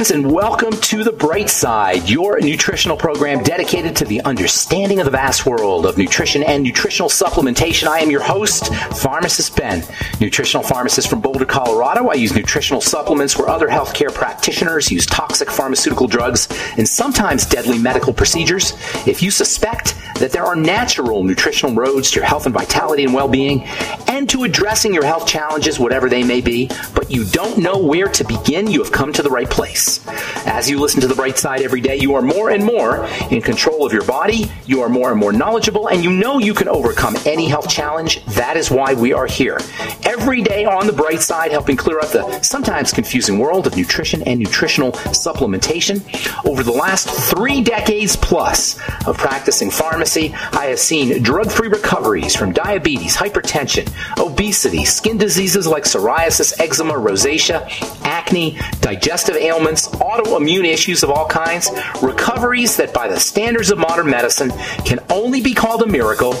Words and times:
Friends, 0.00 0.10
and 0.12 0.32
welcome 0.32 0.72
to 0.72 1.04
The 1.04 1.12
Bright 1.12 1.50
Side, 1.50 2.08
your 2.08 2.40
nutritional 2.40 2.96
program 2.96 3.42
dedicated 3.42 3.94
to 3.96 4.06
the 4.06 4.22
understanding 4.22 4.98
of 4.98 5.04
the 5.04 5.10
vast 5.10 5.44
world 5.44 5.84
of 5.84 5.98
nutrition 5.98 6.42
and 6.42 6.62
nutritional 6.62 7.10
supplementation. 7.10 7.86
I 7.86 7.98
am 7.98 8.10
your 8.10 8.22
host, 8.22 8.72
Pharmacist 9.02 9.54
Ben, 9.56 9.84
nutritional 10.18 10.62
pharmacist 10.62 11.08
from 11.08 11.20
Boulder, 11.20 11.44
Colorado. 11.44 12.08
I 12.08 12.14
use 12.14 12.34
nutritional 12.34 12.80
supplements 12.80 13.36
where 13.36 13.50
other 13.50 13.68
healthcare 13.68 14.14
practitioners 14.14 14.90
use 14.90 15.04
toxic 15.04 15.50
pharmaceutical 15.50 16.06
drugs 16.06 16.48
and 16.78 16.88
sometimes 16.88 17.44
deadly 17.44 17.78
medical 17.78 18.14
procedures. 18.14 18.72
If 19.06 19.22
you 19.22 19.30
suspect 19.30 19.96
that 20.14 20.32
there 20.32 20.44
are 20.44 20.56
natural 20.56 21.24
nutritional 21.24 21.74
roads 21.74 22.10
to 22.10 22.16
your 22.16 22.26
health 22.26 22.46
and 22.46 22.54
vitality 22.54 23.04
and 23.04 23.12
well 23.12 23.28
being, 23.28 23.64
and 24.06 24.28
to 24.30 24.44
addressing 24.44 24.94
your 24.94 25.04
health 25.04 25.26
challenges, 25.26 25.78
whatever 25.78 26.08
they 26.08 26.22
may 26.22 26.40
be, 26.40 26.68
you 27.10 27.24
don't 27.24 27.58
know 27.58 27.76
where 27.76 28.06
to 28.06 28.24
begin, 28.24 28.70
you 28.70 28.82
have 28.82 28.92
come 28.92 29.12
to 29.12 29.22
the 29.22 29.30
right 29.30 29.50
place. 29.50 30.06
As 30.46 30.70
you 30.70 30.78
listen 30.78 31.00
to 31.00 31.08
the 31.08 31.14
bright 31.14 31.38
side 31.38 31.62
every 31.62 31.80
day, 31.80 31.96
you 31.96 32.14
are 32.14 32.22
more 32.22 32.50
and 32.50 32.64
more 32.64 33.06
in 33.30 33.42
control 33.42 33.84
of 33.84 33.92
your 33.92 34.04
body, 34.04 34.50
you 34.64 34.80
are 34.82 34.88
more 34.88 35.10
and 35.10 35.18
more 35.18 35.32
knowledgeable, 35.32 35.88
and 35.88 36.04
you 36.04 36.12
know 36.12 36.38
you 36.38 36.54
can 36.54 36.68
overcome 36.68 37.16
any 37.26 37.48
health 37.48 37.68
challenge. 37.68 38.24
That 38.26 38.56
is 38.56 38.70
why 38.70 38.94
we 38.94 39.12
are 39.12 39.26
here. 39.26 39.58
Every 40.04 40.40
day 40.40 40.64
on 40.64 40.86
the 40.86 40.92
bright 40.92 41.20
side, 41.20 41.50
helping 41.50 41.76
clear 41.76 41.98
up 41.98 42.10
the 42.10 42.40
sometimes 42.42 42.92
confusing 42.92 43.38
world 43.38 43.66
of 43.66 43.76
nutrition 43.76 44.22
and 44.22 44.38
nutritional 44.38 44.92
supplementation. 44.92 46.00
Over 46.46 46.62
the 46.62 46.70
last 46.72 47.08
three 47.08 47.60
decades 47.60 48.14
plus 48.14 48.78
of 49.06 49.18
practicing 49.18 49.70
pharmacy, 49.70 50.32
I 50.52 50.66
have 50.66 50.78
seen 50.78 51.22
drug 51.22 51.50
free 51.50 51.68
recoveries 51.68 52.36
from 52.36 52.52
diabetes, 52.52 53.16
hypertension, 53.16 53.90
obesity, 54.18 54.84
skin 54.84 55.18
diseases 55.18 55.66
like 55.66 55.84
psoriasis, 55.84 56.58
eczema, 56.60 56.99
rosacea, 57.00 57.66
acne, 58.04 58.58
digestive 58.80 59.36
ailments, 59.36 59.88
autoimmune 59.88 60.64
issues 60.64 61.02
of 61.02 61.10
all 61.10 61.26
kinds, 61.26 61.70
recoveries 62.02 62.76
that 62.76 62.92
by 62.94 63.08
the 63.08 63.18
standards 63.18 63.70
of 63.70 63.78
modern 63.78 64.08
medicine 64.08 64.50
can 64.84 64.98
only 65.10 65.40
be 65.40 65.54
called 65.54 65.82
a 65.82 65.86
miracle, 65.86 66.32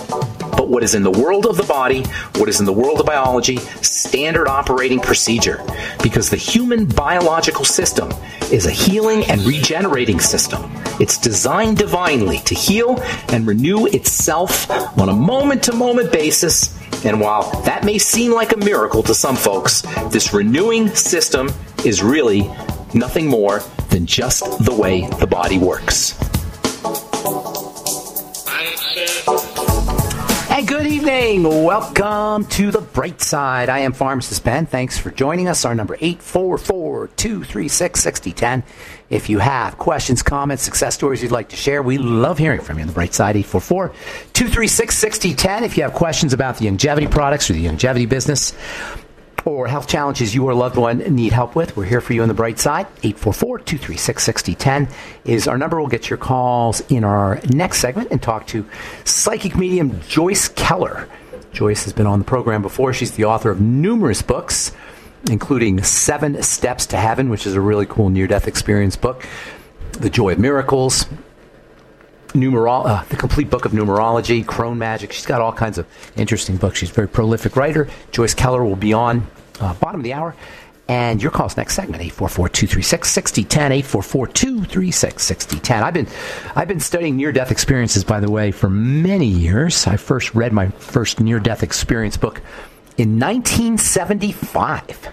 but 0.56 0.68
what 0.68 0.82
is 0.82 0.94
in 0.94 1.02
the 1.02 1.10
world 1.10 1.46
of 1.46 1.56
the 1.56 1.64
body, 1.64 2.04
what 2.36 2.48
is 2.48 2.60
in 2.60 2.66
the 2.66 2.72
world 2.72 3.00
of 3.00 3.06
biology, 3.06 3.56
standard 3.56 4.48
operating 4.48 5.00
procedure. 5.00 5.62
Because 6.02 6.30
the 6.30 6.36
human 6.36 6.86
biological 6.86 7.64
system 7.64 8.10
is 8.52 8.66
a 8.66 8.70
healing 8.70 9.24
and 9.30 9.40
regenerating 9.42 10.20
system. 10.20 10.70
It's 10.98 11.18
designed 11.18 11.78
divinely 11.78 12.38
to 12.40 12.54
heal 12.54 13.00
and 13.28 13.46
renew 13.46 13.86
itself 13.86 14.70
on 14.98 15.08
a 15.08 15.14
moment 15.14 15.62
to 15.64 15.72
moment 15.72 16.12
basis. 16.12 16.79
And 17.04 17.20
while 17.20 17.50
that 17.62 17.84
may 17.84 17.98
seem 17.98 18.32
like 18.32 18.52
a 18.52 18.58
miracle 18.58 19.02
to 19.04 19.14
some 19.14 19.36
folks, 19.36 19.82
this 20.10 20.34
renewing 20.34 20.88
system 20.88 21.50
is 21.84 22.02
really 22.02 22.50
nothing 22.94 23.26
more 23.26 23.60
than 23.88 24.06
just 24.06 24.64
the 24.64 24.74
way 24.74 25.08
the 25.18 25.26
body 25.26 25.58
works. 25.58 26.14
And 30.60 30.68
good 30.68 30.86
evening. 30.86 31.42
Welcome 31.44 32.44
to 32.48 32.70
the 32.70 32.82
bright 32.82 33.22
side. 33.22 33.70
I 33.70 33.78
am 33.78 33.94
Pharmacist 33.94 34.44
Ben. 34.44 34.66
Thanks 34.66 34.98
for 34.98 35.10
joining 35.10 35.48
us. 35.48 35.64
Our 35.64 35.74
number 35.74 35.96
844-236-6010. 35.96 38.62
If 39.08 39.30
you 39.30 39.38
have 39.38 39.78
questions, 39.78 40.22
comments, 40.22 40.62
success 40.62 40.94
stories 40.94 41.22
you'd 41.22 41.32
like 41.32 41.48
to 41.48 41.56
share, 41.56 41.82
we 41.82 41.96
love 41.96 42.36
hearing 42.36 42.60
from 42.60 42.76
you 42.76 42.82
on 42.82 42.88
the 42.88 42.92
bright 42.92 43.14
side. 43.14 43.36
844-236-6010. 43.36 45.62
If 45.62 45.78
you 45.78 45.82
have 45.82 45.94
questions 45.94 46.34
about 46.34 46.58
the 46.58 46.66
Youngevity 46.66 47.10
products 47.10 47.48
or 47.48 47.54
the 47.54 47.64
Youngevity 47.64 48.06
business, 48.06 48.52
or 49.46 49.66
health 49.66 49.88
challenges 49.88 50.34
your 50.34 50.54
loved 50.54 50.76
one 50.76 50.98
need 50.98 51.32
help 51.32 51.54
with, 51.56 51.76
we're 51.76 51.84
here 51.84 52.00
for 52.00 52.12
you 52.12 52.22
on 52.22 52.28
the 52.28 52.34
bright 52.34 52.58
side. 52.58 52.86
844-236-6010 52.96 54.90
is 55.24 55.48
our 55.48 55.58
number. 55.58 55.78
We'll 55.78 55.88
get 55.88 56.10
your 56.10 56.18
calls 56.18 56.80
in 56.90 57.04
our 57.04 57.40
next 57.52 57.78
segment 57.80 58.10
and 58.10 58.22
talk 58.22 58.46
to 58.48 58.66
psychic 59.04 59.56
medium 59.56 60.00
Joyce 60.02 60.48
Keller. 60.48 61.08
Joyce 61.52 61.84
has 61.84 61.92
been 61.92 62.06
on 62.06 62.18
the 62.18 62.24
program 62.24 62.62
before. 62.62 62.92
She's 62.92 63.12
the 63.12 63.24
author 63.24 63.50
of 63.50 63.60
numerous 63.60 64.22
books, 64.22 64.72
including 65.28 65.82
Seven 65.82 66.42
Steps 66.42 66.86
to 66.86 66.96
Heaven, 66.96 67.28
which 67.28 67.46
is 67.46 67.54
a 67.54 67.60
really 67.60 67.86
cool 67.86 68.08
near-death 68.08 68.46
experience 68.46 68.96
book, 68.96 69.26
The 69.92 70.10
Joy 70.10 70.32
of 70.32 70.38
Miracles, 70.38 71.06
Numerol- 72.32 72.86
uh, 72.86 73.02
the 73.04 73.16
complete 73.16 73.50
book 73.50 73.64
of 73.64 73.72
numerology, 73.72 74.46
crone 74.46 74.78
magic. 74.78 75.12
She's 75.12 75.26
got 75.26 75.40
all 75.40 75.52
kinds 75.52 75.78
of 75.78 75.86
interesting 76.16 76.56
books. 76.56 76.78
She's 76.78 76.90
a 76.90 76.94
very 76.94 77.08
prolific 77.08 77.56
writer. 77.56 77.88
Joyce 78.12 78.34
Keller 78.34 78.64
will 78.64 78.76
be 78.76 78.92
on 78.92 79.26
uh, 79.60 79.74
bottom 79.74 80.00
of 80.00 80.04
the 80.04 80.12
hour. 80.12 80.34
And 80.88 81.22
your 81.22 81.30
call's 81.30 81.56
next 81.56 81.74
segment, 81.76 82.02
844-236-6010, 82.02 83.80
844-236-6010. 83.84 85.82
I've 85.82 85.94
been, 85.94 86.08
I've 86.56 86.66
been 86.66 86.80
studying 86.80 87.16
near-death 87.16 87.52
experiences, 87.52 88.02
by 88.02 88.18
the 88.18 88.28
way, 88.28 88.50
for 88.50 88.68
many 88.68 89.26
years. 89.26 89.86
I 89.86 89.96
first 89.96 90.34
read 90.34 90.52
my 90.52 90.70
first 90.70 91.20
near-death 91.20 91.62
experience 91.62 92.16
book 92.16 92.40
in 92.98 93.20
1975. 93.20 95.08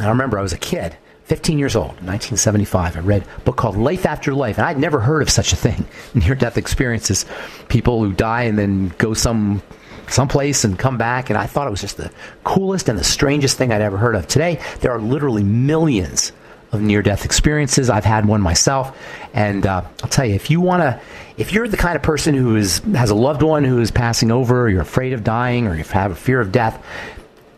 I 0.00 0.08
remember 0.08 0.36
I 0.36 0.42
was 0.42 0.52
a 0.52 0.58
kid 0.58 0.96
15 1.28 1.58
years 1.58 1.76
old, 1.76 1.88
1975. 1.88 2.96
I 2.96 3.00
read 3.00 3.22
a 3.36 3.40
book 3.40 3.56
called 3.56 3.76
Life 3.76 4.06
After 4.06 4.32
Life, 4.32 4.56
and 4.56 4.66
I'd 4.66 4.78
never 4.78 4.98
heard 4.98 5.20
of 5.20 5.28
such 5.28 5.52
a 5.52 5.56
thing. 5.56 5.86
Near 6.14 6.34
death 6.34 6.56
experiences, 6.56 7.26
people 7.68 8.02
who 8.02 8.14
die 8.14 8.44
and 8.44 8.58
then 8.58 8.88
go 8.96 9.12
some 9.12 9.62
someplace 10.08 10.64
and 10.64 10.78
come 10.78 10.96
back, 10.96 11.28
and 11.28 11.38
I 11.38 11.44
thought 11.44 11.66
it 11.66 11.70
was 11.70 11.82
just 11.82 11.98
the 11.98 12.10
coolest 12.44 12.88
and 12.88 12.98
the 12.98 13.04
strangest 13.04 13.58
thing 13.58 13.72
I'd 13.72 13.82
ever 13.82 13.98
heard 13.98 14.14
of. 14.14 14.26
Today, 14.26 14.58
there 14.80 14.90
are 14.90 15.00
literally 15.00 15.42
millions 15.42 16.32
of 16.72 16.80
near 16.80 17.02
death 17.02 17.26
experiences. 17.26 17.90
I've 17.90 18.06
had 18.06 18.24
one 18.24 18.40
myself, 18.40 18.96
and 19.34 19.66
uh, 19.66 19.82
I'll 20.02 20.08
tell 20.08 20.24
you, 20.24 20.34
if 20.34 20.50
you 20.50 20.62
want 20.62 20.80
to, 20.80 20.98
if 21.36 21.52
you're 21.52 21.68
the 21.68 21.76
kind 21.76 21.94
of 21.94 22.02
person 22.02 22.34
who 22.34 22.56
is 22.56 22.78
has 22.94 23.10
a 23.10 23.14
loved 23.14 23.42
one 23.42 23.64
who 23.64 23.80
is 23.80 23.90
passing 23.90 24.30
over, 24.30 24.66
you're 24.70 24.80
afraid 24.80 25.12
of 25.12 25.24
dying, 25.24 25.66
or 25.66 25.74
you 25.74 25.84
have 25.84 26.10
a 26.10 26.16
fear 26.16 26.40
of 26.40 26.52
death, 26.52 26.82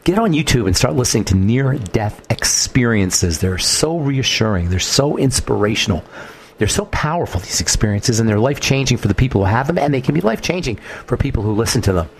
get 0.05 0.19
on 0.19 0.33
YouTube 0.33 0.67
and 0.67 0.77
start 0.77 0.95
listening 0.95 1.25
to 1.27 1.37
near 1.37 1.75
death 1.75 2.25
experiences. 2.31 3.39
They're 3.39 3.59
so 3.59 3.99
reassuring, 3.99 4.71
they're 4.71 4.79
so 4.79 5.17
inspirational. 5.17 6.05
They're 6.59 6.69
so 6.69 6.85
powerful, 6.85 7.41
these 7.41 7.63
experiences, 7.63 8.21
and 8.21 8.29
they're 8.29 8.39
life 8.39 8.61
changing 8.61 8.99
for 8.99 9.09
the 9.09 9.15
people 9.15 9.41
who 9.41 9.47
have 9.47 9.67
them, 9.67 9.79
and 9.79 9.95
they 9.95 10.03
can 10.03 10.15
be 10.15 10.21
life 10.21 10.43
changing 10.43 10.77
for 11.07 11.17
people 11.17 11.43
who 11.43 11.53
listen 11.53 11.81
to 11.81 11.95
them. 11.95 12.11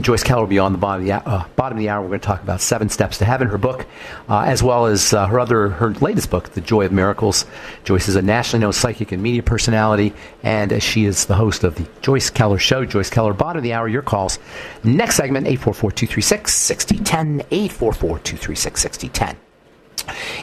Joyce 0.00 0.22
Keller 0.22 0.42
will 0.42 0.48
be 0.48 0.58
on 0.58 0.72
the 0.72 0.78
bottom 0.78 1.02
of 1.02 1.06
the, 1.06 1.28
uh, 1.28 1.44
bottom 1.56 1.78
of 1.78 1.82
the 1.82 1.88
hour. 1.88 2.02
We're 2.02 2.08
going 2.08 2.20
to 2.20 2.26
talk 2.26 2.42
about 2.42 2.60
Seven 2.60 2.88
Steps 2.88 3.18
to 3.18 3.24
Heaven, 3.24 3.48
her 3.48 3.58
book, 3.58 3.86
uh, 4.28 4.40
as 4.40 4.62
well 4.62 4.86
as 4.86 5.14
uh, 5.14 5.26
her 5.26 5.40
other, 5.40 5.68
her 5.68 5.90
latest 5.94 6.30
book, 6.30 6.50
The 6.50 6.60
Joy 6.60 6.86
of 6.86 6.92
Miracles. 6.92 7.44
Joyce 7.84 8.08
is 8.08 8.16
a 8.16 8.22
nationally 8.22 8.62
known 8.62 8.72
psychic 8.72 9.12
and 9.12 9.22
media 9.22 9.42
personality, 9.42 10.12
and 10.42 10.82
she 10.82 11.06
is 11.06 11.26
the 11.26 11.34
host 11.34 11.64
of 11.64 11.76
the 11.76 11.86
Joyce 12.02 12.30
Keller 12.30 12.58
Show. 12.58 12.84
Joyce 12.84 13.10
Keller, 13.10 13.32
bottom 13.32 13.58
of 13.58 13.62
the 13.62 13.72
hour, 13.72 13.88
your 13.88 14.02
calls. 14.02 14.38
Next 14.84 15.16
segment, 15.16 15.46
844-236-6010, 15.46 17.46
844-236-6010. 17.48 19.36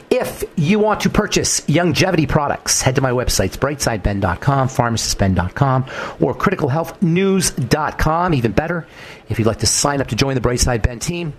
If 0.10 0.44
you 0.56 0.80
want 0.80 1.02
to 1.02 1.10
purchase 1.10 1.62
Youngevity 1.62 2.28
products, 2.28 2.82
head 2.82 2.96
to 2.96 3.02
my 3.02 3.12
websites, 3.12 3.58
brightsideben.com, 3.58 4.68
pharmacistben.com, 4.68 5.86
or 6.20 6.36
criticalhealthnews.com. 6.36 8.34
Even 8.34 8.52
better, 8.52 8.88
if 9.30 9.40
you'd 9.40 9.48
like 9.48 9.60
to 9.60 9.68
sign 9.68 10.02
up 10.02 10.08
to 10.08 10.16
join 10.16 10.36
the 10.36 10.42
Brightside 10.42 10.82
Ben 10.82 11.00
team, 11.00 11.34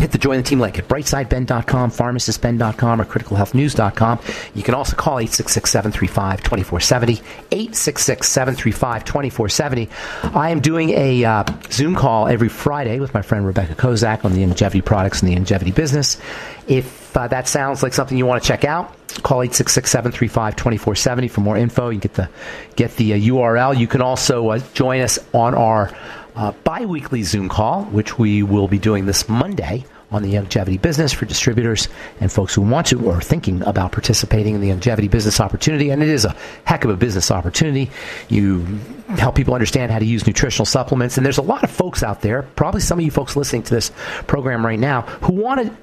hit 0.00 0.12
the 0.12 0.18
join 0.18 0.36
the 0.38 0.42
team 0.42 0.60
link 0.60 0.78
at 0.78 0.88
brightsideben.com, 0.88 1.90
pharmacistben.com, 1.90 3.00
or 3.00 3.04
criticalhealthnews.com. 3.04 4.18
You 4.54 4.62
can 4.62 4.74
also 4.74 4.96
call 4.96 5.18
866-735-2470, 5.18 7.22
866-735-2470. 7.50 10.34
I 10.34 10.50
am 10.50 10.60
doing 10.60 10.90
a 10.90 11.24
uh, 11.24 11.44
Zoom 11.70 11.94
call 11.94 12.28
every 12.28 12.48
Friday 12.48 13.00
with 13.00 13.14
my 13.14 13.22
friend 13.22 13.46
Rebecca 13.46 13.74
Kozak 13.74 14.24
on 14.24 14.32
the 14.32 14.42
Youngevity 14.42 14.84
products 14.84 15.22
and 15.22 15.30
the 15.30 15.36
Youngevity 15.36 15.74
business. 15.74 16.20
If 16.66 17.16
uh, 17.16 17.28
that 17.28 17.48
sounds 17.48 17.82
like 17.82 17.92
something 17.92 18.16
you 18.16 18.26
want 18.26 18.42
to 18.42 18.48
check 18.48 18.64
out, 18.64 18.94
call 19.22 19.40
866-735-2470 19.40 21.30
for 21.30 21.40
more 21.40 21.56
info. 21.56 21.90
You 21.90 22.00
can 22.00 22.10
get 22.10 22.14
the, 22.14 22.28
get 22.76 22.96
the 22.96 23.14
uh, 23.14 23.16
URL. 23.16 23.78
You 23.78 23.86
can 23.86 24.00
also 24.00 24.50
uh, 24.50 24.60
join 24.72 25.00
us 25.00 25.18
on 25.34 25.54
our 25.54 25.92
uh, 26.40 26.52
bi 26.64 26.86
weekly 26.86 27.22
Zoom 27.22 27.50
call, 27.50 27.84
which 27.84 28.18
we 28.18 28.42
will 28.42 28.66
be 28.66 28.78
doing 28.78 29.04
this 29.04 29.28
Monday 29.28 29.84
on 30.10 30.22
the 30.22 30.32
Youngevity 30.32 30.80
business 30.80 31.12
for 31.12 31.26
distributors 31.26 31.86
and 32.18 32.32
folks 32.32 32.54
who 32.54 32.62
want 32.62 32.86
to 32.86 33.04
or 33.04 33.18
are 33.18 33.20
thinking 33.20 33.62
about 33.62 33.92
participating 33.92 34.54
in 34.54 34.62
the 34.62 34.70
Youngevity 34.70 35.10
business 35.10 35.38
opportunity. 35.38 35.90
And 35.90 36.02
it 36.02 36.08
is 36.08 36.24
a 36.24 36.34
heck 36.64 36.84
of 36.84 36.90
a 36.90 36.96
business 36.96 37.30
opportunity. 37.30 37.90
You 38.30 38.64
help 39.10 39.34
people 39.34 39.52
understand 39.52 39.92
how 39.92 39.98
to 39.98 40.04
use 40.06 40.26
nutritional 40.26 40.64
supplements. 40.64 41.18
And 41.18 41.26
there's 41.26 41.38
a 41.38 41.42
lot 41.42 41.62
of 41.62 41.70
folks 41.70 42.02
out 42.02 42.22
there, 42.22 42.42
probably 42.42 42.80
some 42.80 42.98
of 42.98 43.04
you 43.04 43.10
folks 43.10 43.36
listening 43.36 43.62
to 43.64 43.74
this 43.74 43.92
program 44.26 44.64
right 44.64 44.80
now, 44.80 45.02
who 45.02 45.34
want 45.34 45.66
to 45.66 45.76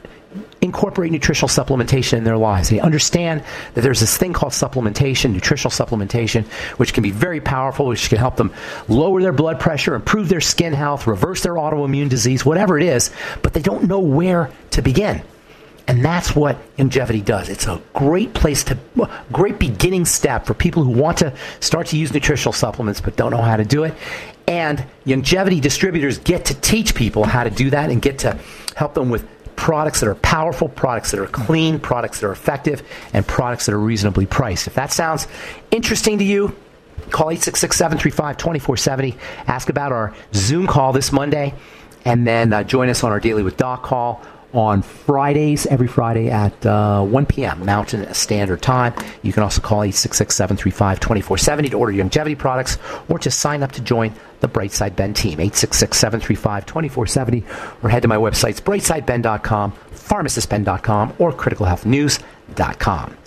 incorporate 0.62 1.12
nutritional 1.12 1.50
supplementation 1.50 2.18
in 2.18 2.24
their 2.24 2.38
lives. 2.38 2.70
They 2.70 2.80
understand 2.80 3.44
that 3.74 3.82
there's 3.82 4.00
this 4.00 4.18
thing 4.18 4.34
called 4.34 4.54
supplementation, 4.54 5.34
nutritional 5.34 5.72
supplementation, 5.72 6.46
which 6.78 6.94
can 6.94 7.04
be 7.04 7.12
very 7.12 7.42
powerful, 7.42 7.88
which 7.88 8.10
can 8.10 8.18
help 8.18 8.36
them 8.36 8.54
lower 8.88 9.22
their 9.22 9.32
blood 9.32 9.60
pressure, 9.60 9.96
improve 9.96 10.30
their 10.30 10.42
skin 10.42 10.74
health, 10.74 11.08
reverse 11.08 11.44
their 11.44 11.54
autoimmune 11.54 12.10
disease, 12.10 12.46
whatever 12.46 12.78
it 12.78 12.84
is, 12.84 13.12
but 13.42 13.54
they 13.54 13.62
don't 13.62 13.84
know 13.84 14.00
where 14.00 14.52
to 14.72 14.82
begin. 14.82 15.22
And 15.88 16.04
that's 16.04 16.36
what 16.36 16.58
Youngevity 16.76 17.24
does. 17.24 17.48
It's 17.48 17.66
a 17.66 17.82
great 17.94 18.34
place 18.34 18.66
to, 18.66 18.78
great 19.32 19.58
beginning 19.58 20.04
step 20.04 20.46
for 20.46 20.54
people 20.54 20.84
who 20.84 20.92
want 20.92 21.20
to 21.20 21.34
start 21.62 21.88
to 21.88 21.98
use 21.98 22.14
nutritional 22.14 22.52
supplements 22.52 23.00
but 23.00 23.16
don't 23.16 23.32
know 23.32 23.42
how 23.42 23.56
to 23.56 23.64
do 23.64 23.86
it. 23.86 23.94
And 24.48 24.84
Youngevity 25.06 25.62
distributors 25.62 26.18
get 26.20 26.46
to 26.46 26.54
teach 26.56 26.94
people 26.94 27.24
how 27.24 27.46
to 27.46 27.50
do 27.50 27.70
that 27.70 27.90
and 27.90 28.02
get 28.02 28.20
to 28.20 28.38
help 28.76 28.94
them 28.94 29.10
with 29.10 29.26
products 29.58 30.00
that 30.00 30.08
are 30.08 30.16
powerful, 30.16 30.70
products 30.70 31.12
that 31.12 31.20
are 31.20 31.28
clean, 31.28 31.80
products 31.80 32.22
that 32.22 32.28
are 32.28 32.32
effective, 32.32 32.82
and 33.12 33.28
products 33.28 33.66
that 33.66 33.74
are 33.74 33.80
reasonably 33.80 34.26
priced. 34.26 34.68
If 34.68 34.76
that 34.76 34.94
sounds 34.94 35.28
interesting 35.72 36.20
to 36.20 36.24
you, 36.24 36.56
call 37.10 37.32
866 37.32 37.76
735 37.76 38.38
2470. 38.38 39.18
Ask 39.48 39.68
about 39.70 39.92
our 39.92 40.16
Zoom 40.34 40.68
call 40.68 40.94
this 40.94 41.12
Monday, 41.12 41.54
and 42.06 42.26
then 42.26 42.54
uh, 42.54 42.64
join 42.64 42.88
us 42.88 43.04
on 43.04 43.12
our 43.12 43.20
Daily 43.20 43.44
with 43.44 43.58
Doc 43.58 43.84
call 43.84 44.22
on 44.58 44.82
Fridays, 44.82 45.68
every 45.68 45.88
Friday 45.88 46.32
at 46.32 46.66
uh, 46.66 47.04
1 47.04 47.28
p.m. 47.28 47.64
Mountain 47.64 48.12
Standard 48.16 48.60
Time. 48.60 48.92
You 49.22 49.32
can 49.32 49.44
also 49.44 49.62
call 49.62 49.84
866 49.84 50.36
735 50.36 51.00
2470 51.00 51.70
to 51.70 51.78
order 51.78 51.92
your 51.92 52.04
Youngevity 52.04 52.36
products 52.36 52.80
or 53.08 53.20
to 53.20 53.30
sign 53.30 53.62
up 53.62 53.72
to 53.74 53.82
join 53.82 54.14
the 54.40 54.50
Brightside 54.50 54.96
Ben 54.96 55.14
team. 55.14 55.34
866 55.34 55.98
735 55.98 56.66
2470 56.66 57.44
or 57.84 57.90
head 57.90 58.02
to 58.02 58.08
my 58.08 58.18
websites, 58.18 58.60
brightsideben.com, 58.60 59.74
pharmacistben.com, 59.94 61.14
or 61.20 61.32
criticalhealthnews.com. 62.48 63.18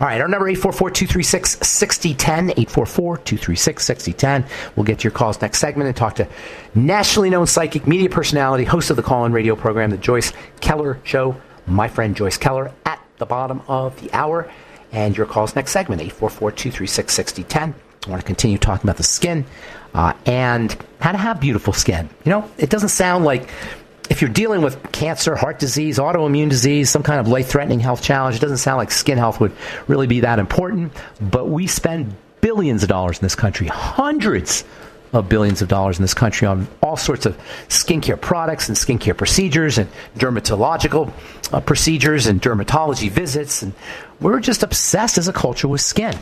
All 0.00 0.06
right, 0.06 0.20
our 0.20 0.28
number 0.28 0.50
844-236-6010, 0.52 2.54
844-236-6010. 2.54 4.48
We'll 4.76 4.84
get 4.84 5.00
to 5.00 5.04
your 5.04 5.12
calls 5.12 5.40
next 5.40 5.58
segment 5.58 5.88
and 5.88 5.96
talk 5.96 6.16
to 6.16 6.28
nationally 6.74 7.30
known 7.30 7.46
psychic 7.46 7.86
media 7.86 8.08
personality, 8.08 8.64
host 8.64 8.90
of 8.90 8.96
the 8.96 9.02
call-in 9.02 9.32
radio 9.32 9.56
program, 9.56 9.90
The 9.90 9.98
Joyce 9.98 10.32
Keller 10.60 11.00
Show, 11.04 11.40
my 11.66 11.88
friend 11.88 12.16
Joyce 12.16 12.36
Keller, 12.36 12.72
at 12.84 13.00
the 13.18 13.26
bottom 13.26 13.62
of 13.68 14.00
the 14.00 14.12
hour. 14.12 14.50
And 14.92 15.16
your 15.16 15.26
calls 15.26 15.54
next 15.54 15.70
segment, 15.70 16.02
844-236-6010. 16.02 17.74
I 18.06 18.10
want 18.10 18.22
to 18.22 18.26
continue 18.26 18.58
talking 18.58 18.88
about 18.88 18.96
the 18.96 19.02
skin 19.02 19.44
uh, 19.94 20.14
and 20.24 20.76
how 21.00 21.12
to 21.12 21.18
have 21.18 21.40
beautiful 21.40 21.72
skin. 21.72 22.08
You 22.24 22.30
know, 22.30 22.50
it 22.58 22.70
doesn't 22.70 22.88
sound 22.88 23.24
like 23.24 23.48
if 24.10 24.20
you're 24.20 24.30
dealing 24.30 24.60
with 24.60 24.90
cancer, 24.90 25.36
heart 25.36 25.60
disease, 25.60 25.98
autoimmune 25.98 26.50
disease, 26.50 26.90
some 26.90 27.04
kind 27.04 27.20
of 27.20 27.28
life 27.28 27.48
threatening 27.48 27.78
health 27.78 28.02
challenge, 28.02 28.36
it 28.36 28.40
doesn't 28.40 28.58
sound 28.58 28.76
like 28.78 28.90
skin 28.90 29.16
health 29.16 29.40
would 29.40 29.52
really 29.86 30.08
be 30.08 30.20
that 30.20 30.40
important. 30.40 30.92
But 31.20 31.48
we 31.48 31.68
spend 31.68 32.14
billions 32.40 32.82
of 32.82 32.88
dollars 32.88 33.18
in 33.18 33.22
this 33.22 33.36
country, 33.36 33.68
hundreds 33.68 34.64
of 35.12 35.28
billions 35.28 35.62
of 35.62 35.68
dollars 35.68 35.98
in 35.98 36.02
this 36.02 36.14
country 36.14 36.46
on 36.46 36.66
all 36.82 36.96
sorts 36.96 37.24
of 37.24 37.38
skincare 37.68 38.20
products 38.20 38.68
and 38.68 38.76
skincare 38.76 39.16
procedures 39.16 39.78
and 39.78 39.88
dermatological 40.16 41.12
uh, 41.52 41.60
procedures 41.60 42.26
and 42.26 42.42
dermatology 42.42 43.10
visits. 43.10 43.62
And 43.62 43.72
we're 44.20 44.40
just 44.40 44.64
obsessed 44.64 45.18
as 45.18 45.28
a 45.28 45.32
culture 45.32 45.68
with 45.68 45.80
skin. 45.80 46.16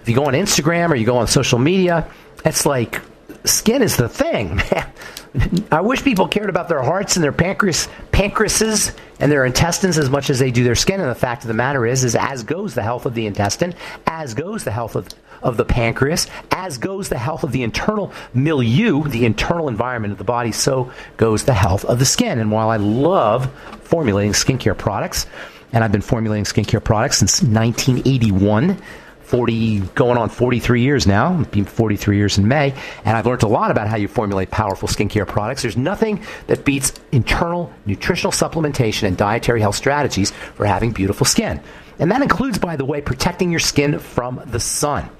If 0.00 0.08
you 0.08 0.14
go 0.14 0.24
on 0.24 0.32
Instagram 0.32 0.90
or 0.90 0.94
you 0.94 1.04
go 1.04 1.18
on 1.18 1.26
social 1.26 1.58
media, 1.58 2.08
it's 2.44 2.64
like 2.64 3.00
skin 3.46 3.82
is 3.82 3.96
the 3.96 4.08
thing. 4.08 4.60
I 5.70 5.80
wish 5.80 6.02
people 6.02 6.28
cared 6.28 6.48
about 6.48 6.68
their 6.68 6.82
hearts 6.82 7.16
and 7.16 7.24
their 7.24 7.32
pancreas, 7.32 7.88
pancreases 8.10 8.94
and 9.20 9.30
their 9.30 9.44
intestines 9.44 9.98
as 9.98 10.08
much 10.08 10.30
as 10.30 10.38
they 10.38 10.50
do 10.50 10.64
their 10.64 10.74
skin. 10.74 11.00
And 11.00 11.10
the 11.10 11.14
fact 11.14 11.42
of 11.42 11.48
the 11.48 11.54
matter 11.54 11.84
is, 11.86 12.04
is 12.04 12.14
as 12.14 12.42
goes 12.42 12.74
the 12.74 12.82
health 12.82 13.06
of 13.06 13.14
the 13.14 13.26
intestine, 13.26 13.74
as 14.06 14.34
goes 14.34 14.64
the 14.64 14.70
health 14.70 14.96
of, 14.96 15.08
of 15.42 15.56
the 15.56 15.64
pancreas, 15.64 16.26
as 16.50 16.78
goes 16.78 17.08
the 17.08 17.18
health 17.18 17.44
of 17.44 17.52
the 17.52 17.62
internal 17.62 18.12
milieu, 18.32 19.02
the 19.08 19.26
internal 19.26 19.68
environment 19.68 20.12
of 20.12 20.18
the 20.18 20.24
body, 20.24 20.52
so 20.52 20.90
goes 21.16 21.44
the 21.44 21.54
health 21.54 21.84
of 21.84 21.98
the 21.98 22.06
skin. 22.06 22.38
And 22.38 22.50
while 22.50 22.70
I 22.70 22.76
love 22.76 23.52
formulating 23.82 24.32
skincare 24.32 24.76
products, 24.76 25.26
and 25.72 25.84
I've 25.84 25.92
been 25.92 26.00
formulating 26.00 26.44
skincare 26.44 26.82
products 26.82 27.18
since 27.18 27.42
1981, 27.42 28.80
40 29.26 29.80
going 29.94 30.16
on 30.18 30.28
43 30.28 30.80
years 30.82 31.06
now 31.06 31.42
being 31.50 31.64
43 31.64 32.16
years 32.16 32.38
in 32.38 32.46
may 32.46 32.72
and 33.04 33.16
i've 33.16 33.26
learned 33.26 33.42
a 33.42 33.48
lot 33.48 33.70
about 33.72 33.88
how 33.88 33.96
you 33.96 34.06
formulate 34.06 34.50
powerful 34.50 34.88
skincare 34.88 35.26
products 35.26 35.62
there's 35.62 35.76
nothing 35.76 36.24
that 36.46 36.64
beats 36.64 36.92
internal 37.10 37.72
nutritional 37.86 38.30
supplementation 38.30 39.04
and 39.04 39.16
dietary 39.16 39.60
health 39.60 39.74
strategies 39.74 40.30
for 40.30 40.64
having 40.64 40.92
beautiful 40.92 41.26
skin 41.26 41.60
and 41.98 42.10
that 42.12 42.22
includes 42.22 42.58
by 42.58 42.76
the 42.76 42.84
way 42.84 43.00
protecting 43.00 43.50
your 43.50 43.60
skin 43.60 43.98
from 43.98 44.40
the 44.46 44.60
sun 44.60 45.10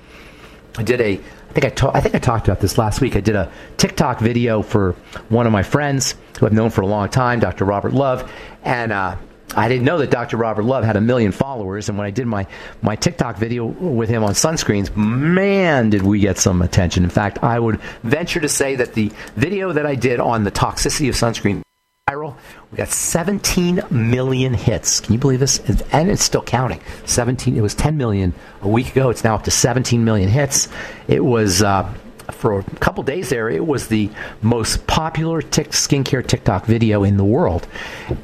i 0.79 0.83
did 0.83 1.01
a 1.01 1.21
I 1.49 1.59
think 1.59 1.73
I, 1.73 1.75
ta- 1.75 1.91
I 1.95 2.01
think 2.01 2.15
I 2.15 2.19
talked 2.19 2.49
about 2.49 2.61
this 2.61 2.77
last 2.77 3.01
week. 3.01 3.17
I 3.17 3.21
did 3.21 3.35
a 3.35 3.51
TikTok 3.79 4.19
video 4.19 4.61
for 4.61 4.93
one 5.31 5.47
of 5.47 5.53
my 5.53 5.63
friends 5.63 6.15
who 6.39 6.45
I've 6.45 6.53
known 6.53 6.69
for 6.69 6.83
a 6.83 6.87
long 6.87 7.09
time, 7.09 7.41
Dr. 7.41 7.65
Robert 7.65 7.95
Love, 7.95 8.31
and 8.63 8.93
uh, 8.93 9.17
I 9.55 9.69
didn't 9.69 9.85
know 9.85 9.99
that 9.99 10.11
Dr. 10.11 10.37
Robert 10.37 10.65
Love 10.65 10.85
had 10.85 10.97
a 10.97 11.01
million 11.01 11.33
followers, 11.33 11.89
and 11.89 11.97
when 11.97 12.07
I 12.07 12.11
did 12.11 12.27
my, 12.27 12.47
my 12.83 12.97
TikTok 12.97 13.37
video 13.37 13.65
with 13.65 14.09
him 14.09 14.25
on 14.25 14.33
sunscreens, 14.33 14.95
man, 14.97 15.91
did 15.91 16.03
we 16.03 16.19
get 16.19 16.39
some 16.39 16.63
attention. 16.63 17.05
In 17.05 17.11
fact, 17.11 17.43
I 17.43 17.59
would 17.59 17.81
venture 18.03 18.41
to 18.41 18.49
say 18.49 18.77
that 18.77 18.95
the 18.95 19.13
video 19.37 19.73
that 19.73 19.87
I 19.87 19.95
did 19.95 20.21
on 20.21 20.45
the 20.45 20.51
toxicity 20.51 21.09
of 21.09 21.15
sunscreen 21.15 21.63
viral, 22.09 22.37
we 22.71 22.77
got 22.77 22.89
17 22.89 23.83
million 23.91 24.55
hits. 24.55 25.01
Can 25.01 25.13
you 25.13 25.19
believe 25.19 25.41
this? 25.41 25.59
And 25.93 26.11
it's 26.11 26.23
still 26.23 26.43
counting. 26.43 26.81
17. 27.05 27.57
It 27.57 27.61
was 27.61 27.75
10 27.75 27.97
million 27.97 28.35
a 28.63 28.69
week 28.69 28.91
ago. 28.93 29.11
It's 29.11 29.25
now 29.25 29.35
up 29.37 29.45
to 29.45 29.51
17 29.51 30.05
million 30.05 30.29
hits. 30.29 30.69
It 31.09 31.25
was. 31.25 31.63
Uh, 31.63 31.93
for 32.31 32.59
a 32.59 32.63
couple 32.81 33.03
days 33.03 33.29
there, 33.29 33.49
it 33.49 33.67
was 33.67 33.89
the 33.89 34.11
most 34.43 34.87
popular 34.87 35.43
tic- 35.43 35.71
skincare 35.71 36.27
TikTok 36.27 36.67
video 36.67 37.05
in 37.05 37.17
the 37.17 37.25
world. 37.25 37.67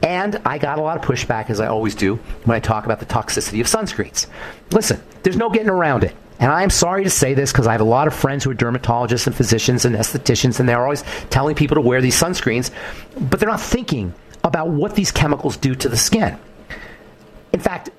And 0.02 0.40
I 0.44 0.58
got 0.58 0.78
a 0.78 0.82
lot 0.82 0.96
of 0.96 1.04
pushback, 1.04 1.50
as 1.50 1.60
I 1.60 1.66
always 1.66 1.94
do, 1.94 2.16
when 2.44 2.56
I 2.56 2.60
talk 2.60 2.84
about 2.84 3.00
the 3.00 3.06
toxicity 3.06 3.60
of 3.60 3.66
sunscreens. 3.66 4.26
Listen, 4.70 5.00
there's 5.22 5.36
no 5.36 5.50
getting 5.50 5.70
around 5.70 6.04
it. 6.04 6.14
And 6.40 6.50
I'm 6.50 6.70
sorry 6.70 7.04
to 7.04 7.10
say 7.10 7.34
this 7.34 7.52
because 7.52 7.68
I 7.68 7.72
have 7.72 7.80
a 7.80 7.84
lot 7.84 8.08
of 8.08 8.14
friends 8.14 8.42
who 8.42 8.50
are 8.50 8.54
dermatologists 8.54 9.28
and 9.28 9.36
physicians 9.36 9.84
and 9.84 9.94
estheticians, 9.94 10.58
and 10.58 10.68
they're 10.68 10.82
always 10.82 11.04
telling 11.30 11.54
people 11.54 11.76
to 11.76 11.80
wear 11.80 12.00
these 12.00 12.20
sunscreens, 12.20 12.72
but 13.30 13.38
they're 13.38 13.48
not 13.48 13.60
thinking 13.60 14.12
about 14.42 14.68
what 14.68 14.96
these 14.96 15.12
chemicals 15.12 15.56
do 15.56 15.74
to 15.76 15.88
the 15.88 15.96
skin. 15.96 16.36
In 17.52 17.60
fact, 17.60 17.90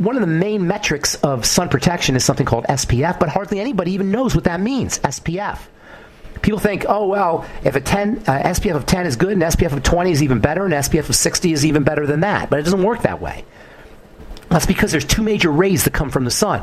one 0.00 0.16
of 0.16 0.22
the 0.22 0.26
main 0.26 0.66
metrics 0.66 1.14
of 1.16 1.44
sun 1.44 1.68
protection 1.68 2.16
is 2.16 2.24
something 2.24 2.46
called 2.46 2.64
SPF, 2.64 3.20
but 3.20 3.28
hardly 3.28 3.60
anybody 3.60 3.92
even 3.92 4.10
knows 4.10 4.34
what 4.34 4.44
that 4.44 4.58
means. 4.58 4.98
SPF. 5.00 5.58
People 6.40 6.58
think, 6.58 6.86
oh 6.88 7.06
well, 7.06 7.44
if 7.64 7.76
a 7.76 7.82
10 7.82 8.20
uh, 8.26 8.42
SPF 8.44 8.76
of 8.76 8.86
10 8.86 9.04
is 9.04 9.16
good, 9.16 9.32
and 9.32 9.42
SPF 9.42 9.72
of 9.72 9.82
20 9.82 10.10
is 10.10 10.22
even 10.22 10.40
better, 10.40 10.64
and 10.64 10.72
SPF 10.72 11.10
of 11.10 11.14
60 11.14 11.52
is 11.52 11.66
even 11.66 11.82
better 11.82 12.06
than 12.06 12.20
that. 12.20 12.48
But 12.48 12.60
it 12.60 12.62
doesn't 12.62 12.82
work 12.82 13.02
that 13.02 13.20
way. 13.20 13.44
That's 14.48 14.64
because 14.64 14.90
there's 14.90 15.04
two 15.04 15.22
major 15.22 15.50
rays 15.50 15.84
that 15.84 15.92
come 15.92 16.08
from 16.08 16.24
the 16.24 16.30
sun. 16.30 16.62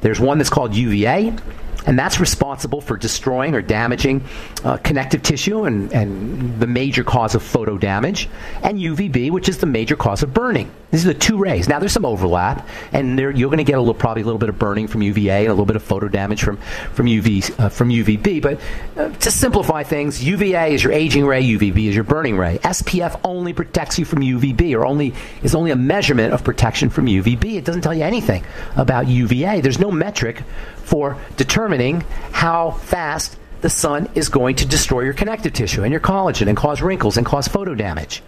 There's 0.00 0.18
one 0.18 0.38
that's 0.38 0.50
called 0.50 0.74
UVA, 0.74 1.36
and 1.86 1.98
that's 1.98 2.20
responsible 2.20 2.80
for 2.80 2.96
destroying 2.96 3.54
or 3.54 3.62
damaging 3.62 4.22
uh, 4.64 4.76
connective 4.78 5.22
tissue 5.22 5.64
and, 5.64 5.92
and 5.92 6.60
the 6.60 6.66
major 6.66 7.04
cause 7.04 7.34
of 7.34 7.42
photo 7.42 7.78
damage, 7.78 8.28
and 8.62 8.78
UVB, 8.78 9.30
which 9.30 9.48
is 9.48 9.58
the 9.58 9.66
major 9.66 9.96
cause 9.96 10.22
of 10.22 10.34
burning. 10.34 10.70
These 10.90 11.04
are 11.04 11.12
the 11.12 11.18
two 11.18 11.36
rays. 11.36 11.68
Now 11.68 11.78
there's 11.78 11.92
some 11.92 12.04
overlap, 12.04 12.66
and 12.92 13.18
there, 13.18 13.30
you're 13.30 13.48
going 13.48 13.58
to 13.58 13.64
get 13.64 13.76
a 13.76 13.80
little, 13.80 13.94
probably 13.94 14.22
a 14.22 14.24
little 14.24 14.38
bit 14.38 14.48
of 14.48 14.58
burning 14.58 14.86
from 14.86 15.02
UVA 15.02 15.40
and 15.40 15.48
a 15.48 15.52
little 15.52 15.66
bit 15.66 15.76
of 15.76 15.82
photo 15.82 16.08
damage 16.08 16.42
from 16.42 16.58
from 16.94 17.06
UV 17.06 17.58
uh, 17.58 17.68
from 17.68 17.88
UVB. 17.90 18.40
But 18.40 18.60
uh, 18.96 19.10
to 19.10 19.30
simplify 19.30 19.82
things, 19.82 20.22
UVA 20.22 20.74
is 20.74 20.84
your 20.84 20.92
aging 20.92 21.26
ray, 21.26 21.42
UVB 21.42 21.88
is 21.88 21.94
your 21.94 22.04
burning 22.04 22.36
ray. 22.38 22.58
SPF 22.58 23.20
only 23.24 23.52
protects 23.52 23.98
you 23.98 24.04
from 24.04 24.20
UVB, 24.20 24.74
or 24.76 24.86
only 24.86 25.12
is 25.42 25.54
only 25.54 25.72
a 25.72 25.76
measurement 25.76 26.32
of 26.32 26.44
protection 26.44 26.88
from 26.88 27.06
UVB. 27.06 27.56
It 27.56 27.64
doesn't 27.64 27.82
tell 27.82 27.94
you 27.94 28.04
anything 28.04 28.44
about 28.76 29.08
UVA. 29.08 29.60
There's 29.60 29.80
no 29.80 29.90
metric 29.90 30.42
for 30.86 31.18
determining 31.36 32.02
how 32.30 32.70
fast 32.70 33.36
the 33.60 33.68
sun 33.68 34.08
is 34.14 34.28
going 34.28 34.54
to 34.54 34.66
destroy 34.66 35.00
your 35.00 35.14
connective 35.14 35.52
tissue 35.52 35.82
and 35.82 35.90
your 35.90 36.00
collagen 36.00 36.46
and 36.46 36.56
cause 36.56 36.80
wrinkles 36.80 37.16
and 37.16 37.26
cause 37.26 37.48
photo 37.48 37.74
damage. 37.74 38.22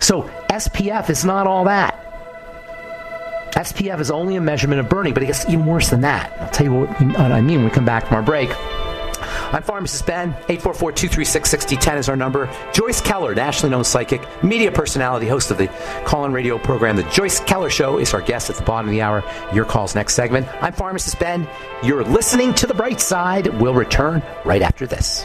So 0.00 0.22
SPF 0.48 1.10
is 1.10 1.26
not 1.26 1.46
all 1.46 1.64
that. 1.64 2.00
SPF 3.52 4.00
is 4.00 4.10
only 4.10 4.36
a 4.36 4.40
measurement 4.40 4.80
of 4.80 4.88
burning, 4.88 5.12
but 5.12 5.22
it 5.22 5.26
gets 5.26 5.46
even 5.46 5.66
worse 5.66 5.90
than 5.90 6.00
that. 6.00 6.32
I'll 6.40 6.50
tell 6.50 6.66
you 6.66 6.72
what, 6.72 7.00
I 7.00 7.42
mean 7.42 7.58
when 7.58 7.66
we 7.66 7.70
come 7.70 7.84
back 7.84 8.06
from 8.06 8.16
our 8.16 8.22
break. 8.22 8.50
I'm 9.54 9.62
Pharmacist 9.62 10.04
Ben. 10.04 10.30
844 10.48 10.90
236 10.90 11.48
6010 11.48 11.98
is 11.98 12.08
our 12.08 12.16
number. 12.16 12.50
Joyce 12.72 13.00
Keller, 13.00 13.36
nationally 13.36 13.70
known 13.70 13.84
psychic, 13.84 14.20
media 14.42 14.72
personality, 14.72 15.28
host 15.28 15.52
of 15.52 15.58
the 15.58 15.68
call 16.04 16.24
in 16.24 16.32
radio 16.32 16.58
program, 16.58 16.96
The 16.96 17.04
Joyce 17.04 17.38
Keller 17.38 17.70
Show, 17.70 17.98
is 17.98 18.12
our 18.14 18.20
guest 18.20 18.50
at 18.50 18.56
the 18.56 18.64
bottom 18.64 18.88
of 18.88 18.92
the 18.92 19.00
hour. 19.00 19.22
Your 19.52 19.64
call's 19.64 19.94
next 19.94 20.14
segment. 20.14 20.48
I'm 20.60 20.72
Pharmacist 20.72 21.20
Ben. 21.20 21.46
You're 21.84 22.02
listening 22.02 22.52
to 22.54 22.66
The 22.66 22.74
Bright 22.74 23.00
Side. 23.00 23.46
We'll 23.60 23.74
return 23.74 24.24
right 24.44 24.60
after 24.60 24.88
this. 24.88 25.24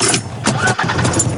you 0.00 1.33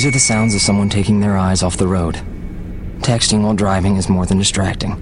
These 0.00 0.06
are 0.06 0.12
the 0.12 0.18
sounds 0.18 0.54
of 0.54 0.62
someone 0.62 0.88
taking 0.88 1.20
their 1.20 1.36
eyes 1.36 1.62
off 1.62 1.76
the 1.76 1.86
road. 1.86 2.14
Texting 3.00 3.42
while 3.42 3.52
driving 3.52 3.96
is 3.96 4.08
more 4.08 4.24
than 4.24 4.38
distracting. 4.38 4.96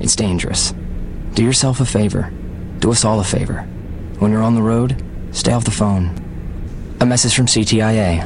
It's 0.00 0.16
dangerous. 0.16 0.74
Do 1.34 1.44
yourself 1.44 1.78
a 1.78 1.84
favor. 1.84 2.32
Do 2.80 2.90
us 2.90 3.04
all 3.04 3.20
a 3.20 3.24
favor. 3.24 3.60
When 4.18 4.32
you're 4.32 4.42
on 4.42 4.56
the 4.56 4.62
road, 4.62 5.00
stay 5.30 5.52
off 5.52 5.64
the 5.64 5.70
phone. 5.70 6.10
A 6.98 7.06
message 7.06 7.36
from 7.36 7.46
CTIA. 7.46 8.25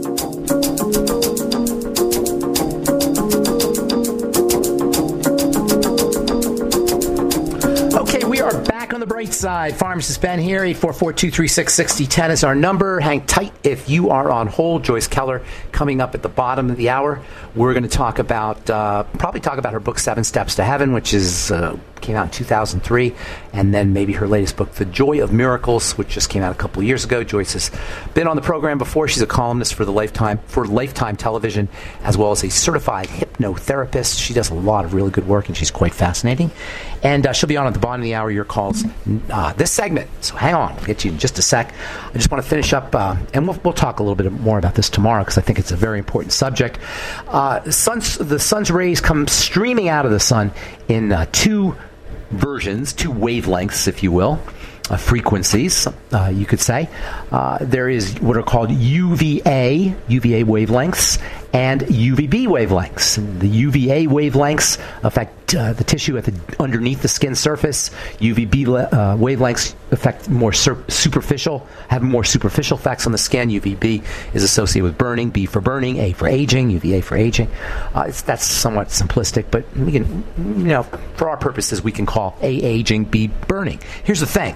We 8.41 8.47
are 8.47 8.61
back 8.63 8.91
on 8.91 8.99
the 8.99 9.05
bright 9.05 9.31
side. 9.33 9.75
Pharmacist 9.75 10.19
Ben 10.19 10.39
here. 10.39 10.61
844-236-6010 10.61 12.29
is 12.31 12.43
our 12.43 12.55
number. 12.55 12.99
Hang 12.99 13.23
tight 13.27 13.53
if 13.63 13.87
you 13.87 14.09
are 14.09 14.31
on 14.31 14.47
hold. 14.47 14.83
Joyce 14.83 15.07
Keller 15.07 15.43
coming 15.71 16.01
up 16.01 16.15
at 16.15 16.23
the 16.23 16.29
bottom 16.29 16.71
of 16.71 16.77
the 16.77 16.89
hour. 16.89 17.21
We're 17.53 17.73
going 17.73 17.83
to 17.83 17.89
talk 17.89 18.17
about, 18.17 18.67
uh, 18.67 19.03
probably 19.03 19.41
talk 19.41 19.59
about 19.59 19.73
her 19.73 19.79
book, 19.79 19.99
Seven 19.99 20.23
Steps 20.23 20.55
to 20.55 20.63
Heaven, 20.63 20.91
which 20.91 21.13
is 21.13 21.51
uh, 21.51 21.77
came 22.01 22.15
out 22.15 22.25
in 22.25 22.31
2003, 22.31 23.13
and 23.53 23.73
then 23.73 23.93
maybe 23.93 24.13
her 24.13 24.27
latest 24.27 24.57
book, 24.57 24.71
The 24.73 24.85
Joy 24.85 25.23
of 25.23 25.31
Miracles, 25.31 25.93
which 25.93 26.09
just 26.09 26.29
came 26.29 26.41
out 26.41 26.51
a 26.51 26.57
couple 26.57 26.81
years 26.83 27.05
ago. 27.05 27.23
Joyce 27.23 27.53
has 27.53 27.71
been 28.13 28.27
on 28.27 28.35
the 28.35 28.41
program 28.41 28.77
before. 28.77 29.07
She's 29.07 29.21
a 29.21 29.27
columnist 29.27 29.75
for 29.75 29.85
the 29.85 29.91
Lifetime 29.91 30.39
for 30.47 30.65
Lifetime 30.65 31.15
Television, 31.15 31.69
as 32.03 32.17
well 32.17 32.31
as 32.31 32.43
a 32.43 32.49
certified 32.49 33.07
hypnotherapist. 33.07 34.19
She 34.19 34.33
does 34.33 34.49
a 34.49 34.55
lot 34.55 34.83
of 34.83 34.93
really 34.93 35.11
good 35.11 35.27
work, 35.27 35.47
and 35.47 35.55
she's 35.55 35.71
quite 35.71 35.93
fascinating. 35.93 36.51
And 37.03 37.25
uh, 37.25 37.33
she'll 37.33 37.49
be 37.49 37.57
on 37.57 37.67
at 37.67 37.73
the 37.73 37.79
bottom 37.79 38.01
of 38.01 38.05
the 38.05 38.15
hour. 38.15 38.29
Your 38.29 38.45
calls 38.45 38.83
uh, 39.29 39.53
this 39.53 39.71
segment. 39.71 40.09
So 40.21 40.35
hang 40.35 40.53
on, 40.53 40.75
we'll 40.75 40.85
get 40.85 41.03
you 41.03 41.11
in 41.11 41.17
just 41.17 41.39
a 41.39 41.41
sec. 41.41 41.73
I 42.09 42.13
just 42.13 42.29
want 42.29 42.43
to 42.43 42.49
finish 42.49 42.73
up, 42.73 42.93
uh, 42.93 43.15
and 43.33 43.47
we'll, 43.47 43.59
we'll 43.63 43.73
talk 43.73 43.99
a 43.99 44.03
little 44.03 44.15
bit 44.15 44.31
more 44.31 44.57
about 44.59 44.75
this 44.75 44.89
tomorrow 44.89 45.23
because 45.23 45.37
I 45.37 45.41
think 45.41 45.59
it's 45.59 45.71
a 45.71 45.75
very 45.75 45.99
important 45.99 46.33
subject. 46.33 46.79
Uh, 47.27 47.69
sun's, 47.71 48.17
the 48.17 48.39
sun's 48.39 48.69
rays 48.69 49.01
come 49.01 49.27
streaming 49.27 49.89
out 49.89 50.05
of 50.05 50.11
the 50.11 50.19
sun 50.19 50.51
in 50.87 51.11
uh, 51.11 51.25
two 51.31 51.75
versions, 52.31 52.93
two 52.93 53.11
wavelengths, 53.11 53.87
if 53.87 54.03
you 54.03 54.11
will. 54.11 54.39
Uh, 54.89 54.97
frequencies, 54.97 55.87
uh, 56.11 56.29
you 56.33 56.45
could 56.45 56.59
say. 56.59 56.89
Uh, 57.31 57.57
there 57.61 57.87
is 57.87 58.19
what 58.19 58.35
are 58.35 58.43
called 58.43 58.69
UVA, 58.71 59.95
UVA 60.09 60.43
wavelengths, 60.43 61.21
and 61.53 61.81
UVB 61.81 62.47
wavelengths. 62.47 63.39
The 63.39 63.47
UVA 63.47 64.07
wavelengths 64.07 64.81
affect 65.03 65.53
uh, 65.55 65.73
the 65.73 65.83
tissue 65.83 66.17
at 66.17 66.25
the, 66.25 66.39
underneath 66.59 67.01
the 67.01 67.07
skin 67.07 67.35
surface. 67.35 67.89
UVB 68.19 68.67
uh, 68.67 69.17
wavelengths 69.17 69.75
affect 69.91 70.29
more 70.29 70.53
sur- 70.53 70.83
superficial, 70.87 71.67
have 71.89 72.03
more 72.03 72.23
superficial 72.23 72.77
effects 72.77 73.05
on 73.05 73.11
the 73.11 73.17
skin. 73.17 73.49
UVB 73.49 74.03
is 74.33 74.43
associated 74.43 74.83
with 74.83 74.97
burning. 74.97 75.29
B 75.29 75.45
for 75.45 75.61
burning, 75.61 75.97
A 75.97 76.13
for 76.13 76.27
aging, 76.27 76.69
UVA 76.69 77.01
for 77.01 77.15
aging. 77.17 77.49
Uh, 77.93 78.11
that's 78.25 78.45
somewhat 78.45 78.87
simplistic, 78.87 79.45
but 79.51 79.65
we 79.75 79.91
can, 79.91 80.23
you 80.37 80.67
know, 80.67 80.83
for 81.15 81.29
our 81.29 81.37
purposes, 81.37 81.83
we 81.83 81.91
can 81.91 82.05
call 82.05 82.37
A 82.41 82.49
aging, 82.49 83.05
B 83.05 83.27
burning. 83.47 83.79
Here's 84.03 84.21
the 84.21 84.25
thing. 84.25 84.55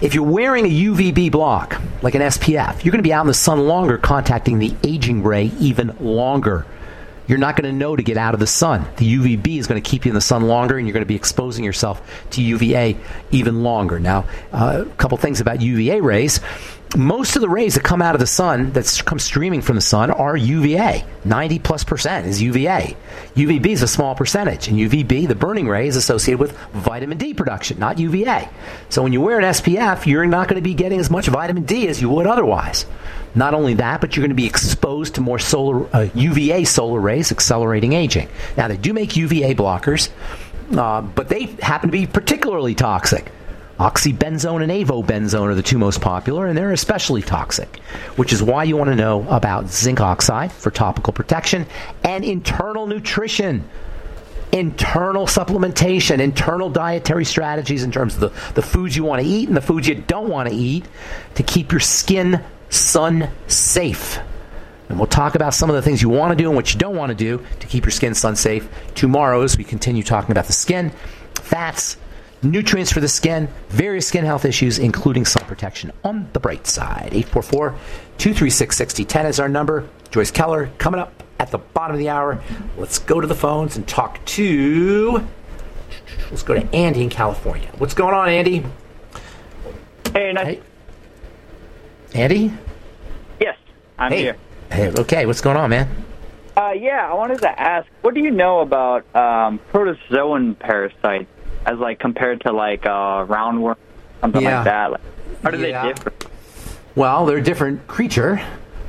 If 0.00 0.14
you're 0.14 0.24
wearing 0.24 0.66
a 0.66 0.68
UVB 0.68 1.30
block, 1.30 1.80
like 2.02 2.14
an 2.14 2.22
SPF, 2.22 2.84
you're 2.84 2.92
going 2.92 3.02
to 3.02 3.08
be 3.08 3.12
out 3.12 3.22
in 3.22 3.26
the 3.26 3.34
sun 3.34 3.66
longer, 3.66 3.98
contacting 3.98 4.58
the 4.58 4.74
aging 4.84 5.22
ray 5.22 5.52
even 5.58 5.96
longer. 6.00 6.66
You're 7.26 7.38
not 7.38 7.54
going 7.54 7.70
to 7.70 7.76
know 7.76 7.94
to 7.94 8.02
get 8.02 8.16
out 8.16 8.34
of 8.34 8.40
the 8.40 8.46
sun. 8.46 8.84
The 8.96 9.14
UVB 9.14 9.58
is 9.58 9.68
going 9.68 9.80
to 9.80 9.88
keep 9.88 10.04
you 10.04 10.10
in 10.10 10.14
the 10.16 10.20
sun 10.20 10.48
longer, 10.48 10.76
and 10.76 10.86
you're 10.86 10.92
going 10.92 11.04
to 11.04 11.08
be 11.08 11.14
exposing 11.14 11.64
yourself 11.64 12.02
to 12.30 12.42
UVA 12.42 12.96
even 13.30 13.62
longer. 13.62 14.00
Now, 14.00 14.24
uh, 14.52 14.84
a 14.86 14.94
couple 14.96 15.16
things 15.16 15.40
about 15.40 15.60
UVA 15.60 16.00
rays 16.00 16.40
most 16.96 17.36
of 17.36 17.42
the 17.42 17.48
rays 17.48 17.74
that 17.74 17.84
come 17.84 18.02
out 18.02 18.14
of 18.14 18.20
the 18.20 18.26
sun 18.26 18.72
that 18.72 19.02
come 19.06 19.18
streaming 19.18 19.62
from 19.62 19.76
the 19.76 19.82
sun 19.82 20.10
are 20.10 20.36
UVA. 20.36 21.04
90 21.24 21.58
plus 21.60 21.84
percent 21.84 22.26
is 22.26 22.42
UVA. 22.42 22.96
UVB 23.36 23.66
is 23.66 23.82
a 23.82 23.88
small 23.88 24.14
percentage, 24.14 24.68
and 24.68 24.76
UVB, 24.76 25.28
the 25.28 25.34
burning 25.34 25.68
ray, 25.68 25.86
is 25.86 25.96
associated 25.96 26.40
with 26.40 26.56
vitamin 26.72 27.16
D 27.16 27.32
production, 27.32 27.78
not 27.78 27.98
UVA. 27.98 28.48
So 28.88 29.02
when 29.02 29.12
you 29.12 29.20
wear 29.20 29.38
an 29.38 29.44
SPF, 29.44 30.06
you're 30.06 30.26
not 30.26 30.48
going 30.48 30.60
to 30.60 30.68
be 30.68 30.74
getting 30.74 30.98
as 30.98 31.10
much 31.10 31.28
vitamin 31.28 31.62
D 31.62 31.86
as 31.86 32.00
you 32.00 32.08
would 32.08 32.26
otherwise. 32.26 32.86
Not 33.34 33.54
only 33.54 33.74
that, 33.74 34.00
but 34.00 34.16
you're 34.16 34.22
going 34.22 34.30
to 34.30 34.34
be 34.34 34.46
exposed 34.46 35.14
to 35.14 35.20
more 35.20 35.38
solar 35.38 35.88
uh, 35.94 36.08
UVA 36.14 36.64
solar 36.64 36.98
rays, 36.98 37.30
accelerating 37.30 37.92
aging. 37.92 38.28
Now 38.56 38.66
they 38.66 38.76
do 38.76 38.92
make 38.92 39.16
UVA 39.16 39.54
blockers, 39.54 40.08
uh, 40.76 41.02
but 41.02 41.28
they 41.28 41.44
happen 41.62 41.90
to 41.90 41.92
be 41.92 42.06
particularly 42.06 42.74
toxic. 42.74 43.30
Oxybenzone 43.80 44.62
and 44.62 44.70
avobenzone 44.70 45.48
are 45.48 45.54
the 45.54 45.62
two 45.62 45.78
most 45.78 46.02
popular, 46.02 46.46
and 46.46 46.56
they're 46.56 46.70
especially 46.70 47.22
toxic, 47.22 47.78
which 48.16 48.30
is 48.30 48.42
why 48.42 48.62
you 48.62 48.76
want 48.76 48.90
to 48.90 48.94
know 48.94 49.26
about 49.30 49.70
zinc 49.70 50.02
oxide 50.02 50.52
for 50.52 50.70
topical 50.70 51.14
protection 51.14 51.66
and 52.04 52.22
internal 52.22 52.86
nutrition. 52.86 53.64
Internal 54.52 55.26
supplementation, 55.26 56.20
internal 56.20 56.68
dietary 56.68 57.24
strategies 57.24 57.82
in 57.82 57.90
terms 57.90 58.16
of 58.16 58.20
the, 58.20 58.52
the 58.52 58.62
foods 58.62 58.94
you 58.94 59.04
want 59.04 59.22
to 59.22 59.26
eat 59.26 59.48
and 59.48 59.56
the 59.56 59.62
foods 59.62 59.88
you 59.88 59.94
don't 59.94 60.28
want 60.28 60.46
to 60.46 60.54
eat 60.54 60.84
to 61.36 61.42
keep 61.42 61.72
your 61.72 61.80
skin 61.80 62.44
sun 62.68 63.30
safe. 63.46 64.18
And 64.90 64.98
we'll 64.98 65.06
talk 65.06 65.36
about 65.36 65.54
some 65.54 65.70
of 65.70 65.76
the 65.76 65.82
things 65.82 66.02
you 66.02 66.10
want 66.10 66.36
to 66.36 66.36
do 66.36 66.48
and 66.48 66.56
what 66.56 66.74
you 66.74 66.78
don't 66.78 66.96
want 66.96 67.10
to 67.10 67.14
do 67.16 67.46
to 67.60 67.66
keep 67.66 67.84
your 67.84 67.92
skin 67.92 68.12
sun 68.12 68.36
safe 68.36 68.68
tomorrow 68.94 69.40
as 69.40 69.56
we 69.56 69.64
continue 69.64 70.02
talking 70.02 70.32
about 70.32 70.46
the 70.46 70.52
skin, 70.52 70.92
fats, 71.34 71.96
nutrients 72.42 72.92
for 72.92 73.00
the 73.00 73.08
skin, 73.08 73.48
various 73.68 74.06
skin 74.06 74.24
health 74.24 74.44
issues, 74.44 74.78
including 74.78 75.24
sun 75.24 75.44
protection 75.46 75.92
on 76.04 76.28
the 76.32 76.40
bright 76.40 76.66
side. 76.66 77.10
844 77.12 77.70
236 78.18 78.76
6010 78.76 79.26
is 79.26 79.40
our 79.40 79.48
number. 79.48 79.88
Joyce 80.10 80.30
Keller 80.30 80.70
coming 80.78 81.00
up 81.00 81.22
at 81.38 81.50
the 81.50 81.58
bottom 81.58 81.94
of 81.94 81.98
the 81.98 82.08
hour. 82.08 82.42
Let's 82.76 82.98
go 82.98 83.20
to 83.20 83.26
the 83.26 83.34
phones 83.34 83.76
and 83.76 83.86
talk 83.86 84.24
to. 84.26 85.26
Let's 86.30 86.42
go 86.42 86.54
to 86.54 86.74
Andy 86.74 87.02
in 87.02 87.10
California. 87.10 87.70
What's 87.78 87.94
going 87.94 88.14
on, 88.14 88.28
Andy? 88.28 88.64
Hey, 90.12 90.32
nice. 90.32 90.46
Hey. 90.46 90.62
Andy? 92.14 92.52
Yes, 93.40 93.56
I'm 93.98 94.12
hey. 94.12 94.22
here. 94.22 94.36
Hey, 94.70 94.92
okay, 94.98 95.26
what's 95.26 95.40
going 95.40 95.56
on, 95.56 95.70
man? 95.70 95.88
Uh, 96.56 96.72
yeah, 96.72 97.08
I 97.10 97.14
wanted 97.14 97.40
to 97.40 97.60
ask, 97.60 97.88
what 98.02 98.14
do 98.14 98.20
you 98.20 98.30
know 98.30 98.60
about 98.60 99.04
um, 99.14 99.60
protozoan 99.72 100.58
parasites 100.58 101.28
as 101.66 101.78
like 101.78 101.98
compared 101.98 102.40
to 102.42 102.52
like 102.52 102.86
uh, 102.86 103.24
roundworm, 103.26 103.76
something 104.20 104.42
Yeah. 104.42 104.56
like 104.56 104.64
that? 104.64 104.90
Like, 104.92 105.00
how 105.42 105.50
do 105.50 105.58
Yeah. 105.58 105.82
they 105.82 105.88
differ? 105.92 106.12
Well, 106.94 107.26
they're 107.26 107.38
a 107.38 107.42
different 107.42 107.86
creature. 107.86 108.40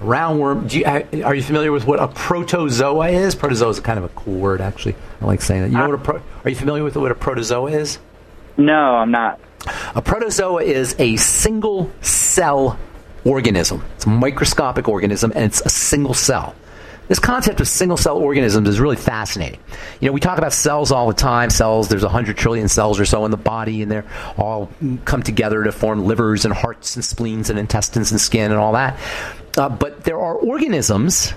Roundworm. 0.01 0.67
Do 0.67 0.79
you, 0.79 1.23
are 1.23 1.35
you 1.35 1.43
familiar 1.43 1.71
with 1.71 1.85
what 1.85 1.99
a 1.99 2.07
protozoa 2.07 3.09
is? 3.09 3.35
Protozoa 3.35 3.69
is 3.69 3.79
kind 3.79 3.99
of 3.99 4.05
a 4.05 4.09
cool 4.09 4.39
word, 4.39 4.59
actually. 4.59 4.95
I 5.21 5.25
like 5.25 5.41
saying 5.41 5.61
that. 5.61 5.69
You 5.69 5.77
know 5.77 5.89
what 5.89 5.95
a 5.99 6.03
pro- 6.03 6.21
Are 6.43 6.49
you 6.49 6.55
familiar 6.55 6.83
with 6.83 6.95
what 6.97 7.11
a 7.11 7.15
protozoa 7.15 7.69
is? 7.71 7.99
No, 8.57 8.73
I'm 8.95 9.11
not. 9.11 9.39
A 9.93 10.01
protozoa 10.01 10.63
is 10.63 10.95
a 10.97 11.17
single 11.17 11.91
cell 12.01 12.79
organism. 13.25 13.83
It's 13.95 14.07
a 14.07 14.09
microscopic 14.09 14.87
organism, 14.89 15.31
and 15.35 15.45
it's 15.45 15.61
a 15.61 15.69
single 15.69 16.15
cell. 16.15 16.55
This 17.11 17.19
concept 17.19 17.59
of 17.59 17.67
single 17.67 17.97
cell 17.97 18.15
organisms 18.15 18.69
is 18.69 18.79
really 18.79 18.95
fascinating. 18.95 19.59
You 19.99 20.07
know, 20.07 20.13
we 20.13 20.21
talk 20.21 20.37
about 20.37 20.53
cells 20.53 20.93
all 20.93 21.09
the 21.09 21.13
time. 21.13 21.49
Cells, 21.49 21.89
there's 21.89 22.03
100 22.03 22.37
trillion 22.37 22.69
cells 22.69 23.01
or 23.01 23.05
so 23.05 23.25
in 23.25 23.31
the 23.31 23.35
body, 23.35 23.81
and 23.81 23.91
they're 23.91 24.05
all 24.37 24.71
come 25.03 25.21
together 25.21 25.61
to 25.61 25.73
form 25.73 26.05
livers 26.05 26.45
and 26.45 26.53
hearts 26.53 26.95
and 26.95 27.03
spleens 27.03 27.49
and 27.49 27.59
intestines 27.59 28.11
and 28.11 28.21
skin 28.21 28.49
and 28.49 28.57
all 28.57 28.71
that. 28.71 28.97
Uh, 29.57 29.67
but 29.67 30.05
there 30.05 30.21
are 30.21 30.35
organisms 30.35 31.33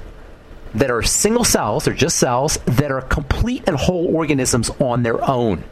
that 0.77 0.93
are 0.93 1.03
single 1.03 1.43
cells, 1.43 1.87
they're 1.87 1.93
just 1.93 2.19
cells, 2.19 2.57
that 2.67 2.93
are 2.93 3.03
complete 3.03 3.65
and 3.67 3.75
whole 3.75 4.15
organisms 4.15 4.71
on 4.79 5.03
their 5.03 5.29
own. 5.29 5.65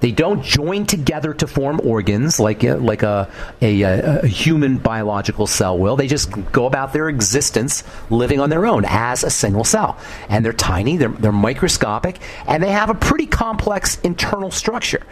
They 0.00 0.12
don't 0.12 0.42
join 0.42 0.86
together 0.86 1.34
to 1.34 1.46
form 1.46 1.80
organs 1.82 2.38
like 2.38 2.62
a, 2.62 2.76
like 2.76 3.02
a, 3.02 3.30
a, 3.60 3.82
a 3.82 4.26
human 4.26 4.78
biological 4.78 5.46
cell 5.46 5.76
will. 5.78 5.96
They 5.96 6.06
just 6.06 6.30
go 6.52 6.66
about 6.66 6.92
their 6.92 7.08
existence 7.08 7.82
living 8.10 8.40
on 8.40 8.50
their 8.50 8.66
own 8.66 8.84
as 8.86 9.24
a 9.24 9.30
single 9.30 9.64
cell. 9.64 9.98
And 10.28 10.44
they're 10.44 10.52
tiny, 10.52 10.96
they're, 10.96 11.08
they're 11.08 11.32
microscopic, 11.32 12.18
and 12.46 12.62
they 12.62 12.70
have 12.70 12.90
a 12.90 12.94
pretty 12.94 13.26
complex 13.26 13.98
internal 14.00 14.50
structure. 14.50 15.02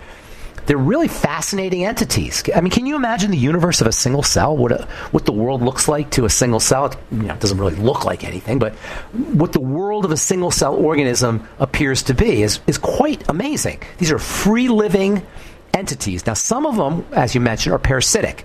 They're 0.66 0.76
really 0.76 1.08
fascinating 1.08 1.84
entities. 1.84 2.42
I 2.54 2.60
mean, 2.60 2.70
can 2.72 2.86
you 2.86 2.96
imagine 2.96 3.30
the 3.30 3.38
universe 3.38 3.80
of 3.80 3.86
a 3.86 3.92
single 3.92 4.22
cell? 4.22 4.56
What, 4.56 4.72
a, 4.72 4.88
what 5.12 5.24
the 5.24 5.32
world 5.32 5.62
looks 5.62 5.88
like 5.88 6.10
to 6.12 6.24
a 6.24 6.30
single 6.30 6.60
cell? 6.60 6.86
It, 6.86 6.96
you 7.12 7.18
know, 7.22 7.34
it 7.34 7.40
doesn't 7.40 7.58
really 7.58 7.76
look 7.76 8.04
like 8.04 8.24
anything, 8.24 8.58
but 8.58 8.74
what 9.12 9.52
the 9.52 9.60
world 9.60 10.04
of 10.04 10.10
a 10.10 10.16
single 10.16 10.50
cell 10.50 10.74
organism 10.74 11.48
appears 11.58 12.02
to 12.04 12.14
be 12.14 12.42
is, 12.42 12.60
is 12.66 12.78
quite 12.78 13.28
amazing. 13.28 13.80
These 13.98 14.10
are 14.10 14.18
free 14.18 14.68
living 14.68 15.24
entities. 15.72 16.26
Now, 16.26 16.34
some 16.34 16.66
of 16.66 16.76
them, 16.76 17.06
as 17.12 17.34
you 17.34 17.40
mentioned, 17.40 17.74
are 17.74 17.78
parasitic. 17.78 18.44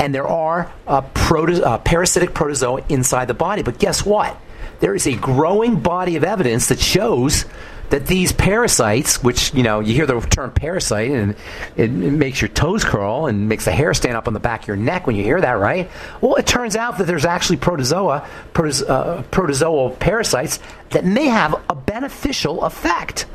And 0.00 0.14
there 0.14 0.26
are 0.26 0.72
uh, 0.86 1.02
proto- 1.02 1.62
uh, 1.62 1.78
parasitic 1.78 2.34
protozoa 2.34 2.84
inside 2.88 3.26
the 3.26 3.34
body. 3.34 3.62
But 3.62 3.78
guess 3.78 4.04
what? 4.04 4.36
There 4.80 4.94
is 4.94 5.06
a 5.06 5.14
growing 5.14 5.80
body 5.80 6.16
of 6.16 6.24
evidence 6.24 6.68
that 6.68 6.78
shows 6.78 7.44
that 7.90 8.06
these 8.06 8.32
parasites, 8.32 9.22
which 9.22 9.54
you 9.54 9.62
know, 9.62 9.80
you 9.80 9.94
hear 9.94 10.06
the 10.06 10.20
term 10.20 10.50
parasite 10.50 11.10
and 11.10 11.32
it, 11.76 11.84
it, 11.84 11.90
makes 11.90 12.40
your 12.40 12.48
toes 12.48 12.84
curl 12.84 13.26
and 13.26 13.48
makes 13.48 13.64
the 13.64 13.72
hair 13.72 13.94
stand 13.94 14.16
up 14.16 14.26
on 14.26 14.34
the 14.34 14.40
back 14.40 14.62
of 14.62 14.68
your 14.68 14.76
neck 14.76 15.06
when 15.06 15.16
you 15.16 15.22
hear 15.22 15.40
that, 15.40 15.52
right? 15.52 15.90
Well, 16.20 16.36
it 16.36 16.46
turns 16.46 16.76
out 16.76 16.98
that 16.98 17.06
there's 17.06 17.24
actually 17.24 17.58
protozoa, 17.58 18.26
protozo- 18.52 18.88
uh, 18.88 19.22
protozoal 19.24 19.98
parasites 19.98 20.58
that 20.90 21.04
may 21.04 21.26
have 21.26 21.54
a 21.68 21.74
beneficial 21.74 22.64
effect 22.64 23.26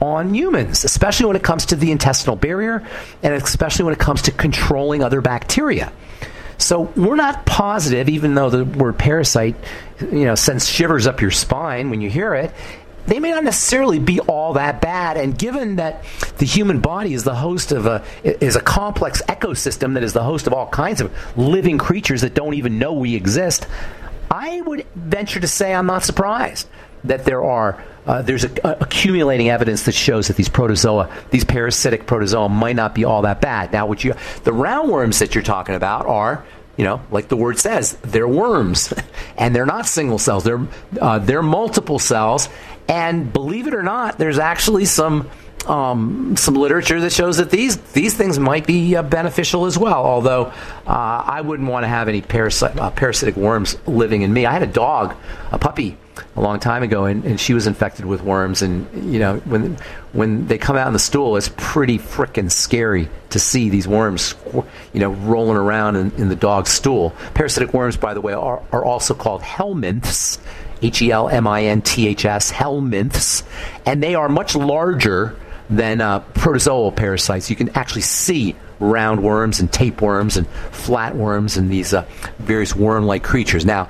on 0.00 0.32
humans, 0.32 0.84
especially 0.84 1.26
when 1.26 1.36
it 1.36 1.42
comes 1.42 1.66
to 1.66 1.76
the 1.76 1.90
intestinal 1.90 2.36
barrier 2.36 2.86
and 3.22 3.34
especially 3.34 3.84
when 3.84 3.92
it 3.92 3.98
comes 3.98 4.22
to 4.22 4.30
controlling 4.30 5.02
other 5.02 5.20
bacteria. 5.20 5.92
So 6.56 6.82
we're 6.96 7.16
not 7.16 7.46
positive, 7.46 8.08
even 8.08 8.34
though 8.34 8.50
the 8.50 8.64
word 8.64 8.98
parasite, 8.98 9.54
you 10.00 10.24
know, 10.24 10.34
sends 10.34 10.68
shivers 10.68 11.06
up 11.06 11.20
your 11.20 11.30
spine 11.30 11.90
when 11.90 12.00
you 12.00 12.10
hear 12.10 12.34
it 12.34 12.52
they 13.08 13.18
may 13.18 13.30
not 13.30 13.42
necessarily 13.42 13.98
be 13.98 14.20
all 14.20 14.52
that 14.52 14.80
bad. 14.80 15.16
And 15.16 15.36
given 15.36 15.76
that 15.76 16.04
the 16.36 16.44
human 16.44 16.80
body 16.80 17.14
is 17.14 17.24
the 17.24 17.34
host 17.34 17.72
of 17.72 17.86
a 17.86 18.04
is 18.22 18.54
a 18.54 18.60
complex 18.60 19.22
ecosystem 19.28 19.94
that 19.94 20.04
is 20.04 20.12
the 20.12 20.22
host 20.22 20.46
of 20.46 20.52
all 20.52 20.68
kinds 20.68 21.00
of 21.00 21.12
living 21.36 21.78
creatures 21.78 22.20
that 22.20 22.34
don't 22.34 22.54
even 22.54 22.78
know 22.78 22.92
we 22.92 23.14
exist, 23.14 23.66
I 24.30 24.60
would 24.60 24.86
venture 24.94 25.40
to 25.40 25.48
say 25.48 25.74
I'm 25.74 25.86
not 25.86 26.04
surprised 26.04 26.68
that 27.04 27.24
there 27.24 27.42
are 27.42 27.82
uh, 28.06 28.22
there's 28.22 28.44
a, 28.44 28.50
a 28.64 28.76
accumulating 28.80 29.48
evidence 29.48 29.84
that 29.84 29.94
shows 29.94 30.28
that 30.28 30.36
these 30.36 30.48
protozoa, 30.48 31.10
these 31.30 31.44
parasitic 31.44 32.06
protozoa, 32.06 32.48
might 32.48 32.76
not 32.76 32.94
be 32.94 33.04
all 33.04 33.22
that 33.22 33.40
bad. 33.40 33.72
Now, 33.72 33.86
what 33.86 34.04
you 34.04 34.14
the 34.44 34.50
roundworms 34.50 35.18
that 35.20 35.34
you're 35.34 35.44
talking 35.44 35.74
about 35.74 36.06
are 36.06 36.44
you 36.78 36.84
know, 36.84 37.02
like 37.10 37.26
the 37.26 37.36
word 37.36 37.58
says, 37.58 37.98
they're 38.02 38.28
worms, 38.28 38.94
and 39.36 39.54
they're 39.54 39.66
not 39.66 39.84
single 39.86 40.18
cells. 40.18 40.44
They're 40.44 40.66
uh, 41.00 41.18
they're 41.18 41.42
multiple 41.42 41.98
cells, 41.98 42.48
and 42.88 43.32
believe 43.32 43.66
it 43.66 43.74
or 43.74 43.82
not, 43.82 44.18
there's 44.18 44.38
actually 44.38 44.86
some 44.86 45.30
um, 45.66 46.36
some 46.36 46.54
literature 46.54 47.00
that 47.00 47.12
shows 47.12 47.36
that 47.36 47.50
these 47.50 47.76
these 47.92 48.16
things 48.16 48.38
might 48.38 48.66
be 48.66 48.96
uh, 48.96 49.02
beneficial 49.02 49.66
as 49.66 49.76
well. 49.76 50.04
Although 50.04 50.46
uh, 50.86 51.22
I 51.26 51.42
wouldn't 51.42 51.68
want 51.68 51.84
to 51.84 51.88
have 51.88 52.08
any 52.08 52.22
parasite, 52.22 52.78
uh, 52.78 52.90
parasitic 52.90 53.36
worms 53.36 53.76
living 53.86 54.22
in 54.22 54.32
me. 54.32 54.46
I 54.46 54.52
had 54.52 54.62
a 54.62 54.66
dog, 54.66 55.14
a 55.52 55.58
puppy, 55.58 55.96
a 56.36 56.40
long 56.40 56.60
time 56.60 56.82
ago, 56.82 57.04
and, 57.04 57.24
and 57.24 57.38
she 57.38 57.54
was 57.54 57.66
infected 57.66 58.06
with 58.06 58.22
worms. 58.22 58.62
And 58.62 59.12
you 59.12 59.18
know, 59.18 59.36
when 59.38 59.76
when 60.12 60.46
they 60.46 60.58
come 60.58 60.76
out 60.76 60.86
in 60.86 60.92
the 60.92 60.98
stool, 60.98 61.36
it's 61.36 61.50
pretty 61.56 61.98
freaking 61.98 62.50
scary 62.50 63.08
to 63.30 63.38
see 63.38 63.68
these 63.68 63.86
worms, 63.86 64.34
you 64.92 65.00
know, 65.00 65.10
rolling 65.10 65.58
around 65.58 65.96
in, 65.96 66.12
in 66.12 66.28
the 66.28 66.36
dog's 66.36 66.70
stool. 66.70 67.10
Parasitic 67.34 67.74
worms, 67.74 67.96
by 67.96 68.14
the 68.14 68.20
way, 68.20 68.32
are, 68.32 68.62
are 68.72 68.84
also 68.84 69.14
called 69.14 69.42
helminths. 69.42 70.38
H 70.82 71.02
E 71.02 71.10
L 71.10 71.28
M 71.28 71.46
I 71.46 71.64
N 71.64 71.82
T 71.82 72.08
H 72.08 72.24
S, 72.24 72.52
helminths, 72.52 73.42
and 73.86 74.02
they 74.02 74.14
are 74.14 74.28
much 74.28 74.54
larger 74.54 75.36
than 75.70 76.00
uh, 76.00 76.20
protozoal 76.32 76.94
parasites. 76.94 77.50
You 77.50 77.56
can 77.56 77.70
actually 77.70 78.02
see 78.02 78.56
roundworms 78.80 79.60
and 79.60 79.70
tapeworms 79.72 80.36
and 80.36 80.46
flatworms 80.70 81.58
and 81.58 81.70
these 81.70 81.92
uh, 81.92 82.06
various 82.38 82.74
worm-like 82.74 83.22
creatures. 83.22 83.66
Now, 83.66 83.88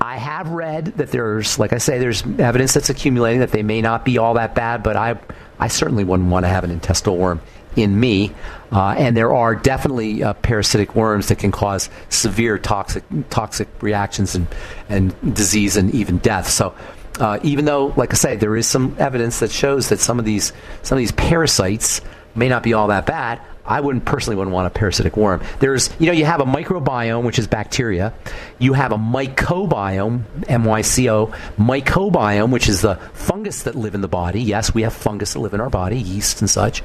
I 0.00 0.16
have 0.16 0.48
read 0.48 0.86
that 0.96 1.10
there's, 1.10 1.58
like 1.58 1.72
I 1.72 1.78
say, 1.78 1.98
there's 1.98 2.22
evidence 2.22 2.74
that's 2.74 2.90
accumulating 2.90 3.40
that 3.40 3.52
they 3.52 3.62
may 3.62 3.80
not 3.80 4.04
be 4.04 4.18
all 4.18 4.34
that 4.34 4.54
bad, 4.54 4.82
but 4.82 4.96
I, 4.96 5.18
I 5.58 5.68
certainly 5.68 6.04
wouldn't 6.04 6.30
want 6.30 6.44
to 6.44 6.48
have 6.48 6.64
an 6.64 6.70
intestinal 6.70 7.16
worm 7.16 7.40
in 7.76 7.98
me. 7.98 8.32
Uh, 8.72 8.94
and 8.98 9.16
there 9.16 9.32
are 9.32 9.54
definitely 9.54 10.22
uh, 10.22 10.32
parasitic 10.34 10.94
worms 10.94 11.28
that 11.28 11.38
can 11.38 11.52
cause 11.52 11.88
severe 12.08 12.58
toxic 12.58 13.04
toxic 13.30 13.68
reactions 13.80 14.34
and, 14.34 14.46
and 14.88 15.34
disease 15.34 15.76
and 15.76 15.94
even 15.94 16.18
death. 16.18 16.48
So 16.48 16.74
uh, 17.20 17.38
even 17.42 17.64
though, 17.64 17.92
like 17.96 18.12
I 18.12 18.16
say, 18.16 18.36
there 18.36 18.56
is 18.56 18.66
some 18.66 18.96
evidence 18.98 19.40
that 19.40 19.50
shows 19.50 19.88
that 19.90 20.00
some 20.00 20.18
of 20.18 20.24
these 20.24 20.52
some 20.82 20.96
of 20.96 21.00
these 21.00 21.12
parasites 21.12 22.00
may 22.34 22.48
not 22.48 22.62
be 22.62 22.74
all 22.74 22.88
that 22.88 23.06
bad. 23.06 23.40
I 23.66 23.80
wouldn't 23.80 24.04
personally 24.04 24.36
wouldn't 24.36 24.54
want 24.54 24.66
a 24.66 24.70
parasitic 24.70 25.16
worm. 25.16 25.42
There's, 25.60 25.88
you 25.98 26.06
know, 26.06 26.12
you 26.12 26.26
have 26.26 26.40
a 26.40 26.44
microbiome, 26.44 27.24
which 27.24 27.38
is 27.38 27.46
bacteria. 27.46 28.12
You 28.58 28.74
have 28.74 28.92
a 28.92 28.96
mycobiome, 28.96 30.24
M-Y-C-O, 30.48 31.26
mycobiome, 31.58 32.50
which 32.50 32.68
is 32.68 32.82
the 32.82 32.96
fungus 33.14 33.62
that 33.62 33.74
live 33.74 33.94
in 33.94 34.02
the 34.02 34.08
body. 34.08 34.42
Yes, 34.42 34.74
we 34.74 34.82
have 34.82 34.92
fungus 34.92 35.32
that 35.32 35.38
live 35.38 35.54
in 35.54 35.60
our 35.60 35.70
body, 35.70 35.98
yeast 35.98 36.40
and 36.40 36.50
such. 36.50 36.82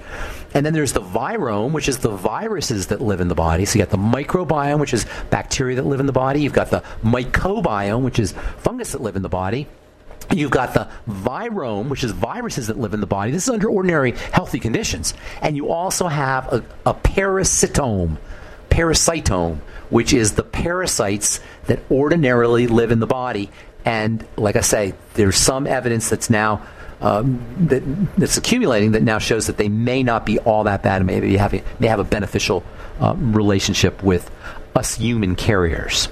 And 0.54 0.66
then 0.66 0.74
there's 0.74 0.94
the 0.94 1.02
virome, 1.02 1.74
which 1.74 1.90
is 1.90 2.00
the 2.00 2.10
viruses 2.10 2.88
that 2.88 3.02
live 3.02 3.20
in 3.20 3.28
the 3.28 3.36
body. 3.36 3.66
So 3.66 3.78
you 3.78 3.86
got 3.86 3.92
the 3.92 3.98
microbiome, 3.98 4.80
which 4.80 4.94
is 4.94 5.06
bacteria 5.30 5.76
that 5.76 5.86
live 5.86 6.00
in 6.00 6.06
the 6.06 6.14
body. 6.14 6.42
You've 6.42 6.54
got 6.54 6.72
the 6.72 6.82
mycobiome, 7.04 8.04
which 8.04 8.20
is 8.20 8.34
fungus 8.58 8.94
that 8.94 9.02
live 9.02 9.16
in 9.16 9.22
the 9.22 9.30
body. 9.30 9.68
You've 10.34 10.52
got 10.52 10.74
the 10.74 10.90
virome, 11.08 11.90
which 11.90 12.04
is 12.04 12.12
viruses 12.12 12.68
that 12.68 12.78
live 12.78 12.94
in 12.94 13.02
the 13.02 13.08
body. 13.08 13.32
This 13.32 13.44
is 13.44 13.50
under 13.50 13.70
ordinary 13.70 14.12
healthy 14.12 14.60
conditions. 14.60 15.14
And 15.42 15.56
you 15.56 15.72
also 15.72 16.08
have 16.08 16.54
a, 16.54 16.64
a 16.86 16.94
parasitome, 16.94 18.18
parasitome, 18.70 19.62
which 19.90 20.14
is 20.14 20.34
the 20.34 20.44
parasites 20.44 21.40
that 21.66 21.80
ordinarily 21.90 22.68
live 22.68 22.92
in 22.92 23.00
the 23.00 23.08
body. 23.08 23.50
And 23.86 24.26
like 24.38 24.56
I 24.56 24.62
say, 24.62 24.94
there's 25.16 25.38
some 25.38 25.66
evidence 25.66 26.10
that's 26.10 26.30
now 26.30 26.62
um, 27.02 27.42
that, 27.68 27.82
that's 28.18 28.38
accumulating 28.38 28.92
that 28.92 29.04
now 29.04 29.20
shows 29.20 29.48
that 29.48 29.58
they 29.58 29.70
may 29.70 30.04
not 30.04 30.26
be 30.26 30.38
all 30.40 30.66
that 30.66 30.84
bad 30.84 30.98
and 30.98 31.08
maybe 31.08 31.38
have 31.38 31.54
a, 31.54 31.64
may 31.80 31.88
have 31.88 32.00
a 32.00 32.04
beneficial 32.04 32.64
uh, 33.00 33.16
relationship 33.18 34.04
with 34.04 34.30
us 34.76 34.96
human 34.96 35.36
carriers. 35.36 36.10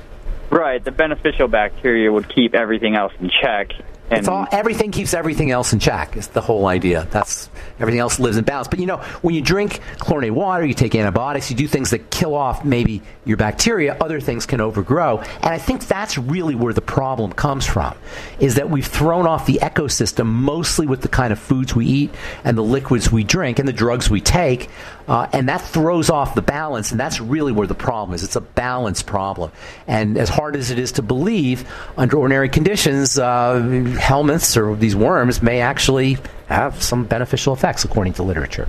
Right, 0.50 0.82
the 0.84 0.92
beneficial 0.92 1.50
bacteria 1.50 2.12
would 2.12 2.30
keep 2.30 2.56
everything 2.56 2.96
else 2.96 3.12
in 3.20 3.30
check, 3.30 3.74
and 4.10 4.20
it's 4.20 4.28
all 4.28 4.48
everything 4.52 4.92
keeps 4.92 5.14
everything 5.14 5.52
else 5.52 5.74
in 5.74 5.80
check. 5.80 6.16
Is 6.16 6.28
the 6.28 6.42
whole 6.42 6.68
idea. 6.68 7.08
That's 7.12 7.50
everything 7.80 8.00
else 8.00 8.20
lives 8.20 8.38
in 8.38 8.46
balance. 8.46 8.68
But 8.68 8.80
you 8.80 8.86
know, 8.86 8.98
when 9.22 9.36
you 9.36 9.42
drink 9.42 9.82
chlorinated 10.00 10.36
water, 10.36 10.66
you 10.66 10.74
take 10.74 10.96
antibiotics, 10.96 11.50
you 11.50 11.58
do 11.58 11.68
things 11.68 11.90
that 11.92 12.10
kill 12.10 12.34
off 12.34 12.64
maybe 12.64 13.02
your 13.26 13.38
bacteria. 13.38 13.98
Other 14.00 14.20
things 14.20 14.46
can 14.46 14.62
overgrow, 14.62 15.20
and 15.20 15.46
I 15.46 15.58
think 15.58 15.88
that's 15.88 16.18
really 16.18 16.56
where 16.56 16.74
the 16.74 16.82
problem 16.82 17.34
comes 17.34 17.66
from. 17.66 17.96
Is 18.40 18.56
that 18.56 18.70
we've 18.70 18.88
thrown 18.88 19.28
off 19.28 19.46
the 19.46 19.60
ecosystem 19.62 20.28
mostly 20.28 20.88
with 20.88 21.02
the 21.02 21.10
kind 21.10 21.34
of 21.34 21.40
foods 21.40 21.76
we 21.76 21.86
eat 21.86 22.16
and 22.44 22.58
the 22.58 22.64
liquids 22.64 23.12
we 23.12 23.24
drink 23.24 23.60
and 23.60 23.68
the 23.68 23.74
drugs 23.74 24.10
we 24.10 24.22
take, 24.22 24.70
uh, 25.08 25.28
and 25.34 25.50
that 25.50 25.62
throws 25.62 26.10
off 26.10 26.36
the 26.36 26.42
balance. 26.42 26.92
And 26.92 27.00
that's 27.00 27.20
really 27.20 27.52
where 27.52 27.68
the 27.68 27.76
problem 27.76 28.16
is. 28.16 28.24
It's 28.24 28.36
a 28.36 28.42
balance 28.42 29.02
problem. 29.02 29.52
And 29.86 30.18
as 30.18 30.30
hard 30.30 30.56
as 30.56 30.72
it 30.72 30.80
is 30.80 30.94
to 30.94 31.02
believe, 31.02 31.70
under 31.98 32.18
ordinary 32.18 32.50
conditions. 32.50 33.20
Uh, 33.20 33.96
helminths 33.98 34.58
or 34.58 34.76
these 34.76 34.96
worms 34.96 35.42
may 35.42 35.62
actually 35.62 36.18
have 36.48 36.82
some 36.82 37.06
beneficial 37.06 37.54
effects 37.54 37.84
according 37.84 38.14
to 38.14 38.24
literature. 38.24 38.68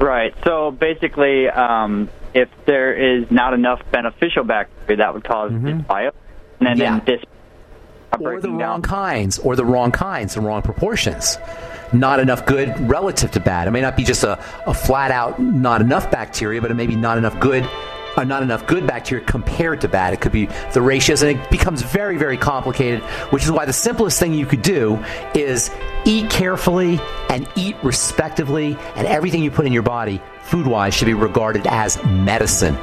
Right. 0.00 0.34
So 0.44 0.70
basically, 0.70 1.48
um, 1.48 2.08
if 2.34 2.48
there 2.66 2.94
is 2.94 3.30
not 3.30 3.54
enough 3.54 3.82
beneficial 3.90 4.44
bacteria, 4.44 4.98
that 4.98 5.14
would 5.14 5.24
cause 5.24 5.50
mm-hmm. 5.50 5.80
dysbiosis, 5.80 6.12
and 6.60 6.66
then, 6.68 6.76
yeah. 6.78 7.00
then 7.00 7.04
this 7.04 7.24
or 8.20 8.40
the 8.40 8.50
wrong 8.50 8.82
kinds, 8.82 9.38
or 9.38 9.54
the 9.54 9.64
wrong 9.64 9.92
kinds, 9.92 10.34
the 10.34 10.40
wrong 10.40 10.62
proportions. 10.62 11.38
Not 11.92 12.20
enough 12.20 12.46
good 12.46 12.88
relative 12.88 13.30
to 13.32 13.40
bad. 13.40 13.68
It 13.68 13.70
may 13.70 13.80
not 13.80 13.96
be 13.96 14.04
just 14.04 14.24
a, 14.24 14.42
a 14.66 14.74
flat 14.74 15.10
out 15.10 15.40
not 15.40 15.80
enough 15.80 16.10
bacteria, 16.10 16.60
but 16.60 16.70
it 16.70 16.74
may 16.74 16.86
be 16.86 16.96
not 16.96 17.18
enough 17.18 17.38
good 17.40 17.68
are 18.16 18.24
not 18.24 18.42
enough 18.42 18.66
good 18.66 18.86
bacteria 18.86 19.24
compared 19.24 19.80
to 19.82 19.88
bad. 19.88 20.12
It 20.12 20.20
could 20.20 20.32
be 20.32 20.46
the 20.72 20.82
ratios, 20.82 21.22
and 21.22 21.38
it 21.38 21.50
becomes 21.50 21.82
very, 21.82 22.16
very 22.16 22.36
complicated, 22.36 23.00
which 23.30 23.44
is 23.44 23.50
why 23.50 23.64
the 23.64 23.72
simplest 23.72 24.18
thing 24.18 24.34
you 24.34 24.46
could 24.46 24.62
do 24.62 25.02
is 25.34 25.70
eat 26.04 26.30
carefully 26.30 27.00
and 27.28 27.48
eat 27.56 27.76
respectively, 27.82 28.76
and 28.96 29.06
everything 29.06 29.42
you 29.42 29.50
put 29.50 29.66
in 29.66 29.72
your 29.72 29.82
body, 29.82 30.20
food 30.42 30.66
wise, 30.66 30.94
should 30.94 31.06
be 31.06 31.14
regarded 31.14 31.66
as 31.66 32.02
medicine. 32.04 32.76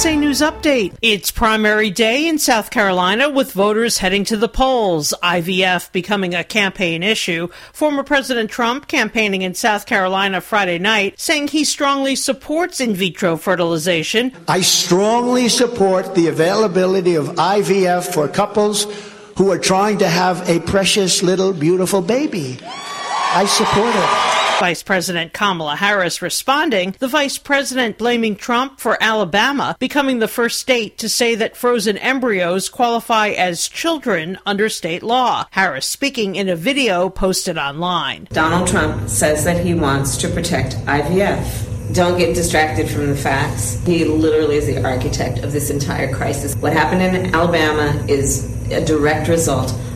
USA 0.00 0.16
News 0.16 0.40
Update. 0.40 0.94
It's 1.02 1.30
primary 1.30 1.90
day 1.90 2.26
in 2.26 2.38
South 2.38 2.70
Carolina 2.70 3.28
with 3.28 3.52
voters 3.52 3.98
heading 3.98 4.24
to 4.24 4.38
the 4.38 4.48
polls. 4.48 5.12
IVF 5.22 5.92
becoming 5.92 6.34
a 6.34 6.42
campaign 6.42 7.02
issue. 7.02 7.48
Former 7.74 8.02
President 8.02 8.50
Trump 8.50 8.88
campaigning 8.88 9.42
in 9.42 9.52
South 9.52 9.84
Carolina 9.84 10.40
Friday 10.40 10.78
night 10.78 11.20
saying 11.20 11.48
he 11.48 11.64
strongly 11.64 12.16
supports 12.16 12.80
in 12.80 12.94
vitro 12.94 13.36
fertilization. 13.36 14.32
I 14.48 14.62
strongly 14.62 15.50
support 15.50 16.14
the 16.14 16.28
availability 16.28 17.14
of 17.14 17.26
IVF 17.26 18.14
for 18.14 18.26
couples 18.26 18.86
who 19.36 19.52
are 19.52 19.58
trying 19.58 19.98
to 19.98 20.08
have 20.08 20.48
a 20.48 20.60
precious 20.60 21.22
little 21.22 21.52
beautiful 21.52 22.00
baby. 22.00 22.58
I 22.62 23.44
support 23.44 23.94
it. 23.94 24.39
Vice 24.60 24.82
President 24.82 25.32
Kamala 25.32 25.74
Harris 25.74 26.20
responding, 26.20 26.94
the 26.98 27.08
vice 27.08 27.38
president 27.38 27.96
blaming 27.96 28.36
Trump 28.36 28.78
for 28.78 29.02
Alabama 29.02 29.74
becoming 29.78 30.18
the 30.18 30.28
first 30.28 30.60
state 30.60 30.98
to 30.98 31.08
say 31.08 31.34
that 31.34 31.56
frozen 31.56 31.96
embryos 31.96 32.68
qualify 32.68 33.28
as 33.28 33.70
children 33.70 34.38
under 34.44 34.68
state 34.68 35.02
law. 35.02 35.46
Harris 35.52 35.86
speaking 35.86 36.36
in 36.36 36.50
a 36.50 36.56
video 36.56 37.08
posted 37.08 37.56
online. 37.56 38.28
Donald 38.32 38.68
Trump 38.68 39.08
says 39.08 39.46
that 39.46 39.64
he 39.64 39.72
wants 39.72 40.18
to 40.18 40.28
protect 40.28 40.74
IVF. 40.84 41.94
Don't 41.94 42.18
get 42.18 42.34
distracted 42.34 42.86
from 42.86 43.06
the 43.06 43.16
facts. 43.16 43.82
He 43.86 44.04
literally 44.04 44.56
is 44.56 44.66
the 44.66 44.84
architect 44.84 45.38
of 45.38 45.52
this 45.52 45.70
entire 45.70 46.14
crisis. 46.14 46.54
What 46.56 46.74
happened 46.74 47.00
in 47.00 47.34
Alabama 47.34 48.04
is 48.08 48.44
a 48.70 48.84
direct 48.84 49.26
result 49.26 49.72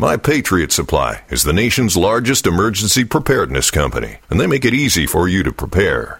My 0.00 0.16
Patriot 0.16 0.72
Supply 0.72 1.24
is 1.28 1.42
the 1.42 1.52
nation's 1.52 1.94
largest 1.94 2.46
emergency 2.46 3.04
preparedness 3.04 3.70
company, 3.70 4.16
and 4.30 4.40
they 4.40 4.46
make 4.46 4.64
it 4.64 4.72
easy 4.72 5.04
for 5.04 5.28
you 5.28 5.42
to 5.42 5.52
prepare. 5.52 6.19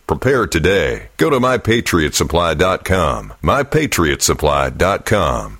Prepare 0.11 0.45
today. 0.45 1.07
Go 1.15 1.29
to 1.29 1.39
mypatriotsupply.com. 1.39 3.33
Mypatriotsupply.com. 3.41 5.57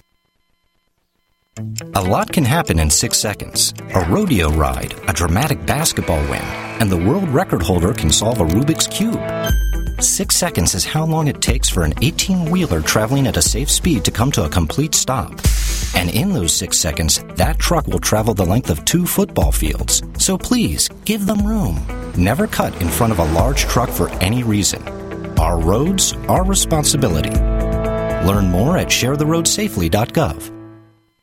A 1.95 2.01
lot 2.01 2.33
can 2.33 2.43
happen 2.43 2.77
in 2.77 2.89
six 2.89 3.17
seconds. 3.17 3.73
A 3.95 4.05
rodeo 4.09 4.49
ride, 4.49 4.93
a 5.07 5.13
dramatic 5.13 5.65
basketball 5.65 6.19
win, 6.29 6.43
and 6.81 6.91
the 6.91 6.97
world 6.97 7.29
record 7.29 7.61
holder 7.61 7.93
can 7.93 8.11
solve 8.11 8.41
a 8.41 8.45
Rubik's 8.45 8.87
Cube. 8.87 9.21
Six 10.01 10.35
seconds 10.35 10.73
is 10.73 10.83
how 10.83 11.05
long 11.05 11.27
it 11.27 11.43
takes 11.43 11.69
for 11.69 11.83
an 11.83 11.93
18 12.01 12.49
wheeler 12.49 12.81
traveling 12.81 13.27
at 13.27 13.37
a 13.37 13.41
safe 13.41 13.69
speed 13.69 14.03
to 14.05 14.11
come 14.11 14.31
to 14.31 14.45
a 14.45 14.49
complete 14.49 14.95
stop. 14.95 15.39
And 15.93 16.09
in 16.09 16.33
those 16.33 16.55
six 16.55 16.79
seconds, 16.79 17.23
that 17.35 17.59
truck 17.59 17.85
will 17.85 17.99
travel 17.99 18.33
the 18.33 18.43
length 18.43 18.71
of 18.71 18.83
two 18.83 19.05
football 19.05 19.51
fields. 19.51 20.01
So 20.17 20.39
please, 20.39 20.89
give 21.05 21.27
them 21.27 21.45
room. 21.45 21.85
Never 22.17 22.47
cut 22.47 22.73
in 22.81 22.89
front 22.89 23.13
of 23.13 23.19
a 23.19 23.31
large 23.31 23.61
truck 23.65 23.91
for 23.91 24.09
any 24.13 24.41
reason. 24.41 24.81
Our 25.37 25.59
roads, 25.59 26.13
our 26.27 26.43
responsibility. 26.43 27.35
Learn 28.25 28.49
more 28.49 28.79
at 28.79 28.87
sharetheroadsafely.gov. 28.87 30.60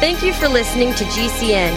Thank 0.01 0.23
you 0.23 0.33
for 0.33 0.47
listening 0.47 0.95
to 0.95 1.03
GCN. 1.03 1.71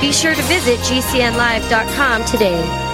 Be 0.00 0.12
sure 0.12 0.34
to 0.34 0.42
visit 0.42 0.80
GCNlive.com 0.80 2.24
today. 2.24 2.89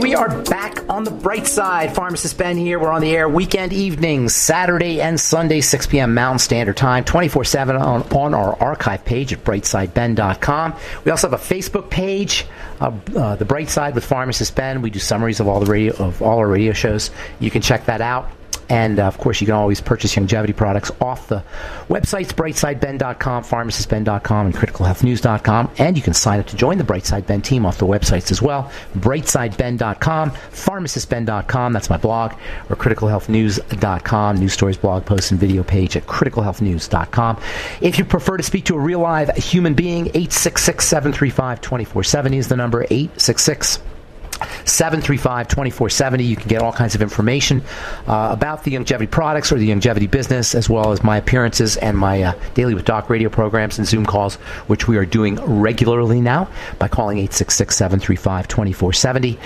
We 0.00 0.14
are 0.14 0.42
back 0.44 0.88
on 0.88 1.04
the 1.04 1.10
bright 1.10 1.46
side. 1.46 1.94
Pharmacist 1.94 2.38
Ben 2.38 2.56
here. 2.56 2.78
We're 2.78 2.90
on 2.90 3.02
the 3.02 3.14
air 3.14 3.28
weekend 3.28 3.72
evenings, 3.72 4.34
Saturday 4.34 5.00
and 5.00 5.20
Sunday, 5.20 5.60
6 5.60 5.86
p.m. 5.88 6.14
Mountain 6.14 6.38
Standard 6.38 6.76
Time, 6.76 7.04
24 7.04 7.44
7 7.44 7.76
on, 7.76 8.02
on 8.10 8.34
our 8.34 8.60
archive 8.62 9.04
page 9.04 9.32
at 9.32 9.44
brightsideben.com. 9.44 10.74
We 11.04 11.10
also 11.10 11.28
have 11.28 11.38
a 11.38 11.42
Facebook 11.42 11.90
page, 11.90 12.46
uh, 12.80 12.92
uh, 13.14 13.36
The 13.36 13.44
Bright 13.44 13.68
Side 13.68 13.94
with 13.94 14.04
Pharmacist 14.04 14.56
Ben. 14.56 14.80
We 14.80 14.90
do 14.90 14.98
summaries 14.98 15.38
of 15.38 15.48
all 15.48 15.60
the 15.60 15.70
radio 15.70 15.94
of 15.96 16.22
all 16.22 16.38
our 16.38 16.48
radio 16.48 16.72
shows. 16.72 17.10
You 17.38 17.50
can 17.50 17.60
check 17.60 17.84
that 17.86 18.00
out. 18.00 18.30
And 18.70 18.98
uh, 18.98 19.04
of 19.04 19.18
course, 19.18 19.40
you 19.40 19.46
can 19.46 19.54
always 19.54 19.80
purchase 19.80 20.14
Youngevity 20.14 20.56
products 20.56 20.90
off 21.00 21.28
the 21.28 21.42
websites 21.88 22.28
brightsideben.com, 22.28 23.42
pharmacistben.com, 23.42 24.46
and 24.46 24.54
criticalhealthnews.com. 24.54 25.70
And 25.78 25.96
you 25.96 26.02
can 26.02 26.14
sign 26.14 26.40
up 26.40 26.46
to 26.46 26.56
join 26.56 26.78
the 26.78 26.84
Brightside 26.84 27.26
Ben 27.26 27.42
team 27.42 27.66
off 27.66 27.78
the 27.78 27.86
websites 27.86 28.30
as 28.30 28.40
well 28.40 28.70
brightsideben.com, 28.96 30.30
pharmacistben.com, 30.30 31.72
that's 31.72 31.90
my 31.90 31.96
blog, 31.96 32.32
or 32.68 32.76
criticalhealthnews.com, 32.76 34.36
news 34.36 34.52
stories, 34.52 34.76
blog 34.76 35.04
posts, 35.04 35.30
and 35.30 35.40
video 35.40 35.62
page 35.62 35.96
at 35.96 36.06
criticalhealthnews.com. 36.06 37.40
If 37.80 37.98
you 37.98 38.04
prefer 38.04 38.36
to 38.36 38.42
speak 38.42 38.64
to 38.66 38.76
a 38.76 38.80
real 38.80 39.00
live 39.00 39.34
human 39.36 39.74
being, 39.74 40.06
866 40.08 40.86
735 40.86 41.60
2470 41.60 42.38
is 42.38 42.48
the 42.48 42.56
number, 42.56 42.82
866 42.84 43.80
735 44.64 45.48
2470. 45.48 46.24
You 46.24 46.36
can 46.36 46.48
get 46.48 46.62
all 46.62 46.72
kinds 46.72 46.94
of 46.94 47.02
information 47.02 47.62
uh, 48.06 48.28
about 48.32 48.64
the 48.64 48.72
Youngevity 48.72 49.10
products 49.10 49.52
or 49.52 49.58
the 49.58 49.68
Youngevity 49.68 50.10
business, 50.10 50.54
as 50.54 50.68
well 50.68 50.92
as 50.92 51.02
my 51.02 51.16
appearances 51.16 51.76
and 51.76 51.96
my 51.96 52.22
uh, 52.22 52.34
Daily 52.54 52.74
with 52.74 52.84
Doc 52.84 53.10
radio 53.10 53.28
programs 53.28 53.78
and 53.78 53.86
Zoom 53.86 54.06
calls, 54.06 54.36
which 54.66 54.88
we 54.88 54.96
are 54.96 55.06
doing 55.06 55.36
regularly 55.36 56.20
now 56.20 56.48
by 56.78 56.88
calling 56.88 57.18
866 57.18 57.76
735 57.76 58.48
2470. 58.48 59.38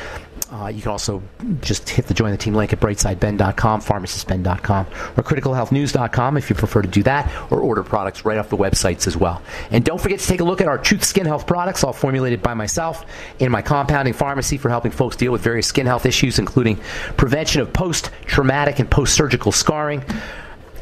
Uh, 0.65 0.69
you 0.69 0.81
can 0.81 0.91
also 0.91 1.23
just 1.61 1.91
hit 1.91 2.07
the 2.07 2.15
join 2.15 2.31
the 2.31 2.39
team 2.39 2.55
link 2.55 2.73
at 2.73 2.81
brightsideben.com, 2.81 3.83
pharmacistben.com, 3.83 4.87
or 5.17 5.23
criticalhealthnews.com 5.23 6.39
if 6.39 6.49
you 6.49 6.57
prefer 6.57 6.81
to 6.81 6.89
do 6.89 7.03
that, 7.03 7.31
or 7.53 7.61
order 7.61 7.83
products 7.83 8.25
right 8.25 8.39
off 8.39 8.49
the 8.49 8.57
websites 8.57 9.07
as 9.07 9.15
well. 9.15 9.43
And 9.71 9.85
don't 9.85 10.01
forget 10.01 10.21
to 10.21 10.27
take 10.27 10.41
a 10.41 10.45
look 10.45 10.63
at 10.63 10.69
our 10.69 10.79
Truth 10.79 11.05
Skin 11.05 11.27
Health 11.27 11.47
products, 11.47 11.85
all 11.85 11.93
formulated 11.93 12.41
by 12.41 12.55
myself 12.55 13.05
in 13.39 13.53
my 13.53 13.61
compounding 13.61 14.15
pharmacy 14.15 14.57
for 14.57 14.71
helping 14.71 14.91
folks 14.91 15.17
deal 15.17 15.33
with 15.33 15.43
various 15.43 15.67
skin 15.67 15.85
health 15.85 16.07
issues, 16.07 16.39
including 16.39 16.79
prevention 17.19 17.61
of 17.61 17.71
post 17.73 18.11
traumatic 18.25 18.79
and 18.79 18.91
post 18.91 19.15
surgical 19.15 19.53
scarring 19.53 20.03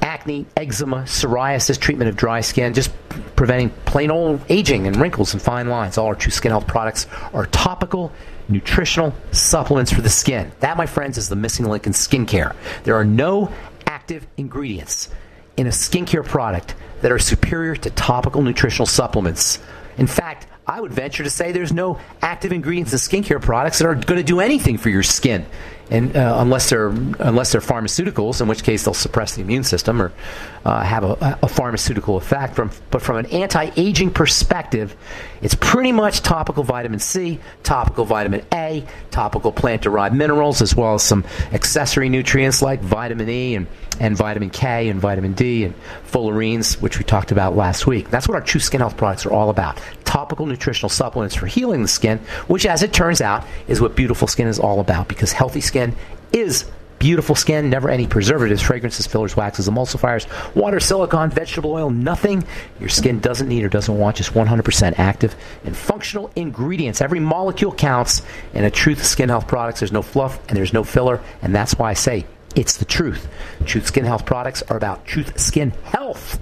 acne, 0.03 0.45
eczema, 0.57 1.03
psoriasis, 1.03 1.79
treatment 1.79 2.09
of 2.09 2.17
dry 2.17 2.41
skin, 2.41 2.75
just 2.75 2.93
preventing 3.37 3.71
plain 3.85 4.11
old 4.11 4.41
aging 4.49 4.87
and 4.87 4.97
wrinkles 4.97 5.33
and 5.33 5.41
fine 5.41 5.69
lines. 5.69 5.97
All 5.97 6.07
our 6.07 6.15
True 6.15 6.33
Skin 6.33 6.51
Health 6.51 6.67
products 6.67 7.07
are 7.33 7.47
topical, 7.47 8.13
nutritional 8.53 9.15
supplements 9.33 9.93
for 9.93 10.01
the 10.01 10.11
skin. 10.11 10.53
That, 10.61 10.77
my 10.77 10.87
friends, 10.87 11.19
is 11.19 11.29
the 11.29 11.37
missing 11.37 11.67
link 11.67 11.87
in 11.87 11.93
skincare. 11.93 12.55
There 12.85 12.95
are 12.97 13.05
no 13.05 13.51
active 13.87 14.27
ingredients 14.37 15.11
in 15.57 15.67
a 15.67 15.71
skincare 15.71 16.25
product 16.25 16.75
that 17.01 17.11
are 17.11 17.19
superior 17.19 17.77
to 17.77 17.91
topical 17.91 18.43
nutritional 18.43 18.87
supplements. 18.87 19.59
In 19.99 20.07
fact, 20.07 20.47
I 20.67 20.81
would 20.81 20.93
venture 20.93 21.25
to 21.25 21.31
say 21.31 21.53
there's 21.53 21.73
no 21.73 21.99
active 22.21 22.53
ingredients 22.53 22.93
in 22.93 22.99
skincare 22.99 23.43
products 23.43 23.79
that 23.79 23.87
are 23.87 23.95
going 23.95 24.21
to 24.21 24.23
do 24.23 24.41
anything 24.41 24.79
for 24.79 24.89
your 24.89 25.03
skin 25.03 25.45
and 25.93 26.17
uh, 26.17 26.37
unless 26.39 26.71
they're 26.71 26.89
unless 26.89 27.53
they're 27.53 27.61
pharmaceuticals, 27.61 28.41
in 28.41 28.49
which 28.49 28.65
case 28.65 28.85
they'll 28.85 28.95
suppress 28.95 29.35
the 29.35 29.43
immune 29.43 29.63
system 29.63 30.01
or 30.01 30.11
uh, 30.65 30.83
have 30.83 31.05
a, 31.05 31.39
a, 31.43 31.49
pharmaceutical 31.49 32.17
effect. 32.17 32.57
From 32.57 32.71
but 32.91 33.03
from 33.03 33.19
an 33.19 33.27
anti-aging 33.27 34.11
perspective, 34.11 34.97
it's 35.43 35.55
pretty 35.55 35.93
much 35.93 36.23
topical 36.23 36.65
vitamin 36.65 36.99
C, 36.99 37.41
topical 37.63 38.07
vitamin 38.07 38.43
A, 38.55 38.87
topical 39.11 39.53
plant-derived 39.53 40.15
minerals, 40.15 40.63
as 40.63 40.75
well 40.75 40.95
as 40.95 41.03
some 41.03 41.27
accessory 41.53 42.09
nutrients 42.09 42.63
like 42.63 42.81
vitamin 42.81 43.29
E 43.29 43.55
and 43.55 43.67
and 44.01 44.17
vitamin 44.17 44.49
K 44.49 44.89
and 44.89 44.99
vitamin 44.99 45.35
D 45.35 45.65
and 45.65 45.75
fullerenes, 46.11 46.81
which 46.81 46.97
we 46.97 47.05
talked 47.05 47.33
about 47.33 47.55
last 47.55 47.87
week. 47.87 48.09
That's 48.09 48.27
what 48.27 48.35
our 48.35 48.41
True 48.41 48.61
Skin 48.61 48.81
Health 48.81 48.97
products 48.97 49.27
are 49.27 49.33
all 49.33 49.51
about. 49.51 49.79
Topical 50.13 50.45
nutritional 50.45 50.91
supplements 50.91 51.35
for 51.35 51.47
healing 51.47 51.81
the 51.81 51.89
skin, 51.89 52.19
which, 52.47 52.67
as 52.67 52.83
it 52.83 52.93
turns 52.93 53.23
out, 53.23 53.47
is 53.67 53.81
what 53.81 53.97
beautiful 53.97 54.29
skin 54.29 54.47
is 54.47 54.59
all 54.59 54.79
about 54.79 55.09
because 55.09 55.33
healthy 55.33 55.63
skin 55.63 55.97
is 56.35 56.71
beautiful 56.99 57.35
skin, 57.35 57.71
never 57.71 57.89
any 57.89 58.07
preservatives, 58.07 58.61
fragrances, 58.61 59.07
fillers, 59.07 59.35
waxes, 59.39 59.71
emulsifiers, 59.71 60.27
water, 60.55 60.81
silicone, 60.81 61.31
vegetable 61.31 61.73
oil, 61.73 61.89
nothing 61.89 62.45
your 62.79 62.91
skin 62.91 63.21
doesn't 63.21 63.49
need 63.49 63.65
or 63.65 63.71
doesn't 63.71 63.97
want, 63.97 64.19
just 64.19 64.35
100% 64.35 64.99
active 64.99 65.35
and 65.65 65.75
functional 65.75 66.31
ingredients. 66.37 67.01
Every 67.01 67.19
molecule 67.19 67.73
counts 67.73 68.21
in 68.53 68.65
a 68.65 68.71
Truth 68.71 69.07
Skin 69.07 69.31
Health 69.31 69.49
products. 69.49 69.81
There's 69.81 69.93
no 69.93 70.03
fluff 70.03 70.39
and 70.51 70.59
there's 70.59 70.75
no 70.75 70.85
filler, 70.85 71.23
and 71.41 71.55
that's 71.55 71.79
why 71.79 71.89
I 71.89 71.95
say 71.95 72.27
it's 72.55 72.77
the 72.77 72.85
truth. 72.85 73.31
Truth 73.65 73.87
Skin 73.87 74.05
Health 74.05 74.27
products 74.27 74.61
are 74.69 74.77
about 74.77 75.07
Truth 75.07 75.41
Skin 75.41 75.71
Health 75.85 76.39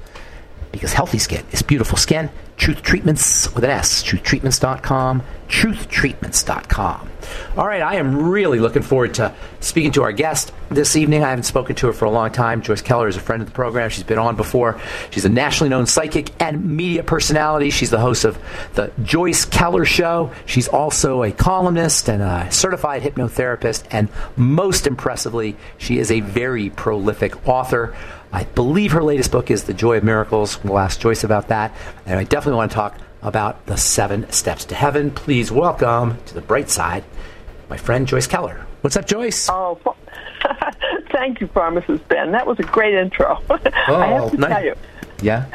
because 0.72 0.92
healthy 0.92 1.18
skin 1.18 1.44
is 1.52 1.62
beautiful 1.62 1.96
skin. 1.96 2.30
Truth 2.60 2.82
Treatments 2.82 3.50
with 3.54 3.64
an 3.64 3.70
S. 3.70 4.02
TruthTreatments.com. 4.02 5.22
TruthTreatments.com. 5.48 7.08
All 7.56 7.66
right, 7.66 7.80
I 7.80 7.94
am 7.94 8.28
really 8.28 8.58
looking 8.58 8.82
forward 8.82 9.14
to 9.14 9.34
speaking 9.60 9.92
to 9.92 10.02
our 10.02 10.12
guest 10.12 10.52
this 10.68 10.94
evening. 10.94 11.24
I 11.24 11.30
haven't 11.30 11.44
spoken 11.44 11.74
to 11.76 11.86
her 11.86 11.94
for 11.94 12.04
a 12.04 12.10
long 12.10 12.30
time. 12.32 12.60
Joyce 12.60 12.82
Keller 12.82 13.08
is 13.08 13.16
a 13.16 13.20
friend 13.20 13.40
of 13.40 13.48
the 13.48 13.54
program. 13.54 13.88
She's 13.88 14.04
been 14.04 14.18
on 14.18 14.36
before. 14.36 14.78
She's 15.08 15.24
a 15.24 15.30
nationally 15.30 15.70
known 15.70 15.86
psychic 15.86 16.30
and 16.38 16.76
media 16.76 17.02
personality. 17.02 17.70
She's 17.70 17.90
the 17.90 17.98
host 17.98 18.26
of 18.26 18.38
the 18.74 18.92
Joyce 19.02 19.46
Keller 19.46 19.86
Show. 19.86 20.30
She's 20.44 20.68
also 20.68 21.22
a 21.22 21.32
columnist 21.32 22.10
and 22.10 22.22
a 22.22 22.52
certified 22.52 23.00
hypnotherapist. 23.02 23.84
And 23.90 24.10
most 24.36 24.86
impressively, 24.86 25.56
she 25.78 25.98
is 25.98 26.10
a 26.10 26.20
very 26.20 26.68
prolific 26.68 27.48
author. 27.48 27.96
I 28.32 28.44
believe 28.44 28.92
her 28.92 29.02
latest 29.02 29.32
book 29.32 29.50
is 29.50 29.64
The 29.64 29.74
Joy 29.74 29.98
of 29.98 30.04
Miracles. 30.04 30.62
We'll 30.62 30.78
ask 30.78 31.00
Joyce 31.00 31.24
about 31.24 31.48
that. 31.48 31.74
And 32.06 32.18
I 32.18 32.24
definitely 32.24 32.58
want 32.58 32.70
to 32.70 32.74
talk 32.76 32.96
about 33.22 33.66
the 33.66 33.76
seven 33.76 34.30
steps 34.30 34.64
to 34.66 34.74
heaven. 34.74 35.10
Please 35.10 35.50
welcome 35.50 36.16
to 36.26 36.34
the 36.34 36.40
bright 36.40 36.70
side 36.70 37.04
my 37.68 37.76
friend 37.76 38.06
Joyce 38.08 38.26
Keller. 38.26 38.66
What's 38.80 38.96
up, 38.96 39.06
Joyce? 39.06 39.48
Oh, 39.48 39.78
thank 41.12 41.40
you, 41.40 41.46
Pharmacist 41.48 42.06
Ben. 42.08 42.32
That 42.32 42.44
was 42.46 42.58
a 42.58 42.64
great 42.64 42.94
intro. 42.94 43.40
Oh, 43.48 43.58
I 43.96 44.06
have 44.08 44.30
to 44.32 44.36
nice. 44.36 44.50
tell 44.50 44.64
you, 44.64 44.74
Yeah? 45.22 45.46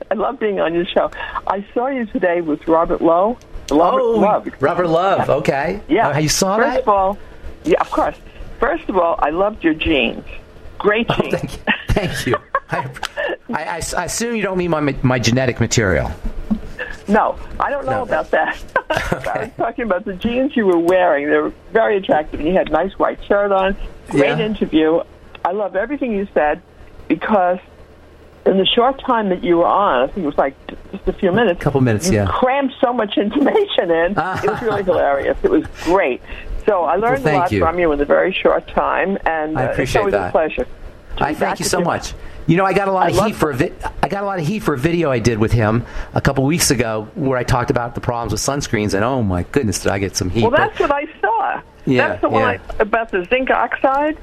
I 0.10 0.14
love 0.14 0.38
being 0.40 0.60
on 0.60 0.74
your 0.74 0.84
show. 0.86 1.10
I 1.46 1.64
saw 1.74 1.88
you 1.88 2.04
today 2.06 2.40
with 2.42 2.66
Robert 2.68 3.00
Lowe. 3.02 3.38
Robert 3.70 4.00
Oh, 4.00 4.10
Love. 4.18 4.48
Robert 4.60 4.88
Love. 4.88 5.28
Okay. 5.30 5.80
Yeah. 5.88 6.12
Oh, 6.14 6.18
you 6.18 6.28
saw 6.30 6.56
First 6.56 6.70
that? 6.74 6.82
of 6.82 6.88
all, 6.88 7.18
yeah, 7.64 7.80
of 7.80 7.90
course. 7.90 8.16
First 8.60 8.88
of 8.88 8.96
all, 8.98 9.16
I 9.18 9.30
loved 9.30 9.62
your 9.64 9.74
jeans. 9.74 10.24
Great 10.78 11.08
jeans. 11.08 11.34
Oh, 11.68 11.72
Thank 11.88 12.26
you. 12.26 12.36
I, 12.70 12.88
I, 13.50 13.64
I, 13.64 13.80
I 13.96 14.04
assume 14.04 14.36
you 14.36 14.42
don't 14.42 14.58
mean 14.58 14.70
my, 14.70 14.80
my 15.02 15.18
genetic 15.18 15.58
material. 15.60 16.10
No, 17.08 17.38
I 17.58 17.70
don't 17.70 17.86
know 17.86 18.02
about 18.02 18.30
that. 18.30 18.62
I 18.90 19.38
was 19.44 19.50
talking 19.56 19.84
about 19.84 20.04
the 20.04 20.14
jeans 20.14 20.56
you 20.56 20.66
were 20.66 20.78
wearing. 20.78 21.28
They 21.28 21.36
were 21.36 21.52
very 21.72 21.96
attractive. 21.96 22.40
You 22.40 22.52
had 22.52 22.68
a 22.68 22.72
nice 22.72 22.92
white 22.98 23.22
shirt 23.24 23.50
on. 23.52 23.76
Great 24.10 24.38
Yeah. 24.38 24.40
interview. 24.40 25.00
I 25.44 25.52
love 25.52 25.76
everything 25.76 26.12
you 26.12 26.28
said 26.34 26.62
because 27.08 27.58
in 28.46 28.56
the 28.58 28.66
short 28.66 29.00
time 29.00 29.28
that 29.30 29.42
you 29.42 29.58
were 29.58 29.66
on, 29.66 30.02
I 30.08 30.12
think 30.12 30.24
it 30.24 30.26
was 30.26 30.38
like 30.38 30.54
just 30.92 31.06
a 31.08 31.12
few 31.12 31.32
minutes. 31.32 31.60
A 31.60 31.64
couple 31.64 31.80
minutes, 31.80 32.08
you 32.08 32.14
yeah. 32.16 32.26
crammed 32.26 32.72
so 32.80 32.92
much 32.92 33.16
information 33.18 33.90
in. 33.90 34.14
Ah. 34.16 34.40
it 34.42 34.50
was 34.50 34.62
really 34.62 34.82
hilarious. 34.84 35.36
It 35.42 35.50
was 35.50 35.64
great. 35.84 36.20
So 36.68 36.84
I 36.84 36.96
learned 36.96 37.24
Well, 37.24 37.34
a 37.34 37.38
lot 37.38 37.52
you. 37.52 37.60
from 37.60 37.78
you 37.78 37.92
in 37.92 38.00
a 38.00 38.04
very 38.04 38.30
short 38.32 38.68
time, 38.68 39.16
and 39.24 39.58
I 39.58 39.68
uh, 39.68 39.74
it's 39.78 39.96
always 39.96 40.12
that. 40.12 40.28
a 40.28 40.30
pleasure. 40.30 40.66
I 41.16 41.32
thank 41.32 41.60
you 41.60 41.64
so 41.64 41.80
much. 41.80 42.12
You 42.46 42.56
know, 42.58 42.64
I 42.66 42.74
got 42.74 42.88
a 42.88 42.92
lot 42.92 43.06
I 43.06 43.10
of 43.18 43.24
heat 43.26 43.34
for 43.36 43.50
a 43.50 43.54
vi- 43.54 43.72
I 44.02 44.08
got 44.08 44.22
a 44.22 44.26
lot 44.26 44.38
of 44.38 44.46
heat 44.46 44.60
for 44.60 44.74
a 44.74 44.78
video 44.78 45.10
I 45.10 45.18
did 45.18 45.38
with 45.38 45.50
him 45.52 45.86
a 46.14 46.20
couple 46.20 46.44
weeks 46.44 46.70
ago 46.70 47.08
where 47.14 47.38
I 47.38 47.42
talked 47.42 47.70
about 47.70 47.94
the 47.94 48.02
problems 48.02 48.32
with 48.32 48.40
sunscreens, 48.42 48.92
and 48.92 49.02
oh 49.02 49.22
my 49.22 49.44
goodness, 49.44 49.80
did 49.82 49.92
I 49.92 49.98
get 49.98 50.14
some 50.14 50.28
heat? 50.28 50.42
Well, 50.42 50.50
But- 50.50 50.58
that's 50.58 50.80
what 50.80 50.92
I 50.92 51.06
saw. 51.22 51.60
Yeah, 51.86 52.08
that's 52.08 52.20
the 52.20 52.28
one 52.28 52.42
yeah. 52.42 52.60
I, 52.78 52.82
about 52.82 53.10
the 53.12 53.24
zinc 53.30 53.50
oxide. 53.50 54.18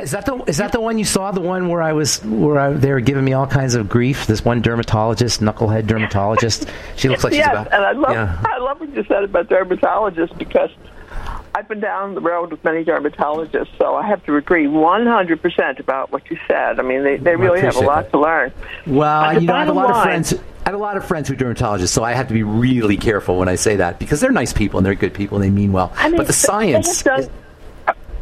is 0.00 0.12
that 0.12 0.24
the 0.24 0.36
is 0.46 0.58
that 0.58 0.70
the 0.70 0.80
one 0.80 0.98
you 0.98 1.04
saw? 1.04 1.32
The 1.32 1.40
one 1.40 1.68
where 1.68 1.82
I 1.82 1.92
was 1.94 2.24
where 2.24 2.60
I, 2.60 2.70
they 2.74 2.92
were 2.92 3.00
giving 3.00 3.24
me 3.24 3.32
all 3.32 3.46
kinds 3.48 3.74
of 3.74 3.88
grief. 3.88 4.28
This 4.28 4.44
one 4.44 4.62
dermatologist, 4.62 5.40
knucklehead 5.40 5.88
dermatologist. 5.88 6.68
She 6.94 7.08
looks 7.08 7.24
like 7.24 7.32
she's 7.32 7.38
yes, 7.44 7.50
about. 7.50 7.72
and 7.72 7.84
I 7.84 7.90
love 7.90 8.12
yeah. 8.12 8.40
I 8.46 8.58
love 8.58 8.78
what 8.78 8.94
you 8.94 9.04
said 9.08 9.24
about 9.24 9.48
dermatologists 9.48 10.38
because 10.38 10.70
I've 11.56 11.68
been 11.68 11.80
down 11.80 12.14
the 12.14 12.20
road 12.20 12.50
with 12.50 12.62
many 12.64 12.84
dermatologists, 12.84 13.78
so 13.78 13.94
I 13.94 14.06
have 14.06 14.22
to 14.26 14.36
agree 14.36 14.66
100% 14.66 15.80
about 15.80 16.12
what 16.12 16.30
you 16.30 16.36
said. 16.46 16.78
I 16.78 16.82
mean, 16.82 17.02
they, 17.02 17.16
they 17.16 17.34
really 17.34 17.62
have 17.62 17.76
a 17.76 17.80
lot 17.80 18.04
that. 18.04 18.10
to 18.10 18.20
learn. 18.20 18.52
Well, 18.86 19.40
you 19.40 19.46
know, 19.46 19.54
I 19.54 19.60
have 19.60 19.68
a 19.70 19.72
lot 19.72 19.90
of 19.90 20.02
friends. 20.02 20.34
I 20.34 20.68
have 20.68 20.74
a 20.74 20.82
lot 20.82 20.98
of 20.98 21.06
friends 21.06 21.28
who 21.28 21.34
are 21.34 21.38
dermatologists, 21.38 21.88
so 21.88 22.04
I 22.04 22.12
have 22.12 22.28
to 22.28 22.34
be 22.34 22.42
really 22.42 22.98
careful 22.98 23.38
when 23.38 23.48
I 23.48 23.54
say 23.54 23.76
that 23.76 23.98
because 23.98 24.20
they're 24.20 24.32
nice 24.32 24.52
people 24.52 24.76
and 24.76 24.84
they're 24.84 24.94
good 24.94 25.14
people 25.14 25.38
and 25.38 25.44
they 25.44 25.48
mean 25.48 25.72
well. 25.72 25.94
I 25.96 26.10
mean, 26.10 26.18
but 26.18 26.26
the 26.26 26.34
science, 26.34 27.02
they 27.02 27.10
have 27.10 27.22
done- 27.22 27.30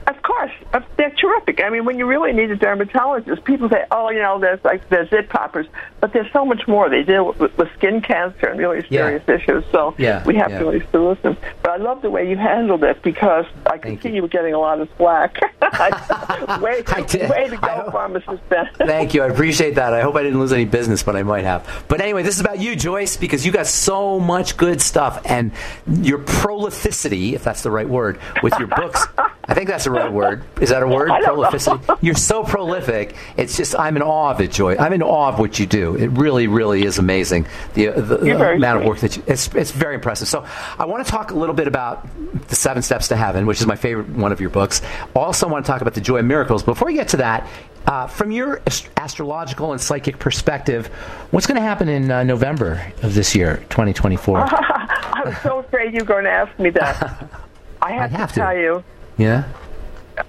of 0.06 0.22
course, 0.22 0.52
they're 0.96 1.10
terrific. 1.10 1.62
I 1.62 1.70
mean, 1.70 1.84
when 1.84 1.98
you 1.98 2.06
really 2.06 2.32
need 2.32 2.50
a 2.50 2.56
dermatologist, 2.56 3.44
people 3.44 3.68
say, 3.68 3.84
"Oh, 3.90 4.10
you 4.10 4.20
know, 4.20 4.38
there's 4.38 4.62
like 4.64 4.88
there's 4.88 5.08
zit 5.10 5.28
poppers," 5.28 5.66
but 6.00 6.12
there's 6.12 6.30
so 6.32 6.44
much 6.44 6.66
more. 6.68 6.88
They 6.88 7.02
deal 7.02 7.32
with, 7.32 7.56
with 7.56 7.72
skin 7.76 8.00
cancer 8.00 8.46
and 8.46 8.58
really 8.58 8.86
serious 8.88 9.26
issues. 9.28 9.64
So 9.72 9.94
Yeah, 9.98 10.24
we 10.24 10.34
have 10.36 10.50
yeah. 10.50 10.58
to 10.58 10.64
really 10.64 10.80
to 10.80 11.08
listen. 11.08 11.36
But 11.62 11.72
I 11.72 11.76
love 11.76 12.02
the 12.02 12.10
way 12.10 12.28
you 12.28 12.36
handled 12.36 12.84
it 12.84 13.02
because 13.02 13.46
I 13.66 13.78
can 13.78 14.00
see 14.00 14.10
you. 14.10 14.22
were 14.22 14.28
getting 14.28 14.54
a 14.54 14.58
lot 14.58 14.80
of 14.80 14.88
slack. 14.96 15.38
way, 16.60 16.82
way 17.28 17.48
to 17.48 17.58
go, 17.60 17.88
pharmacist 17.90 18.48
Ben. 18.48 18.68
Thank 18.78 19.14
you. 19.14 19.22
I 19.22 19.26
appreciate 19.26 19.74
that. 19.76 19.92
I 19.92 20.02
hope 20.02 20.14
I 20.16 20.22
didn't 20.22 20.38
lose 20.38 20.52
any 20.52 20.64
business, 20.64 21.02
but 21.02 21.16
I 21.16 21.22
might 21.22 21.44
have. 21.44 21.84
But 21.88 22.00
anyway, 22.00 22.22
this 22.22 22.34
is 22.34 22.40
about 22.40 22.60
you, 22.60 22.76
Joyce, 22.76 23.16
because 23.16 23.44
you 23.44 23.52
got 23.52 23.66
so 23.66 24.20
much 24.20 24.56
good 24.56 24.80
stuff 24.80 25.22
and 25.24 25.52
your 25.86 26.18
prolificity, 26.18 27.32
if 27.32 27.42
that's 27.44 27.62
the 27.62 27.70
right 27.70 27.88
word, 27.88 28.20
with 28.42 28.56
your 28.58 28.68
books. 28.68 29.06
I 29.46 29.54
think 29.54 29.68
that's 29.68 29.84
the 29.84 29.90
right 29.94 30.12
word. 30.12 30.42
Is 30.61 30.70
that 30.70 30.83
a 30.83 30.87
word? 30.87 31.11
I 31.11 31.20
know. 31.20 31.37
Prolificity. 31.37 31.98
You're 32.02 32.14
so 32.14 32.44
prolific. 32.44 33.14
It's 33.37 33.57
just 33.57 33.78
I'm 33.78 33.96
in 33.96 34.02
awe 34.02 34.30
of 34.30 34.40
it, 34.40 34.50
Joy. 34.52 34.76
I'm 34.76 34.92
in 34.92 35.02
awe 35.02 35.28
of 35.28 35.38
what 35.38 35.59
you 35.59 35.66
do. 35.66 35.96
It 35.96 36.09
really, 36.09 36.46
really 36.46 36.85
is 36.85 36.98
amazing. 36.98 37.46
The, 37.74 37.87
the, 37.88 38.00
the 38.18 38.26
You're 38.26 38.52
amount 38.52 38.80
of 38.83 38.87
work 38.87 38.98
that 39.00 39.16
you, 39.16 39.22
it's 39.26 39.54
it's 39.54 39.70
very 39.70 39.94
impressive. 39.94 40.28
So 40.28 40.44
I 40.78 40.85
want 40.85 41.04
to 41.04 41.11
talk 41.11 41.30
a 41.30 41.35
little 41.35 41.54
bit 41.54 41.68
about 41.68 42.07
the 42.48 42.57
Seven 42.57 42.83
Steps 42.83 43.09
to 43.09 43.16
Heaven, 43.16 43.46
which 43.46 43.61
is 43.61 43.66
my 43.66 43.76
favorite 43.76 44.09
one 44.11 44.33
of 44.33 44.40
your 44.40 44.50
books. 44.50 44.83
Also, 45.14 45.48
want 45.48 45.64
to 45.64 45.70
talk 45.70 45.80
about 45.80 45.94
the 45.94 46.00
Joy 46.00 46.18
of 46.18 46.24
Miracles. 46.24 46.62
Before 46.62 46.87
we 46.87 46.94
get 46.94 47.09
to 47.09 47.16
that, 47.18 47.48
uh, 47.87 48.07
from 48.07 48.30
your 48.30 48.61
ast- 48.66 48.88
astrological 48.96 49.72
and 49.72 49.80
psychic 49.80 50.18
perspective, 50.18 50.87
what's 51.30 51.46
going 51.46 51.57
to 51.57 51.62
happen 51.62 51.88
in 51.88 52.11
uh, 52.11 52.22
November 52.24 52.92
of 53.02 53.14
this 53.14 53.35
year, 53.35 53.59
2024? 53.70 54.38
I'm 54.50 55.35
so 55.42 55.58
afraid 55.58 55.92
you're 55.94 56.04
going 56.04 56.25
to 56.25 56.31
ask 56.31 56.58
me 56.58 56.71
that. 56.71 57.29
I 57.83 57.92
have, 57.92 58.10
have 58.12 58.29
to 58.31 58.35
to. 58.35 58.40
tell 58.40 58.56
you, 58.56 58.85
yeah. 59.18 59.44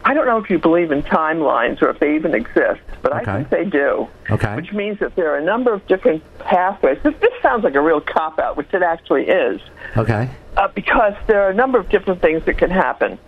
I 0.04 0.14
don't 0.14 0.26
know 0.26 0.38
if 0.38 0.50
you 0.50 0.58
believe 0.58 0.92
in 0.92 1.04
timelines 1.04 1.82
or 1.82 1.90
if 1.90 2.00
they 2.00 2.16
even 2.16 2.34
exist, 2.34 2.82
but 3.02 3.14
I 3.14 3.24
think 3.24 3.50
they 3.50 3.66
do. 3.66 4.08
Okay. 4.32 4.56
Which 4.56 4.72
means 4.74 5.00
that 5.00 5.16
there 5.16 5.32
are 5.34 5.38
a 5.38 5.44
number 5.44 5.74
of 5.74 5.86
different 5.88 6.24
pathways. 6.40 6.98
This, 7.04 7.14
this 7.22 7.32
sounds 7.42 7.64
like 7.64 7.76
a 7.76 7.82
real 7.82 8.02
cop 8.02 8.40
out, 8.40 8.58
which 8.58 8.74
it 8.74 8.82
actually 8.82 9.28
is, 9.28 9.62
Okay. 9.96 10.30
uh, 10.58 10.68
because 10.70 11.14
there 11.28 11.44
are 11.44 11.50
a 11.50 11.54
number 11.54 11.78
of 11.80 11.90
different 11.90 12.22
things 12.22 12.44
that 12.46 12.58
can 12.58 12.72
happen. 12.72 13.20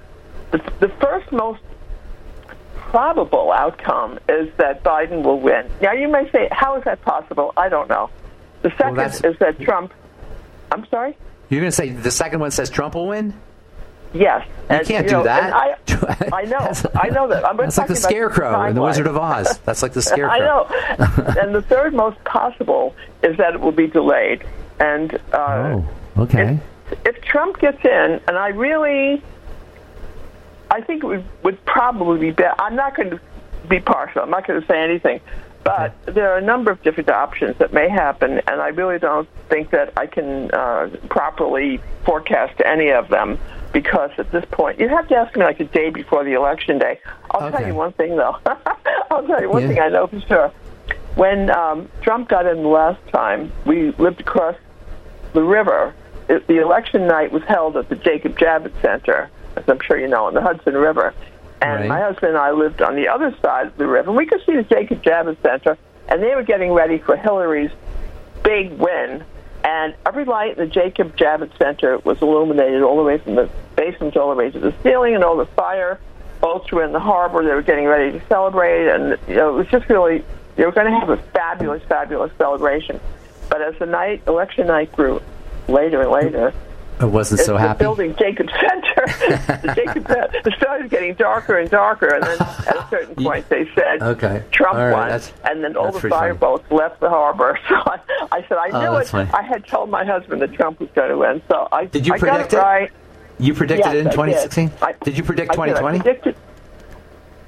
the, 0.51 0.57
the 0.79 0.89
first 0.99 1.31
most 1.31 1.61
probable 2.73 3.51
outcome 3.51 4.17
is 4.29 4.49
that 4.57 4.83
Biden 4.83 5.21
will 5.23 5.39
win. 5.39 5.69
Now, 5.81 5.91
you 5.93 6.07
may 6.07 6.29
say, 6.31 6.47
how 6.51 6.77
is 6.77 6.83
that 6.85 7.01
possible? 7.01 7.53
I 7.57 7.69
don't 7.69 7.89
know. 7.89 8.09
The 8.61 8.69
second 8.71 8.95
Well, 8.97 9.07
is 9.07 9.37
that 9.39 9.59
Trump. 9.59 9.93
I'm 10.71 10.85
sorry. 10.87 11.15
You're 11.49 11.61
going 11.61 11.71
to 11.71 11.75
say 11.75 11.89
the 11.89 12.11
second 12.11 12.39
one 12.39 12.51
says 12.51 12.69
Trump 12.69 12.95
will 12.95 13.07
win? 13.07 13.33
Yes, 14.13 14.47
You 14.69 14.79
can't 14.85 15.07
do 15.07 15.13
know, 15.13 15.23
that. 15.23 15.53
I, 15.53 15.75
I 16.33 16.43
know, 16.45 16.71
I 16.95 17.09
know 17.09 17.27
that. 17.27 17.45
I'm 17.45 17.57
That's 17.57 17.77
like 17.77 17.87
the 17.87 17.95
Scarecrow 17.95 18.65
in 18.65 18.75
The. 18.75 18.81
Wizard 18.81 19.07
of 19.07 19.17
Oz. 19.17 19.57
That's 19.65 19.81
like 19.81 19.93
the 19.93 20.01
Scarecrow. 20.01 20.29
I 20.29 20.39
know. 20.39 20.65
and 21.41 21.53
the 21.53 21.61
third 21.61 21.93
most 21.93 22.23
possible 22.23 22.95
is 23.23 23.37
that 23.37 23.53
it 23.53 23.59
will 23.59 23.71
be 23.71 23.87
delayed. 23.87 24.43
And 24.79 25.13
uh, 25.33 25.81
Oh, 25.81 25.87
okay. 26.19 26.59
if 27.05 27.21
Trump 27.21 27.59
gets 27.59 27.83
in, 27.83 28.21
and 28.27 28.37
I 28.37 28.49
really, 28.49 29.21
I 30.71 30.81
think 30.81 31.03
it 31.03 31.07
would, 31.07 31.25
would 31.43 31.65
probably 31.65 32.19
be 32.19 32.31
better. 32.31 32.53
I'm 32.59 32.75
not 32.75 32.95
going 32.95 33.09
to 33.11 33.19
be 33.69 33.79
partial. 33.79 34.21
I'm 34.21 34.29
not 34.29 34.47
going 34.47 34.61
to 34.61 34.67
say 34.67 34.81
anything. 34.81 35.19
But 35.63 35.93
there 36.05 36.31
are 36.31 36.37
a 36.37 36.41
number 36.41 36.71
of 36.71 36.81
different 36.81 37.09
options 37.09 37.57
that 37.57 37.73
may 37.73 37.89
happen, 37.89 38.39
and 38.47 38.61
I 38.61 38.69
really 38.69 38.99
don't 38.99 39.27
think 39.49 39.71
that 39.71 39.91
I 39.97 40.05
can 40.07 40.49
uh, 40.51 40.89
properly 41.09 41.81
forecast 42.05 42.61
any 42.63 42.89
of 42.91 43.09
them 43.09 43.37
because 43.73 44.11
at 44.17 44.31
this 44.31 44.45
point, 44.51 44.79
you 44.79 44.87
have 44.89 45.07
to 45.09 45.15
ask 45.15 45.35
me 45.35 45.43
like 45.43 45.59
a 45.59 45.65
day 45.65 45.89
before 45.89 46.23
the 46.23 46.33
election 46.33 46.79
day. 46.79 46.99
I'll 47.31 47.51
tell 47.51 47.65
you 47.65 47.73
one 47.75 47.93
thing, 47.93 48.15
though. 48.15 48.37
I'll 49.11 49.25
tell 49.25 49.41
you 49.41 49.49
one 49.49 49.63
Yeah. 49.63 49.67
thing 49.69 49.79
I 49.79 49.89
know 49.89 50.07
for 50.07 50.19
sure. 50.21 50.51
When 51.15 51.49
um, 51.49 51.89
Trump 52.01 52.29
got 52.29 52.45
in 52.45 52.61
the 52.61 52.67
last 52.67 52.99
time, 53.09 53.51
we 53.65 53.91
lived 53.91 54.21
across 54.21 54.55
the 55.33 55.41
river. 55.43 55.93
It, 56.29 56.45
the 56.47 56.61
election 56.61 57.07
night 57.07 57.31
was 57.31 57.43
held 57.43 57.75
at 57.77 57.89
the 57.89 57.95
Jacob 57.95 58.37
Javits 58.37 58.79
Center, 58.81 59.29
as 59.55 59.63
I'm 59.67 59.79
sure 59.81 59.97
you 59.99 60.07
know, 60.07 60.25
on 60.25 60.33
the 60.33 60.41
Hudson 60.41 60.75
River. 60.75 61.13
And 61.61 61.81
Right. 61.81 61.87
my 61.89 61.99
husband 62.01 62.29
and 62.29 62.37
I 62.37 62.51
lived 62.51 62.81
on 62.81 62.95
the 62.95 63.07
other 63.07 63.35
side 63.41 63.67
of 63.67 63.77
the 63.77 63.87
river. 63.87 64.09
And 64.09 64.17
we 64.17 64.25
could 64.27 64.41
see 64.45 64.55
the 64.55 64.63
Jacob 64.63 65.01
Javits 65.01 65.41
Center, 65.41 65.77
and 66.07 66.21
they 66.21 66.35
were 66.35 66.43
getting 66.43 66.71
ready 66.71 66.99
for 66.99 67.15
Hillary's 67.17 67.71
big 68.43 68.73
win. 68.77 69.23
And 69.67 69.95
every 70.05 70.23
light 70.23 70.57
in 70.57 70.63
the 70.63 70.65
Jacob 70.65 71.17
Javits 71.17 71.57
Center 71.57 71.97
was 71.97 72.21
illuminated 72.21 72.83
all 72.83 72.95
the 72.95 73.03
way 73.03 73.17
from 73.17 73.35
the 73.35 73.49
basement 73.75 74.15
all 74.15 74.29
the 74.29 74.35
way 74.37 74.49
to 74.49 74.57
the 74.57 74.73
ceiling, 74.81 75.13
and 75.13 75.25
all 75.25 75.35
the 75.35 75.45
fire 75.45 75.99
boats 76.39 76.71
were 76.71 76.85
in 76.85 76.93
the 76.93 77.01
harbor. 77.01 77.43
They 77.43 77.53
were 77.53 77.61
getting 77.61 77.83
ready 77.83 78.17
to 78.17 78.25
celebrate, 78.27 78.87
and 78.87 79.17
you 79.27 79.35
know, 79.35 79.49
it 79.49 79.57
was 79.57 79.67
just 79.67 79.89
really 79.89 80.23
they 80.55 80.65
were 80.65 80.71
going 80.71 80.89
to 80.89 80.97
have 80.97 81.09
a 81.09 81.17
fabulous, 81.17 81.83
fabulous 81.83 82.31
celebration. 82.37 83.01
But 83.49 83.61
as 83.61 83.77
the 83.77 83.85
night 83.85 84.23
election 84.25 84.67
night 84.67 84.89
grew 84.93 85.21
later 85.67 86.01
and 86.01 86.11
later, 86.11 86.53
I 86.99 87.05
wasn't 87.05 87.41
so 87.41 87.57
happy. 87.57 87.79
building 87.79 88.15
Jacob 88.17 88.47
Center, 88.59 89.05
the 89.61 89.73
Jacob 89.75 90.07
Center, 90.07 90.51
sun 90.59 90.81
was 90.81 90.89
getting 90.89 91.13
darker 91.13 91.57
and 91.59 91.69
darker, 91.69 92.07
and 92.07 92.23
then 92.23 92.37
at 92.41 92.75
a 92.75 92.87
certain 92.89 93.15
point 93.23 93.47
they 93.49 93.69
said 93.75 94.01
Okay. 94.01 94.43
Trump 94.51 94.75
right, 94.77 94.91
won, 94.93 95.21
and 95.45 95.63
then 95.63 95.77
all 95.77 95.91
the 95.91 95.99
pretty 95.99 96.15
funny. 96.15 96.29
fireboats 96.33 96.71
left 96.71 96.99
the 96.99 97.09
harbor. 97.09 97.59
So 97.69 97.75
I, 97.75 97.99
I 98.31 98.41
said, 98.47 98.57
I 98.57 98.69
Oh, 98.71 98.79
knew 98.79 98.97
that's 98.97 99.09
it. 99.09 99.11
funny. 99.11 99.29
I 99.31 99.43
had 99.43 99.67
told 99.67 99.89
my 99.91 100.03
husband 100.05 100.41
that 100.41 100.53
Trump 100.53 100.79
was 100.79 100.89
going 100.95 101.09
to 101.09 101.17
win. 101.17 101.41
So 101.47 101.67
I 101.71 101.85
Did 101.85 102.07
you 102.07 102.13
I 102.13 102.17
predict 102.19 102.51
got 102.51 102.53
it? 102.53 102.57
it 102.57 102.61
right. 102.61 102.91
You 103.39 103.53
predicted 103.53 103.85
Yes, 103.85 103.93
it 103.95 103.99
in 103.99 104.07
I 104.07 104.09
did. 104.09 104.15
2016? 104.15 104.71
I- 104.81 104.93
Did 105.03 105.17
you 105.17 105.23
predict 105.23 105.51
I 105.51 105.53
did. 105.67 105.75
I 105.75 105.79
2020? 105.79 105.99
predicted. 105.99 106.35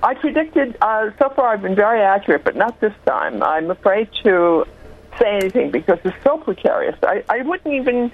I 0.04 0.14
predicted. 0.14 0.78
Uh, 0.82 1.10
so 1.18 1.30
far, 1.30 1.50
I've 1.54 1.62
been 1.64 1.76
very 1.76 2.02
accurate, 2.02 2.44
but 2.44 2.56
not 2.56 2.80
this 2.80 2.94
time. 3.06 3.42
I'm 3.42 3.72
afraid 3.72 4.10
to 4.24 4.66
say 5.20 5.38
anything 5.38 5.72
because 5.72 5.98
it's 6.04 6.16
so 6.24 6.38
precarious. 6.38 6.96
I, 7.04 7.24
I 7.30 7.42
wouldn't 7.42 7.74
even. 7.74 8.12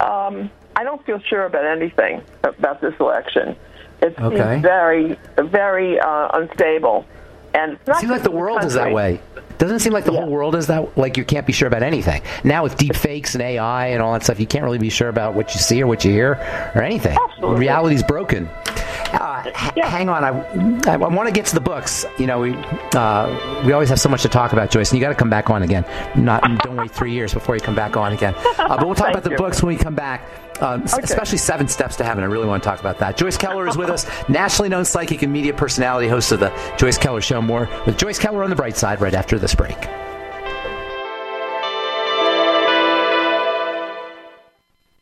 Um, 0.00 0.50
I 0.76 0.84
don't 0.84 1.04
feel 1.06 1.18
sure 1.20 1.46
about 1.46 1.64
anything 1.64 2.22
about 2.44 2.80
this 2.80 2.94
election. 3.00 3.56
It 4.02 4.14
Okay. 4.20 4.36
seems 4.36 4.62
very, 4.62 5.18
very 5.38 5.98
uh, 5.98 6.28
unstable, 6.34 7.06
and 7.54 7.72
it's 7.72 7.86
not. 7.86 7.96
It 7.96 8.00
seems 8.00 8.12
like 8.12 8.22
the 8.22 8.30
world 8.30 8.62
is 8.64 8.74
that 8.74 8.92
way. 8.92 9.20
Doesn't 9.58 9.76
it 9.76 9.80
seem 9.80 9.94
like 9.94 10.04
the 10.04 10.12
whole 10.12 10.28
world 10.28 10.54
is 10.54 10.66
that 10.66 10.98
like 10.98 11.16
you 11.16 11.24
can't 11.24 11.46
be 11.46 11.52
sure 11.54 11.66
about 11.66 11.82
anything. 11.82 12.20
Now 12.44 12.62
with 12.62 12.76
deep 12.76 12.94
fakes 12.94 13.34
and 13.34 13.40
AI 13.42 13.86
and 13.86 14.02
all 14.02 14.12
that 14.12 14.22
stuff, 14.22 14.38
you 14.38 14.46
can't 14.46 14.64
really 14.64 14.76
be 14.76 14.90
sure 14.90 15.08
about 15.08 15.32
what 15.34 15.54
you 15.54 15.60
see 15.60 15.82
or 15.82 15.86
what 15.86 16.04
you 16.04 16.12
hear 16.12 16.32
or 16.74 16.82
anything. 16.82 17.16
Absolutely. 17.30 17.60
Reality's 17.60 18.02
broken. 18.02 18.48
Uh, 19.14 19.42
h- 19.46 19.54
Hang 19.84 20.10
on, 20.10 20.24
I, 20.24 20.92
I, 20.92 20.96
want 20.98 21.26
to 21.28 21.32
get 21.32 21.46
to 21.46 21.54
the 21.54 21.60
books. 21.62 22.04
You 22.18 22.26
know, 22.26 22.40
we 22.40 22.54
uh, 22.94 23.62
we 23.64 23.72
always 23.72 23.88
have 23.88 23.98
so 24.00 24.10
much 24.10 24.20
to 24.22 24.28
talk 24.28 24.52
about, 24.52 24.70
Joyce, 24.70 24.90
and 24.90 24.98
you 25.00 25.04
got 25.06 25.08
to 25.10 25.14
come 25.14 25.30
back 25.30 25.48
on 25.48 25.62
again. 25.62 25.86
Not 26.16 26.42
don't 26.62 26.76
wait 26.76 26.90
three 26.90 27.12
years 27.12 27.32
before 27.32 27.54
you 27.54 27.62
come 27.62 27.74
back 27.74 27.96
on 27.96 28.12
again. 28.12 28.34
Uh, 28.58 28.76
but 28.76 28.84
we'll 28.84 28.94
talk 28.94 29.08
about 29.12 29.24
the 29.24 29.30
you. 29.30 29.36
books 29.38 29.62
when 29.62 29.74
we 29.74 29.82
come 29.82 29.94
back. 29.94 30.22
Um, 30.60 30.82
s- 30.82 30.98
Especially 30.98 31.38
Seven 31.38 31.68
Steps 31.68 31.96
to 31.96 32.04
Heaven. 32.04 32.24
I 32.24 32.26
really 32.26 32.46
want 32.46 32.62
to 32.62 32.68
talk 32.68 32.80
about 32.80 32.98
that. 33.00 33.16
Joyce 33.16 33.36
Keller 33.36 33.66
is 33.68 33.76
with 33.76 33.90
us, 33.90 34.06
nationally 34.28 34.68
known 34.68 34.84
psychic 34.84 35.22
and 35.22 35.32
media 35.32 35.52
personality, 35.52 36.08
host 36.08 36.32
of 36.32 36.40
the 36.40 36.50
Joyce 36.78 36.98
Keller 36.98 37.20
Show. 37.20 37.42
More 37.42 37.68
with 37.86 37.98
Joyce 37.98 38.18
Keller 38.18 38.42
on 38.44 38.50
the 38.50 38.56
bright 38.56 38.76
side 38.76 39.00
right 39.00 39.14
after 39.14 39.38
this 39.38 39.54
break. 39.54 39.76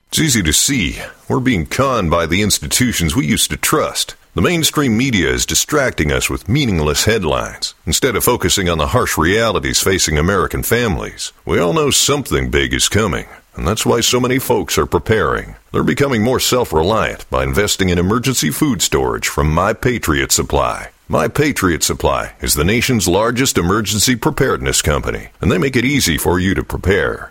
It's 0.09 0.21
easy 0.21 0.43
to 0.45 0.53
see. 0.53 0.99
We're 1.29 1.41
being 1.41 1.67
conned 1.67 2.11
by 2.11 2.27
the 2.27 2.41
institutions 2.43 3.17
we 3.17 3.27
used 3.27 3.51
to 3.51 3.57
trust. 3.57 4.15
The 4.35 4.43
mainstream 4.43 4.97
media 4.97 5.29
is 5.31 5.45
distracting 5.47 6.13
us 6.13 6.31
with 6.31 6.49
meaningless 6.49 7.05
headlines 7.05 7.75
instead 7.85 8.15
of 8.15 8.23
focusing 8.25 8.69
on 8.69 8.79
the 8.79 8.89
harsh 8.89 9.19
realities 9.19 9.81
facing 9.83 10.17
American 10.17 10.63
families. 10.63 11.33
We 11.45 11.59
all 11.59 11.73
know 11.73 11.91
something 11.91 12.51
big 12.51 12.73
is 12.75 12.89
coming, 12.89 13.27
and 13.57 13.67
that's 13.67 13.85
why 13.85 14.01
so 14.01 14.19
many 14.19 14.39
folks 14.39 14.79
are 14.79 14.87
preparing. 14.87 15.57
They're 15.73 15.83
becoming 15.83 16.23
more 16.23 16.41
self 16.41 16.73
reliant 16.73 17.29
by 17.31 17.45
investing 17.45 17.89
in 17.89 17.99
emergency 17.99 18.51
food 18.51 18.83
storage 18.83 19.29
from 19.29 19.53
My 19.53 19.73
Patriot 19.73 20.33
Supply. 20.33 20.91
My 21.09 21.29
Patriot 21.29 21.83
Supply 21.83 22.33
is 22.41 22.55
the 22.55 22.65
nation's 22.65 23.07
largest 23.07 23.59
emergency 23.59 24.17
preparedness 24.17 24.81
company, 24.81 25.29
and 25.41 25.53
they 25.53 25.59
make 25.59 25.77
it 25.77 25.85
easy 25.85 26.17
for 26.17 26.41
you 26.41 26.55
to 26.55 26.65
prepare. 26.65 27.31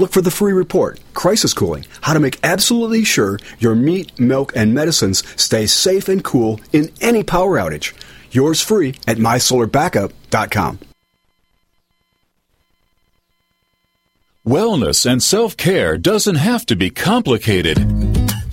Look 0.00 0.12
for 0.12 0.22
the 0.22 0.30
free 0.30 0.54
report, 0.54 0.98
Crisis 1.12 1.52
Cooling, 1.52 1.84
how 2.00 2.14
to 2.14 2.20
make 2.20 2.38
absolutely 2.42 3.04
sure 3.04 3.38
your 3.58 3.74
meat, 3.74 4.18
milk, 4.18 4.50
and 4.56 4.72
medicines 4.72 5.22
stay 5.36 5.66
safe 5.66 6.08
and 6.08 6.24
cool 6.24 6.58
in 6.72 6.88
any 7.02 7.22
power 7.22 7.58
outage. 7.58 7.92
Yours 8.32 8.62
free 8.62 8.94
at 9.06 9.18
mysolarbackup.com. 9.18 10.78
Wellness 14.46 15.04
and 15.04 15.22
self 15.22 15.54
care 15.58 15.98
doesn't 15.98 16.36
have 16.36 16.64
to 16.64 16.76
be 16.76 16.88
complicated. 16.88 17.76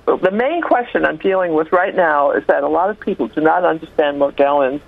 the 0.07 0.31
main 0.31 0.63
question 0.63 1.05
I'm 1.05 1.19
dealing 1.19 1.55
with 1.55 1.73
right 1.73 1.95
now 1.95 2.33
is 2.33 2.45
that 2.47 2.63
a 2.63 2.69
lot 2.69 2.91
of 2.91 2.99
people 2.99 3.29
do 3.29 3.41
not 3.41 3.65
understand 3.65 4.21
Morgellons 4.21 4.81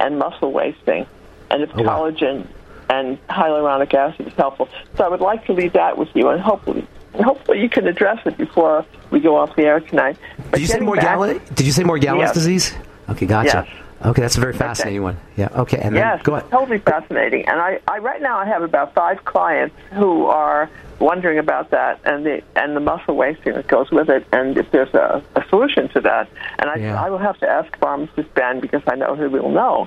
and 0.00 0.18
muscle 0.18 0.52
wasting, 0.52 1.06
and 1.50 1.62
if 1.62 1.70
oh, 1.74 1.82
collagen 1.82 2.46
and 2.88 3.18
hyaluronic 3.28 3.92
acid 3.94 4.26
is 4.26 4.34
helpful. 4.34 4.68
So 4.96 5.04
I 5.04 5.08
would 5.08 5.20
like 5.20 5.46
to 5.46 5.52
leave 5.52 5.72
that 5.74 5.96
with 5.96 6.08
you, 6.14 6.28
and 6.28 6.40
hopefully, 6.40 6.86
hopefully 7.14 7.60
you 7.60 7.68
can 7.68 7.86
address 7.86 8.20
it 8.26 8.36
before 8.36 8.84
we 9.10 9.20
go 9.20 9.36
off 9.36 9.54
the 9.56 9.62
air 9.64 9.80
tonight. 9.80 10.16
But 10.50 10.52
Did 10.52 10.60
you 10.62 10.66
say 10.66 10.78
getting 10.80 10.94
back- 10.94 11.54
Did 11.54 11.66
you 11.66 11.72
say 11.72 11.82
Morgellons 11.82 12.18
Yes. 12.20 12.34
disease? 12.34 12.74
Okay, 13.10 13.26
gotcha. 13.26 13.66
Yes. 13.68 13.78
Okay, 14.04 14.20
that's 14.22 14.36
a 14.36 14.40
very 14.40 14.52
fascinating 14.52 15.02
one. 15.02 15.16
Yeah. 15.36 15.48
Okay, 15.54 15.78
and 15.78 15.94
then 15.94 16.02
yes, 16.02 16.22
go 16.22 16.34
ahead. 16.34 16.50
totally 16.50 16.78
fascinating. 16.78 17.46
And 17.46 17.60
I, 17.60 17.78
I 17.86 17.98
right 17.98 18.20
now 18.20 18.36
I 18.38 18.46
have 18.46 18.62
about 18.62 18.94
five 18.94 19.24
clients 19.24 19.76
who 19.92 20.26
are 20.26 20.68
wondering 20.98 21.38
about 21.38 21.70
that 21.70 22.00
and 22.04 22.26
the 22.26 22.42
and 22.56 22.74
the 22.76 22.80
muscle 22.80 23.14
wasting 23.14 23.54
that 23.54 23.68
goes 23.68 23.90
with 23.92 24.08
it, 24.08 24.26
and 24.32 24.58
if 24.58 24.68
there's 24.72 24.92
a, 24.94 25.22
a 25.36 25.44
solution 25.50 25.88
to 25.90 26.00
that. 26.00 26.28
And 26.58 26.68
I, 26.70 26.74
Yeah. 26.76 27.00
I 27.00 27.10
will 27.10 27.18
have 27.18 27.38
to 27.40 27.48
ask 27.48 27.76
pharmacist 27.78 28.32
Ben 28.34 28.58
because 28.58 28.82
I 28.88 28.96
know 28.96 29.14
he 29.14 29.26
will 29.26 29.50
know. 29.50 29.86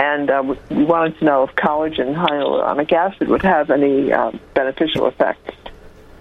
And 0.00 0.28
uh, 0.30 0.42
we- 0.70 0.84
wanted 0.84 1.16
to 1.20 1.24
know 1.24 1.44
if 1.44 1.54
collagen 1.54 2.14
hyaluronic 2.16 2.90
acid 2.92 3.28
would 3.28 3.42
have 3.42 3.70
any 3.70 4.12
uh, 4.12 4.32
beneficial 4.54 5.06
effects. 5.06 5.54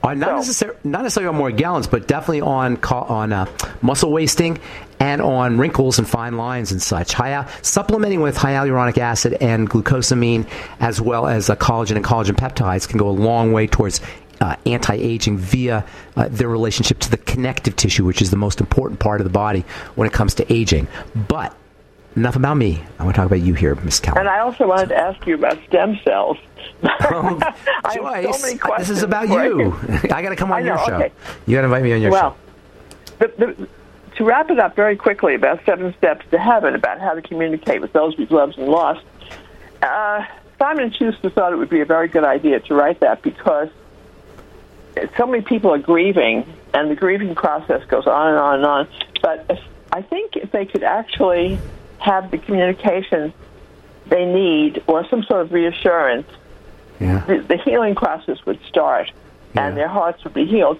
Uh, 0.04 0.14
not, 0.14 0.32
necessar- 0.32 0.76
not 0.84 1.04
necessarily 1.04 1.34
on 1.34 1.42
Morgellons, 1.42 1.90
but 1.90 2.08
definitely 2.08 2.42
on 2.42 2.78
on 2.84 3.32
uh, 3.32 3.46
muscle 3.82 4.12
wasting 4.12 4.60
and 5.00 5.22
on 5.22 5.58
wrinkles 5.58 5.98
and 5.98 6.08
fine 6.08 6.36
lines 6.36 6.74
and 6.74 6.82
such. 6.82 7.14
Hy- 7.14 7.50
supplementing 7.62 8.20
with 8.20 8.38
hyaluronic 8.38 8.98
acid 8.98 9.38
and 9.40 9.70
glucosamine, 9.70 10.46
as 10.82 11.00
well 11.00 11.26
as 11.26 11.50
uh, 11.50 11.56
collagen 11.56 11.96
and 11.96 12.04
collagen 12.04 12.36
peptides, 12.36 12.88
can 12.88 13.00
go 13.00 13.10
a 13.10 13.12
long 13.12 13.54
way 13.54 13.66
towards 13.66 14.02
uh, 14.42 14.58
anti-aging 14.66 15.38
via 15.38 15.86
uh, 16.18 16.28
their 16.30 16.50
relationship 16.50 17.00
to 17.00 17.10
the 17.10 17.18
connective 17.18 17.76
tissue, 17.78 18.04
which 18.04 18.22
is 18.22 18.30
the 18.30 18.38
most 18.38 18.60
important 18.60 19.00
part 19.00 19.22
of 19.22 19.26
the 19.26 19.32
body 19.32 19.64
when 19.96 20.06
it 20.06 20.14
comes 20.14 20.36
to 20.36 20.54
aging. 20.54 20.88
But 21.16 21.56
enough 22.16 22.36
about 22.36 22.56
me. 22.56 22.84
I 23.00 23.04
want 23.04 23.16
to 23.16 23.22
talk 23.22 23.28
about 23.28 23.42
you 23.42 23.54
here, 23.54 23.76
Miss 23.76 24.00
Keller. 24.00 24.20
And 24.20 24.30
I 24.30 24.40
also 24.40 24.68
wanted 24.68 24.90
to 24.90 24.98
ask 24.98 25.26
you 25.26 25.36
about 25.36 25.58
stem 25.68 26.00
cells. 26.04 26.38
I 26.84 27.44
have 27.84 27.94
Joyce, 27.96 28.36
so 28.36 28.48
many 28.48 28.60
this 28.80 28.90
is 28.90 29.04
about 29.04 29.30
you. 29.30 29.76
I 30.12 30.22
got 30.22 30.30
to 30.30 30.36
come 30.36 30.52
on 30.52 30.64
know, 30.64 30.76
your 30.76 30.86
show. 30.86 30.96
okay. 30.96 31.12
You 31.46 31.56
got 31.56 31.62
to 31.62 31.66
invite 31.66 31.84
me 31.84 31.94
on 31.94 32.02
your 32.02 32.12
well, 32.12 32.38
show. 33.20 33.28
the, 33.28 33.46
the, 33.46 33.68
to 34.18 34.24
wrap 34.24 34.50
it 34.50 34.60
up 34.60 34.76
very 34.76 34.96
quickly 34.96 35.36
about 35.36 35.64
seven 35.66 35.94
steps 35.98 36.26
to 36.32 36.38
heaven, 36.38 36.76
about 36.76 37.00
how 37.00 37.14
to 37.14 37.22
communicate 37.22 37.82
with 37.82 37.94
those 37.94 38.18
we've 38.18 38.32
loved 38.32 38.58
and 38.58 38.68
lost, 38.68 39.04
uh, 39.82 40.26
Simon 40.60 40.86
and 40.86 40.96
Schuster 40.96 41.30
thought 41.30 41.52
it 41.52 41.58
would 41.58 41.70
be 41.70 41.82
a 41.82 41.86
very 41.86 42.08
good 42.08 42.24
idea 42.24 42.60
to 42.62 42.76
write 42.76 43.00
that 43.02 43.22
because 43.22 43.70
so 45.18 45.26
many 45.26 45.44
people 45.44 45.74
are 45.74 45.80
grieving, 45.80 46.46
and 46.74 46.90
the 46.90 46.96
grieving 46.96 47.36
process 47.36 47.84
goes 47.86 48.08
on 48.08 48.30
and 48.30 48.38
on 48.38 48.56
and 48.56 48.66
on. 48.66 48.88
But 49.22 49.46
if, 49.50 49.60
I 49.92 50.02
think 50.02 50.36
if 50.36 50.52
they 50.52 50.66
could 50.66 50.84
actually 50.84 51.60
have 52.04 52.32
the 52.32 52.38
communication 52.38 53.34
they 54.08 54.26
need 54.26 54.84
or 54.88 55.08
some 55.08 55.24
sort 55.24 55.40
of 55.42 55.54
reassurance, 55.54 56.28
yeah. 57.00 57.24
the, 57.26 57.38
the 57.40 57.58
healing 57.58 57.96
process 57.96 58.46
would 58.46 58.60
start 58.66 59.10
and 59.56 59.78
their 59.78 59.88
hearts 59.88 60.22
would 60.24 60.34
be 60.34 60.46
healed. 60.46 60.80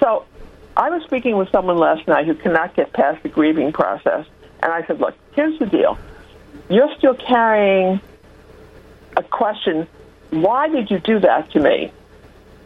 So 0.00 0.24
I 0.76 0.90
was 0.90 1.04
speaking 1.04 1.36
with 1.36 1.48
someone 1.50 1.78
last 1.78 2.08
night 2.08 2.26
who 2.26 2.34
cannot 2.34 2.74
get 2.74 2.92
past 2.92 3.22
the 3.22 3.28
grieving 3.28 3.72
process. 3.72 4.26
And 4.62 4.72
I 4.72 4.84
said, 4.86 4.98
look, 4.98 5.14
here's 5.32 5.56
the 5.60 5.66
deal. 5.66 5.96
You're 6.68 6.92
still 6.96 7.14
carrying 7.14 8.00
a 9.16 9.22
question, 9.22 9.86
why 10.30 10.68
did 10.68 10.90
you 10.90 10.98
do 10.98 11.20
that 11.20 11.52
to 11.52 11.60
me? 11.60 11.92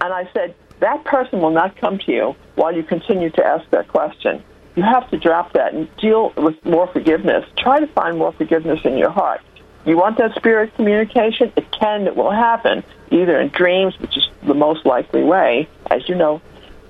And 0.01 0.15
I 0.15 0.31
said, 0.33 0.55
that 0.81 1.05
person 1.05 1.41
will 1.41 1.51
not 1.51 1.77
come 1.77 1.99
to 1.99 2.13
you 2.13 2.37
while 2.55 2.75
you 2.75 2.83
continue 2.85 3.29
to 3.31 3.45
ask 3.45 3.69
that 3.71 3.89
question. 3.89 4.43
You 4.79 4.85
have 4.85 5.11
to 5.11 5.19
drop 5.19 5.55
that 5.55 5.75
and 5.75 5.89
deal 5.97 6.33
with 6.37 6.65
more 6.65 6.87
forgiveness. 6.87 7.45
Try 7.57 7.81
to 7.81 7.89
find 7.89 8.17
more 8.17 8.31
forgiveness 8.31 8.79
in 8.85 8.97
your 8.97 9.11
heart. 9.11 9.41
You 9.85 9.97
want 9.97 10.19
that 10.19 10.37
spirit 10.37 10.73
communication? 10.77 11.53
It 11.57 11.69
can, 11.73 12.07
it 12.07 12.15
will 12.15 12.31
happen, 12.31 12.85
either 13.11 13.41
in 13.41 13.49
dreams, 13.49 13.99
which 13.99 14.17
is 14.17 14.25
the 14.45 14.55
most 14.55 14.87
likely 14.87 15.25
way, 15.25 15.69
as 15.91 16.09
you 16.09 16.15
know. 16.15 16.41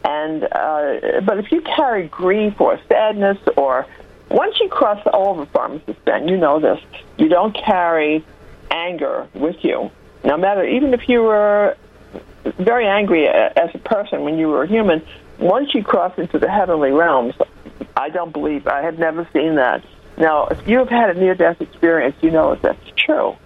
And 0.05 0.45
uh, 0.45 1.23
but 1.25 1.39
if 1.39 1.51
you 1.51 1.63
carry 1.63 2.09
grief 2.09 2.61
or 2.61 2.79
sadness, 2.91 3.39
or 3.57 3.87
once 4.31 4.61
you 4.61 4.69
cross 4.69 5.01
over, 5.11 5.47
pharmacist 5.47 6.05
Ben, 6.05 6.29
you 6.29 6.37
know 6.37 6.61
this. 6.61 6.79
You 7.17 7.31
don't 7.31 7.57
carry 7.57 8.23
anger 8.71 9.27
with 9.33 9.65
you, 9.65 9.91
no 10.25 10.37
matter 10.37 10.63
even 10.63 10.93
if 10.93 11.09
you 11.09 11.23
were 11.23 11.75
very 12.59 12.87
angry 12.87 13.27
as 13.29 13.71
a 13.73 13.79
person 13.79 14.25
when 14.25 14.37
you 14.37 14.49
were 14.49 14.65
a 14.65 14.69
human. 14.69 15.03
Once 15.39 15.73
you 15.73 15.85
cross 15.85 16.19
into 16.19 16.37
the 16.37 16.51
heavenly 16.51 16.91
realms, 16.91 17.33
I 17.97 18.09
don't 18.09 18.33
believe 18.33 18.67
I 18.67 18.83
have 18.83 18.99
never 18.99 19.29
seen 19.33 19.57
that. 19.57 19.85
Now, 20.17 20.47
if 20.47 20.67
you 20.67 20.79
have 20.79 20.89
had 20.89 21.17
a 21.17 21.19
near-death 21.19 21.61
experience, 21.61 22.17
you 22.21 22.31
know 22.31 22.55
that 22.55 22.63
that's 22.63 22.91
true. 22.97 23.37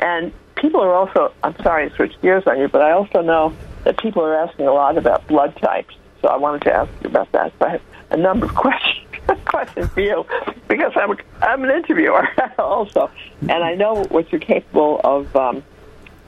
And 0.00 0.32
people 0.56 0.80
are 0.80 0.94
also, 0.94 1.32
I'm 1.42 1.56
sorry 1.62 1.90
to 1.90 1.96
switch 1.96 2.14
gears 2.22 2.44
on 2.46 2.58
you, 2.58 2.68
but 2.68 2.82
I 2.82 2.92
also 2.92 3.20
know 3.20 3.54
that 3.84 3.98
people 3.98 4.22
are 4.22 4.34
asking 4.34 4.66
a 4.66 4.72
lot 4.72 4.96
about 4.96 5.26
blood 5.26 5.56
types. 5.56 5.94
So 6.22 6.28
I 6.28 6.36
wanted 6.36 6.62
to 6.62 6.72
ask 6.72 6.90
you 7.02 7.10
about 7.10 7.30
that. 7.32 7.52
So 7.58 7.66
I 7.66 7.70
have 7.72 7.82
a 8.10 8.16
number 8.16 8.46
of 8.46 8.54
questions 8.66 9.06
questions 9.44 9.88
for 9.88 10.00
you 10.00 10.24
because 10.68 10.92
I'm 10.96 11.16
I'm 11.42 11.64
an 11.64 11.70
interviewer 11.70 12.28
also, 12.58 13.10
and 13.40 13.52
I 13.52 13.74
know 13.74 14.04
what 14.04 14.30
you're 14.30 14.40
capable 14.40 15.00
of. 15.02 15.34
Um, 15.34 15.64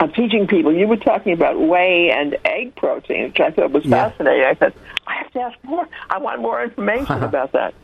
of 0.00 0.14
teaching 0.14 0.46
people. 0.46 0.72
You 0.72 0.86
were 0.86 0.96
talking 0.96 1.32
about 1.32 1.58
whey 1.60 2.10
and 2.10 2.36
egg 2.44 2.76
protein, 2.76 3.24
which 3.24 3.40
I 3.40 3.50
thought 3.50 3.72
was 3.72 3.84
Yeah. 3.84 4.08
fascinating. 4.10 4.44
I 4.44 4.54
said, 4.54 4.72
I 5.06 5.14
have 5.14 5.32
to 5.32 5.40
ask 5.40 5.58
more. 5.64 5.88
I 6.10 6.18
want 6.18 6.40
more 6.40 6.62
information 6.62 7.22
about 7.30 7.52
that. 7.52 7.74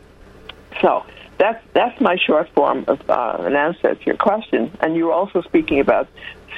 So 0.81 1.03
that's 1.37 1.63
that's 1.73 1.99
my 1.99 2.15
short 2.17 2.49
form 2.55 2.85
of 2.87 3.09
uh, 3.09 3.37
an 3.39 3.55
answer 3.55 3.95
to 3.95 4.05
your 4.05 4.17
question. 4.17 4.71
And 4.79 4.95
you 4.95 5.05
were 5.07 5.13
also 5.13 5.41
speaking 5.41 5.79
about 5.79 6.07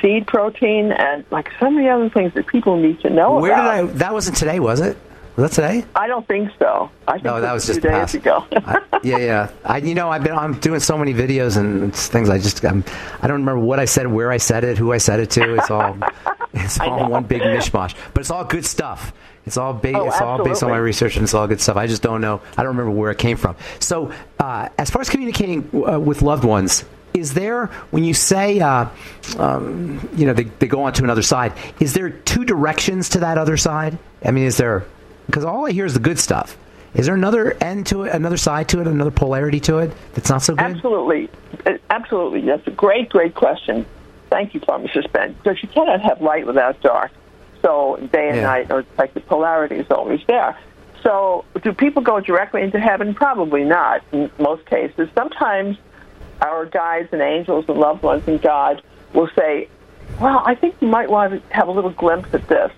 seed 0.02 0.28
protein 0.28 0.92
and 0.92 1.26
like 1.32 1.50
so 1.60 1.70
many 1.72 1.90
other 1.90 2.10
things 2.10 2.34
that 2.36 2.46
people 2.48 2.78
need 2.78 3.00
to 3.02 3.10
know 3.10 3.40
Where 3.40 3.52
about. 3.54 3.76
did 3.88 3.90
I? 3.90 3.94
That 3.98 4.14
wasn't 4.14 4.38
today, 4.38 4.60
was 4.60 4.80
it? 4.80 4.98
Was 5.38 5.52
that 5.52 5.62
today? 5.62 5.86
I 5.96 6.08
don't 6.08 6.28
think 6.28 6.50
so. 6.58 6.90
I 7.08 7.14
think 7.14 7.26
No, 7.26 7.40
that 7.40 7.54
was 7.54 7.68
just 7.68 7.82
few 7.82 7.92
days 7.92 8.16
ago. 8.16 8.44
yeah, 9.04 9.18
yeah. 9.18 9.52
I, 9.64 9.78
you 9.78 9.94
know, 9.94 10.10
I've 10.10 10.24
been, 10.24 10.34
I'm 10.34 10.60
doing 10.60 10.80
so 10.80 10.98
many 10.98 11.14
videos 11.14 11.58
and 11.58 11.96
things. 11.96 12.28
I 12.28 12.40
just, 12.40 12.66
I'm, 12.66 12.84
I 13.22 13.28
don't 13.28 13.42
remember 13.42 13.60
what 13.60 13.80
I 13.80 13.86
said, 13.86 14.08
where 14.08 14.32
I 14.32 14.38
said 14.38 14.64
it, 14.64 14.80
who 14.80 14.92
I 14.94 14.98
said 14.98 15.20
it 15.20 15.30
to. 15.32 15.54
It's 15.54 15.70
all, 15.70 15.96
it's 16.54 16.80
all 16.80 17.08
one 17.08 17.26
big 17.26 17.44
mishmash. 17.44 17.94
But 18.16 18.22
it's 18.22 18.32
all 18.32 18.46
good 18.46 18.66
stuff. 18.66 19.14
It's 19.46 19.58
all 19.58 19.74
based. 19.74 19.96
Oh, 19.96 20.08
it's 20.08 20.20
all 20.20 20.44
based 20.44 20.64
on 20.64 20.72
my 20.72 20.78
research, 20.78 21.18
and 21.18 21.24
it's 21.24 21.36
all 21.36 21.48
good 21.48 21.62
stuff. 21.62 21.78
I 21.78 21.86
just 21.86 22.02
don't 22.02 22.20
know. 22.20 22.42
I 22.58 22.64
don't 22.64 22.76
remember 22.76 22.92
where 22.92 23.12
it 23.12 23.20
came 23.20 23.38
from. 23.38 23.56
So, 23.80 24.12
uh, 24.40 24.70
as 24.80 24.90
far 24.90 25.02
as 25.02 25.10
communicating 25.10 25.70
uh, 25.88 26.00
with 26.00 26.24
loved 26.24 26.46
ones, 26.46 26.84
is 27.14 27.36
there 27.36 27.68
when 27.92 28.04
you 28.04 28.16
say, 28.16 28.60
uh, 28.60 28.88
um, 29.38 30.10
you 30.16 30.26
know, 30.26 30.34
they, 30.34 30.46
they 30.46 30.68
go 30.68 30.84
on 30.84 30.94
to 30.94 31.04
another 31.04 31.22
side? 31.22 31.54
Is 31.80 31.94
there 31.94 32.10
two 32.10 32.44
directions 32.44 33.10
to 33.10 33.20
that 33.20 33.38
other 33.38 33.56
side? 33.56 34.00
I 34.26 34.32
mean, 34.32 34.46
is 34.46 34.58
there? 34.58 34.84
Because 35.28 35.46
all 35.46 35.68
I 35.68 35.72
hear 35.72 35.86
is 35.86 35.94
the 35.94 36.00
good 36.00 36.18
stuff. 36.20 36.58
Is 36.96 37.06
there 37.06 37.16
another 37.16 37.56
end 37.62 37.86
to 37.88 38.04
it, 38.04 38.14
another 38.14 38.38
side 38.38 38.70
to 38.70 38.82
it, 38.82 38.88
another 38.88 39.12
polarity 39.12 39.60
to 39.62 39.78
it 39.80 39.92
that's 40.14 40.30
not 40.30 40.42
so 40.42 40.56
good? 40.56 40.64
Absolutely. 40.66 41.30
Uh, 41.66 41.74
Absolutely. 41.90 42.42
That's 42.42 42.66
a 42.68 42.72
great, 42.72 43.10
great 43.10 43.36
question. 43.36 43.86
Thank 44.30 44.54
you, 44.54 44.62
Pharmacist 44.62 45.12
Ben. 45.14 45.34
Because 45.34 45.62
you 45.62 45.70
cannot 45.70 46.02
have 46.02 46.22
light 46.22 46.48
without 46.48 46.82
dark. 46.82 47.12
So 47.62 47.98
day 48.12 48.28
and 48.30 48.38
Yeah. 48.38 48.44
night, 48.44 48.72
or 48.72 48.84
like 48.98 49.14
the 49.14 49.20
polarity 49.20 49.76
is 49.76 49.92
always 49.92 50.22
there. 50.28 50.58
So 51.04 51.46
do 51.62 51.74
people 51.74 52.02
go 52.02 52.20
directly 52.20 52.62
into 52.64 52.80
heaven? 52.80 53.14
Probably 53.14 53.64
not 53.64 54.02
in 54.12 54.32
most 54.40 54.66
cases. 54.66 55.10
Sometimes 55.14 55.78
our 56.42 56.66
guides 56.66 57.10
and 57.12 57.22
angels 57.22 57.66
and 57.68 57.78
loved 57.80 58.04
ones 58.04 58.24
and 58.28 58.42
God 58.42 58.82
will 59.14 59.30
say, 59.38 59.68
well, 60.20 60.42
I 60.46 60.56
think 60.56 60.76
you 60.80 60.88
might 60.88 61.10
want 61.10 61.34
to 61.34 61.56
have 61.56 61.68
a 61.68 61.72
little 61.72 61.90
glimpse 61.92 62.34
at 62.34 62.48
this. 62.48 62.72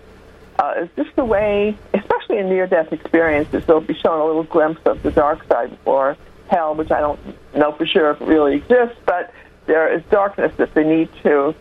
Uh, 0.60 0.74
is 0.82 0.88
this 0.94 1.06
the 1.16 1.24
way, 1.24 1.74
especially 1.94 2.36
in 2.36 2.50
near-death 2.50 2.92
experiences, 2.92 3.64
they'll 3.66 3.80
be 3.80 3.94
shown 3.94 4.20
a 4.20 4.24
little 4.26 4.42
glimpse 4.44 4.82
of 4.84 5.02
the 5.02 5.10
dark 5.10 5.42
side 5.48 5.76
or 5.86 6.18
hell, 6.50 6.74
which 6.74 6.90
I 6.90 7.00
don't 7.00 7.18
know 7.56 7.72
for 7.72 7.86
sure 7.86 8.10
if 8.10 8.20
it 8.20 8.26
really 8.26 8.56
exists, 8.56 8.96
but 9.06 9.32
there 9.64 9.90
is 9.90 10.02
darkness 10.10 10.52
that 10.58 10.74
they 10.74 10.84
need 10.84 11.08
to 11.22 11.54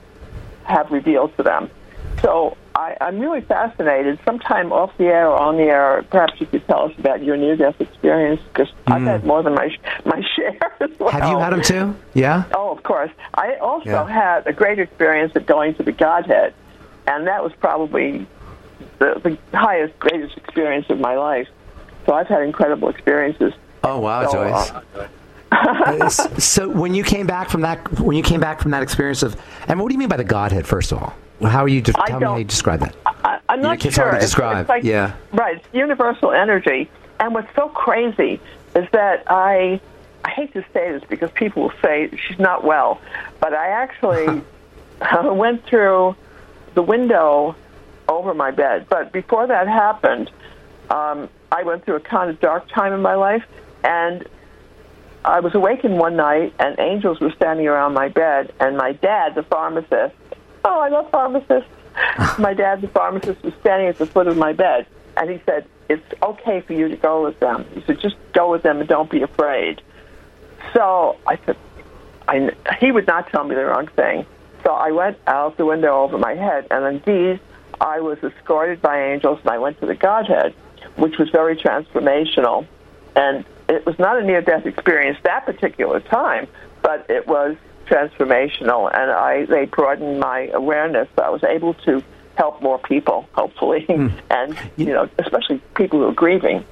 have 0.65 0.91
revealed 0.91 1.35
to 1.37 1.43
them. 1.43 1.69
So 2.21 2.57
I, 2.75 2.97
I'm 2.99 3.19
really 3.19 3.39
fascinated. 3.39 4.19
Sometime 4.25 4.73
off 4.73 4.91
the 4.97 5.05
air 5.05 5.29
or 5.29 5.37
on 5.37 5.55
the 5.55 5.63
air, 5.63 6.03
perhaps 6.09 6.33
you 6.41 6.47
could 6.47 6.67
tell 6.67 6.83
us 6.83 6.91
about 6.97 7.23
your 7.23 7.37
near-death 7.37 7.79
experience 7.79 8.41
because 8.51 8.67
I've 8.87 9.03
had 9.03 9.23
more 9.23 9.41
than 9.43 9.53
my 9.55 9.69
my 10.05 10.21
share 10.35 10.59
as 10.81 10.89
well. 10.99 11.09
Mm. 11.09 11.21
Have 11.21 11.29
you 11.31 11.39
had 11.39 11.53
them 11.53 11.61
too? 11.61 11.95
Yeah. 12.19 12.43
Oh, 12.53 12.71
of 12.71 12.83
course. 12.83 13.11
I 13.33 13.55
also 13.61 13.89
Yeah. 13.89 14.07
had 14.07 14.45
a 14.47 14.51
great 14.51 14.79
experience 14.79 15.31
at 15.37 15.45
going 15.45 15.75
to 15.75 15.83
the 15.83 15.93
Godhead, 15.93 16.53
and 17.07 17.27
that 17.27 17.41
was 17.43 17.53
probably 17.61 18.27
the, 18.99 19.37
the 19.51 19.57
highest, 19.57 19.97
greatest 19.99 20.37
experience 20.37 20.89
of 20.89 20.99
my 20.99 21.15
life. 21.15 21.47
So 22.05 22.13
I've 22.13 22.27
had 22.27 22.41
incredible 22.43 22.89
experiences. 22.89 23.53
Oh 23.83 23.99
wow, 23.99 24.27
So, 24.29 24.33
Joyce. 24.33 24.71
uh, 24.71 25.07
Uh, 25.51 26.07
so 26.09 26.69
when 26.69 26.93
you 26.93 27.03
came 27.03 27.25
back 27.25 27.49
from 27.49 27.61
that, 27.61 27.99
when 27.99 28.15
you 28.15 28.21
came 28.21 28.39
back 28.39 28.61
from 28.61 28.69
that 28.71 28.83
experience 28.83 29.23
of, 29.23 29.35
and 29.67 29.79
what 29.79 29.87
do 29.89 29.93
you 29.93 29.99
mean 29.99 30.07
by 30.07 30.15
the 30.15 30.23
Godhead? 30.23 30.67
First 30.67 30.91
of 30.91 30.99
all, 31.01 31.13
how 31.49 31.63
are 31.63 31.67
you? 31.67 31.81
De- 31.81 31.91
tell 31.91 32.19
me 32.19 32.25
how 32.25 32.37
you 32.37 32.43
describe 32.43 32.81
that. 32.81 32.95
I, 33.05 33.39
I'm 33.49 33.59
not 33.61 33.83
It's 33.83 33.95
sure. 33.95 34.05
hard 34.05 34.15
to 34.15 34.21
describe. 34.21 34.57
It's 34.59 34.69
like, 34.69 34.83
Yeah. 34.83 35.13
Right. 35.33 35.57
It's 35.57 35.67
universal 35.73 36.31
energy. 36.31 36.89
And 37.19 37.33
what's 37.33 37.53
so 37.55 37.67
crazy 37.69 38.39
is 38.75 38.87
that 38.91 39.23
I, 39.27 39.81
I 40.23 40.29
hate 40.29 40.53
to 40.53 40.63
say 40.71 40.91
this 40.91 41.03
because 41.09 41.31
people 41.31 41.63
will 41.63 41.73
say 41.81 42.09
she's 42.15 42.39
not 42.39 42.63
well, 42.63 43.01
but 43.39 43.53
I 43.53 43.69
actually 43.69 44.41
went 45.23 45.65
through 45.65 46.15
the 46.75 46.83
window 46.83 47.55
over 48.09 48.33
my 48.33 48.51
bed. 48.51 48.87
But 48.89 49.11
before 49.11 49.47
that 49.47 49.67
happened, 49.67 50.29
um, 50.89 51.29
I 51.51 51.63
went 51.63 51.85
through 51.85 51.95
a 51.95 52.01
kind 52.01 52.29
of 52.29 52.39
dark 52.39 52.67
time 52.69 52.91
in 52.93 53.01
my 53.01 53.15
life, 53.15 53.45
and 53.83 54.27
I 55.23 55.39
was 55.39 55.55
awakened 55.55 55.97
one 55.97 56.15
night, 56.15 56.53
and 56.59 56.79
angels 56.79 57.19
were 57.19 57.31
standing 57.31 57.67
around 57.67 57.93
my 57.93 58.09
bed, 58.09 58.53
and 58.59 58.75
my 58.75 58.93
dad, 58.93 59.35
the 59.35 59.43
pharmacist, 59.43 60.15
oh, 60.65 60.79
I 60.79 60.89
love 60.89 61.09
pharmacists. 61.11 61.69
my 62.39 62.53
dad, 62.53 62.81
the 62.81 62.87
pharmacist, 62.87 63.43
was 63.43 63.53
standing 63.61 63.87
at 63.87 63.97
the 63.97 64.05
foot 64.05 64.27
of 64.27 64.37
my 64.37 64.53
bed, 64.53 64.85
and 65.17 65.29
he 65.29 65.41
said, 65.45 65.65
"It's 65.89 66.13
okay 66.21 66.61
for 66.61 66.73
you 66.73 66.87
to 66.87 66.95
go 66.95 67.23
with 67.23 67.39
them." 67.39 67.65
He 67.73 67.81
said, 67.85 67.99
"Just 67.99 68.15
go 68.33 68.51
with 68.51 68.63
them 68.63 68.79
and 68.79 68.87
don't 68.87 69.09
be 69.09 69.21
afraid." 69.21 69.81
So 70.73 71.17
I 71.27 71.37
said, 71.45 71.57
I, 72.27 72.51
he 72.79 72.91
would 72.91 73.07
not 73.07 73.29
tell 73.29 73.43
me 73.43 73.55
the 73.55 73.65
wrong 73.65 73.87
thing. 73.87 74.25
So 74.63 74.71
I 74.71 74.91
went 74.91 75.17
out 75.25 75.57
the 75.57 75.65
window 75.65 76.03
over 76.03 76.17
my 76.17 76.35
head, 76.35 76.67
and 76.69 76.85
indeed, 76.85 77.39
I 77.81 78.01
was 78.01 78.17
escorted 78.23 78.81
by 78.81 79.11
angels, 79.11 79.39
and 79.41 79.49
I 79.49 79.57
went 79.57 79.79
to 79.79 79.85
the 79.85 79.95
Godhead, 79.95 80.53
which 80.95 81.17
was 81.17 81.29
very 81.29 81.55
transformational. 81.55 82.67
And 83.15 83.45
it 83.67 83.85
was 83.85 83.97
not 83.99 84.17
a 84.19 84.23
near-death 84.23 84.65
experience 84.65 85.17
that 85.23 85.45
particular 85.45 85.99
time, 85.99 86.47
but 86.81 87.09
it 87.09 87.27
was 87.27 87.55
transformational, 87.89 88.89
and 88.93 89.11
I 89.11 89.45
they 89.45 89.65
broadened 89.65 90.19
my 90.19 90.47
awareness. 90.53 91.07
I 91.17 91.29
was 91.29 91.43
able 91.43 91.73
to 91.85 92.03
help 92.35 92.61
more 92.61 92.77
people, 92.79 93.27
hopefully, 93.33 93.85
hmm. 93.85 94.09
and 94.29 94.57
you 94.77 94.85
know, 94.85 95.09
especially 95.17 95.61
people 95.75 95.99
who 95.99 96.07
are 96.07 96.13
grieving. 96.13 96.65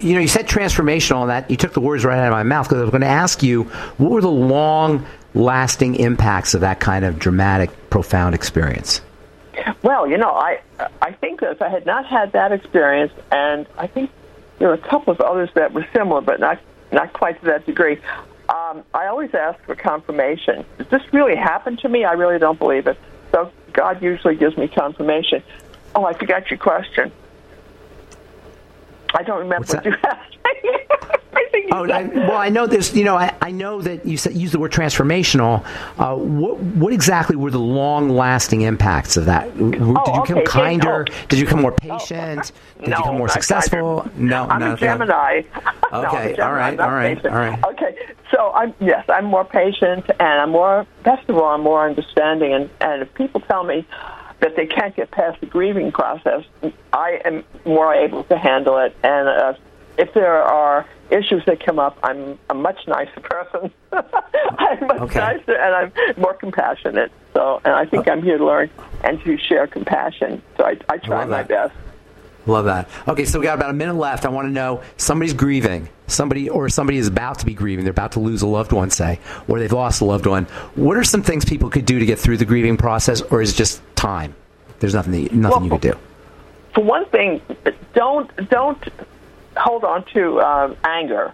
You 0.00 0.14
know, 0.14 0.20
you 0.20 0.28
said 0.28 0.46
transformational, 0.46 1.22
and 1.22 1.30
that 1.30 1.50
you 1.50 1.56
took 1.56 1.72
the 1.72 1.80
words 1.80 2.04
right 2.04 2.18
out 2.18 2.28
of 2.28 2.32
my 2.32 2.42
mouth 2.42 2.66
because 2.66 2.78
I 2.78 2.82
was 2.82 2.90
going 2.90 3.02
to 3.02 3.06
ask 3.06 3.42
you 3.42 3.64
what 3.98 4.10
were 4.10 4.20
the 4.22 4.30
long-lasting 4.30 5.96
impacts 5.96 6.54
of 6.54 6.62
that 6.62 6.80
kind 6.80 7.04
of 7.04 7.18
dramatic, 7.18 7.90
profound 7.90 8.34
experience. 8.34 9.02
Well, 9.82 10.06
you 10.06 10.18
know, 10.18 10.30
I 10.30 10.60
I 11.00 11.12
think 11.12 11.40
that 11.40 11.52
if 11.52 11.62
I 11.62 11.68
had 11.68 11.86
not 11.86 12.06
had 12.06 12.32
that 12.32 12.52
experience, 12.52 13.12
and 13.30 13.66
I 13.78 13.86
think 13.86 14.10
there 14.58 14.68
were 14.68 14.74
a 14.74 14.78
couple 14.78 15.12
of 15.12 15.20
others 15.20 15.50
that 15.54 15.72
were 15.72 15.86
similar, 15.94 16.20
but 16.20 16.40
not 16.40 16.58
not 16.92 17.12
quite 17.12 17.38
to 17.40 17.46
that 17.46 17.66
degree. 17.66 17.98
Um, 18.48 18.84
I 18.92 19.06
always 19.06 19.34
ask 19.34 19.58
for 19.64 19.74
confirmation. 19.74 20.64
Does 20.78 20.88
this 20.88 21.02
really 21.12 21.36
happen 21.36 21.76
to 21.78 21.88
me? 21.88 22.04
I 22.04 22.12
really 22.12 22.38
don't 22.38 22.58
believe 22.58 22.86
it. 22.86 22.98
So 23.32 23.50
God 23.72 24.02
usually 24.02 24.36
gives 24.36 24.56
me 24.56 24.68
confirmation. 24.68 25.42
Oh, 25.94 26.04
I 26.04 26.12
forgot 26.12 26.50
your 26.50 26.58
question. 26.58 27.10
I 29.14 29.22
don't 29.22 29.38
remember 29.40 29.66
what 29.66 29.84
you 29.84 29.94
asked. 30.04 30.36
Oh, 31.72 31.90
I, 31.90 32.04
well, 32.04 32.36
I 32.36 32.50
know 32.50 32.66
there's, 32.66 32.94
you 32.94 33.02
know, 33.04 33.16
I, 33.16 33.34
I 33.42 33.50
know 33.50 33.80
that 33.82 34.06
you 34.06 34.16
said, 34.16 34.34
used 34.34 34.54
the 34.54 34.58
word 34.60 34.70
transformational. 34.70 35.64
Uh, 35.98 36.14
what, 36.14 36.58
what 36.58 36.92
exactly 36.92 37.34
were 37.36 37.50
the 37.50 37.58
long-lasting 37.58 38.60
impacts 38.60 39.16
of 39.16 39.24
that? 39.26 39.56
Did 39.56 39.74
you 39.80 39.94
Oh, 39.98 40.20
become 40.22 40.38
okay, 40.38 40.44
kinder? 40.44 41.06
oh. 41.08 41.26
Did 41.28 41.38
you 41.40 41.46
become 41.46 41.62
more 41.62 41.72
patient? 41.72 42.52
Did 42.78 42.88
no, 42.90 42.96
you 42.98 43.02
become 43.02 43.18
more 43.18 43.28
successful? 43.28 44.02
kinder. 44.02 44.18
No, 44.18 44.44
I'm 44.44 44.60
no. 44.60 44.74
a 44.74 44.76
Gemini. 44.76 45.42
I'm 45.92 46.04
a 46.04 46.08
Okay, 46.08 46.34
Gemini, 46.36 46.42
all 46.44 46.52
right, 46.52 46.80
all 46.80 46.90
right, 46.90 47.16
patient. 47.16 47.34
all 47.34 47.40
right. 47.40 47.64
Okay, 47.72 47.96
so 48.30 48.52
I'm 48.52 48.74
yes, 48.80 49.04
I'm 49.08 49.24
more 49.24 49.44
patient, 49.44 50.04
and 50.20 50.40
I'm 50.40 50.50
more. 50.50 50.86
Best 51.02 51.28
of 51.28 51.36
all, 51.38 51.46
I'm 51.54 51.62
more 51.62 51.86
understanding. 51.88 52.52
And 52.52 52.70
and 52.80 53.02
if 53.02 53.12
people 53.14 53.40
tell 53.40 53.64
me 53.64 53.86
that 54.40 54.54
they 54.56 54.66
can't 54.66 54.94
get 54.94 55.10
past 55.10 55.40
the 55.40 55.46
grieving 55.46 55.90
process, 55.92 56.44
I 56.92 57.20
am 57.24 57.42
more 57.64 57.92
able 57.94 58.24
to 58.24 58.36
handle 58.38 58.78
it. 58.78 58.94
And 59.02 59.28
uh, 59.28 59.54
if 59.98 60.12
there 60.14 60.42
are 60.42 60.86
issues 61.10 61.44
that 61.46 61.64
come 61.64 61.78
up, 61.78 61.98
I'm 62.02 62.38
a 62.50 62.54
much 62.54 62.86
nicer 62.86 63.20
person. 63.20 63.70
I'm 63.92 64.86
much 64.86 65.00
Okay. 65.02 65.18
nicer, 65.20 65.54
and 65.54 65.74
I'm 65.74 65.92
more 66.20 66.34
compassionate. 66.34 67.12
So, 67.34 67.60
and 67.64 67.74
I 67.74 67.84
think 67.84 68.08
uh, 68.08 68.12
I'm 68.12 68.22
here 68.22 68.38
to 68.38 68.44
learn 68.44 68.70
and 69.02 69.22
to 69.24 69.36
share 69.38 69.66
compassion. 69.66 70.42
So 70.56 70.64
I, 70.64 70.76
I 70.88 70.98
try 70.98 71.20
love 71.20 71.28
my 71.28 71.42
best. 71.42 71.74
Love 72.46 72.66
that. 72.66 72.88
Okay, 73.08 73.24
so 73.24 73.38
we 73.38 73.44
got 73.44 73.56
about 73.56 73.70
a 73.70 73.74
minute 73.74 73.94
left. 73.94 74.26
I 74.26 74.28
want 74.28 74.46
to 74.48 74.52
know 74.52 74.82
somebody's 74.98 75.32
grieving, 75.32 75.88
somebody 76.08 76.50
or 76.50 76.68
somebody 76.68 76.98
is 76.98 77.06
about 77.08 77.38
to 77.38 77.46
be 77.46 77.54
grieving. 77.54 77.84
They're 77.86 77.90
about 77.90 78.12
to 78.12 78.20
lose 78.20 78.42
a 78.42 78.46
loved 78.46 78.72
one, 78.72 78.90
say, 78.90 79.18
or 79.48 79.58
they've 79.58 79.72
lost 79.72 80.02
a 80.02 80.04
loved 80.04 80.26
one. 80.26 80.44
What 80.74 80.96
are 80.98 81.04
some 81.04 81.22
things 81.22 81.44
people 81.46 81.70
could 81.70 81.86
do 81.86 81.98
to 81.98 82.04
get 82.04 82.18
through 82.18 82.36
the 82.36 82.44
grieving 82.44 82.76
process, 82.76 83.22
or 83.22 83.40
is 83.40 83.52
it 83.52 83.56
just 83.56 83.80
time? 83.96 84.34
There's 84.80 84.92
nothing 84.94 85.12
that, 85.24 85.32
nothing 85.32 85.64
you 85.64 85.70
could 85.70 85.80
do. 85.80 85.94
for 86.74 86.84
one 86.84 87.06
thing, 87.06 87.40
don't 87.94 88.30
don't 88.50 88.78
hold 89.56 89.84
on 89.84 90.04
to 90.12 90.40
um, 90.40 90.76
anger. 90.84 91.32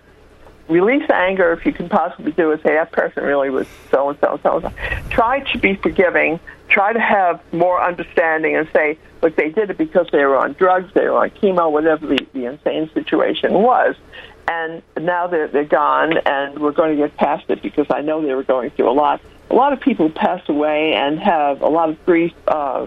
Release 0.69 1.09
anger 1.11 1.53
if 1.53 1.67
you 1.67 1.73
can 1.73 1.89
possibly 1.89 2.33
do 2.33 2.53
it. 2.53 2.63
Say 2.63 2.75
that 2.75 2.93
person 2.93 3.25
really 3.25 3.51
was 3.51 3.67
so 3.91 4.11
and 4.11 4.19
so 4.21 4.33
and 4.35 4.43
so 4.43 4.57
and 4.57 4.63
so. 4.65 4.73
Try 5.11 5.41
to 5.41 5.59
be 5.59 5.75
forgiving. 5.75 6.39
Try 6.69 6.93
to 6.93 7.01
have 7.01 7.41
more 7.53 7.83
understanding 7.83 8.57
and 8.57 8.69
say, 8.73 8.97
look, 9.21 9.35
they 9.35 9.51
did 9.51 9.71
it 9.71 9.79
because 9.79 10.07
they 10.13 10.25
were 10.25 10.37
on 10.37 10.53
drugs, 10.53 10.93
they 10.95 11.07
were 11.07 11.19
on 11.19 11.31
chemo, 11.31 11.73
whatever 11.73 12.07
the, 12.07 12.25
the 12.33 12.45
insane 12.45 12.89
situation 12.95 13.53
was. 13.53 13.97
And 14.47 14.83
now 14.97 15.27
they're 15.27 15.49
they're 15.49 15.65
gone, 15.65 16.17
and 16.19 16.59
we're 16.59 16.73
going 16.73 16.97
to 16.97 16.97
get 16.97 17.17
past 17.17 17.45
it 17.49 17.63
because 17.63 17.87
I 17.91 18.01
know 18.01 18.23
they 18.25 18.35
were 18.35 18.45
going 18.45 18.71
through 18.71 18.91
a 18.91 18.93
lot. 18.93 19.21
A 19.51 19.55
lot 19.55 19.73
of 19.73 19.81
people 19.81 20.11
pass 20.11 20.49
away 20.49 20.95
and 20.95 21.19
have 21.19 21.63
a 21.63 21.69
lot 21.69 21.89
of 21.89 22.05
grief 22.07 22.33
uh, 22.47 22.87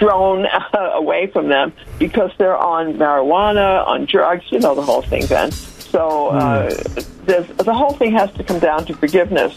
thrown 0.00 0.46
away 0.74 1.28
from 1.28 1.46
them 1.48 1.72
because 2.00 2.32
they're 2.38 2.56
on 2.58 2.94
marijuana, 2.94 3.86
on 3.86 4.06
drugs, 4.06 4.44
you 4.50 4.58
know 4.58 4.74
the 4.74 4.82
whole 4.82 5.02
thing 5.02 5.24
then. 5.26 5.52
So 5.52 6.28
uh, 6.30 6.70
there's, 7.26 7.46
the 7.58 7.74
whole 7.74 7.92
thing 7.92 8.12
has 8.12 8.32
to 8.32 8.42
come 8.42 8.58
down 8.58 8.84
to 8.86 8.94
forgiveness. 8.94 9.54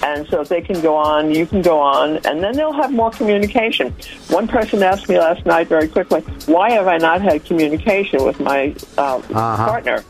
And 0.00 0.28
so 0.28 0.44
they 0.44 0.60
can 0.62 0.80
go 0.80 0.94
on, 0.94 1.34
you 1.34 1.44
can 1.44 1.60
go 1.60 1.80
on, 1.80 2.18
and 2.24 2.40
then 2.40 2.54
they'll 2.54 2.72
have 2.72 2.92
more 2.92 3.10
communication. 3.10 3.92
One 4.28 4.46
person 4.46 4.80
asked 4.84 5.08
me 5.08 5.18
last 5.18 5.44
night 5.44 5.66
very 5.66 5.88
quickly, 5.88 6.20
why 6.46 6.70
have 6.70 6.86
I 6.86 6.98
not 6.98 7.20
had 7.20 7.44
communication 7.44 8.22
with 8.24 8.38
my 8.38 8.76
uh, 8.96 9.18
partner? 9.22 10.04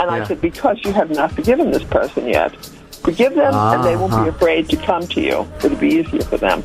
And 0.00 0.10
I 0.10 0.24
said, 0.26 0.40
because 0.40 0.82
you 0.84 0.92
have 0.94 1.10
not 1.10 1.32
forgiven 1.32 1.70
this 1.70 1.84
person 1.84 2.26
yet. 2.28 2.54
Forgive 3.02 3.34
them, 3.34 3.52
and 3.54 3.84
they 3.84 3.94
won't 3.96 4.12
Uh-huh. 4.14 4.24
be 4.24 4.28
afraid 4.30 4.68
to 4.70 4.76
come 4.78 5.06
to 5.08 5.20
you. 5.20 5.46
It'll 5.62 5.76
be 5.76 5.88
easier 6.00 6.22
for 6.22 6.38
them. 6.38 6.64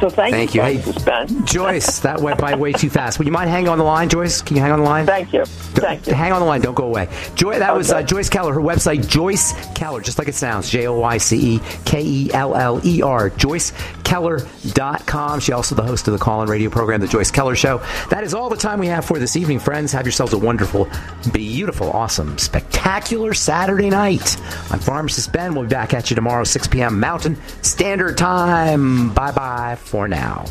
So 0.00 0.10
thank, 0.10 0.34
Thank 0.34 0.54
you. 0.54 0.60
Hey, 0.60 0.82
Ben. 1.06 1.46
Joyce, 1.46 2.00
that 2.00 2.20
went 2.20 2.38
by 2.38 2.54
way 2.54 2.72
too 2.72 2.90
fast. 2.90 3.18
Would 3.18 3.26
you 3.26 3.32
mind 3.32 3.48
hanging 3.48 3.68
on 3.68 3.78
the 3.78 3.84
line, 3.84 4.10
Joyce? 4.10 4.42
Can 4.42 4.54
you 4.54 4.60
hang 4.62 4.72
on 4.72 4.80
the 4.80 4.84
line? 4.84 5.06
Thank 5.06 5.32
you. 5.32 5.46
Thank 5.46 6.06
you. 6.06 6.12
Hang 6.12 6.32
on 6.32 6.40
the 6.40 6.46
line. 6.46 6.60
Don't 6.60 6.74
go 6.74 6.84
away. 6.84 7.08
Joy, 7.34 7.58
that 7.58 7.74
was 7.74 7.90
uh, 7.90 8.02
Joyce 8.02 8.28
Keller. 8.28 8.52
Her 8.52 8.60
website, 8.60 9.08
Joyce 9.08 9.54
Keller, 9.74 10.02
just 10.02 10.18
like 10.18 10.28
it 10.28 10.34
sounds. 10.34 10.68
J 10.68 10.86
O 10.86 10.98
Y 10.98 11.16
C 11.16 11.54
E 11.54 11.60
K 11.86 12.02
E 12.04 12.30
L 12.34 12.54
L 12.54 12.78
E 12.84 13.00
R. 13.00 13.30
JoyceKeller.com. 13.30 15.40
She 15.40 15.52
also 15.52 15.74
the 15.74 15.82
host 15.82 16.06
of 16.08 16.12
the 16.12 16.18
call-in 16.18 16.50
radio 16.50 16.68
program, 16.68 17.00
The 17.00 17.08
Joyce 17.08 17.30
Keller 17.30 17.56
Show. 17.56 17.78
That 18.10 18.22
is 18.22 18.34
all 18.34 18.50
the 18.50 18.56
time 18.56 18.78
we 18.78 18.88
have 18.88 19.06
for 19.06 19.18
this 19.18 19.34
evening, 19.34 19.60
friends. 19.60 19.92
Have 19.92 20.04
yourselves 20.04 20.34
a 20.34 20.38
wonderful, 20.38 20.90
beautiful, 21.32 21.90
awesome, 21.92 22.36
spectacular 22.36 23.32
Saturday 23.32 23.88
night. 23.88 24.36
I'm 24.70 24.78
Pharmacist 24.78 25.32
Ben. 25.32 25.54
We'll 25.54 25.64
be 25.64 25.70
back 25.70 25.94
at 25.94 26.10
you 26.10 26.16
tomorrow, 26.16 26.44
6 26.44 26.68
p.m. 26.68 27.00
Mountain 27.00 27.38
Standard 27.62 28.18
Time. 28.18 29.14
Bye-bye 29.14 29.76
for 29.86 30.08
now. 30.08 30.44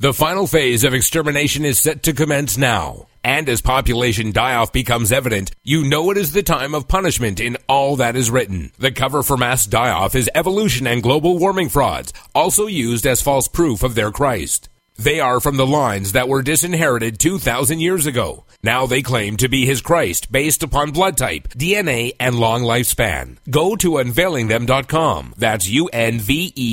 The 0.00 0.14
final 0.14 0.46
phase 0.46 0.82
of 0.82 0.94
extermination 0.94 1.66
is 1.66 1.78
set 1.78 2.04
to 2.04 2.14
commence 2.14 2.56
now. 2.56 3.08
And 3.22 3.46
as 3.50 3.60
population 3.60 4.32
die-off 4.32 4.72
becomes 4.72 5.12
evident, 5.12 5.50
you 5.62 5.84
know 5.84 6.10
it 6.10 6.16
is 6.16 6.32
the 6.32 6.42
time 6.42 6.74
of 6.74 6.88
punishment 6.88 7.38
in 7.38 7.58
all 7.68 7.96
that 7.96 8.16
is 8.16 8.30
written. 8.30 8.72
The 8.78 8.92
cover 8.92 9.22
for 9.22 9.36
mass 9.36 9.66
die-off 9.66 10.14
is 10.14 10.30
evolution 10.34 10.86
and 10.86 11.02
global 11.02 11.36
warming 11.36 11.68
frauds, 11.68 12.14
also 12.34 12.66
used 12.66 13.06
as 13.06 13.20
false 13.20 13.46
proof 13.46 13.82
of 13.82 13.94
their 13.94 14.10
Christ. 14.10 14.70
They 14.96 15.20
are 15.20 15.38
from 15.38 15.58
the 15.58 15.66
lines 15.66 16.12
that 16.12 16.30
were 16.30 16.40
disinherited 16.40 17.18
2,000 17.18 17.80
years 17.80 18.06
ago. 18.06 18.46
Now 18.62 18.86
they 18.86 19.02
claim 19.02 19.36
to 19.36 19.50
be 19.50 19.66
his 19.66 19.82
Christ 19.82 20.32
based 20.32 20.62
upon 20.62 20.92
blood 20.92 21.18
type, 21.18 21.48
DNA, 21.50 22.12
and 22.18 22.40
long 22.40 22.62
lifespan. 22.62 23.36
Go 23.50 23.76
to 23.76 23.90
unveilingthem.com. 23.90 25.34
That's 25.36 25.68
U-N-V-E-I-L-I-N-G 25.68 26.70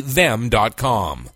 them.com. 0.00 1.30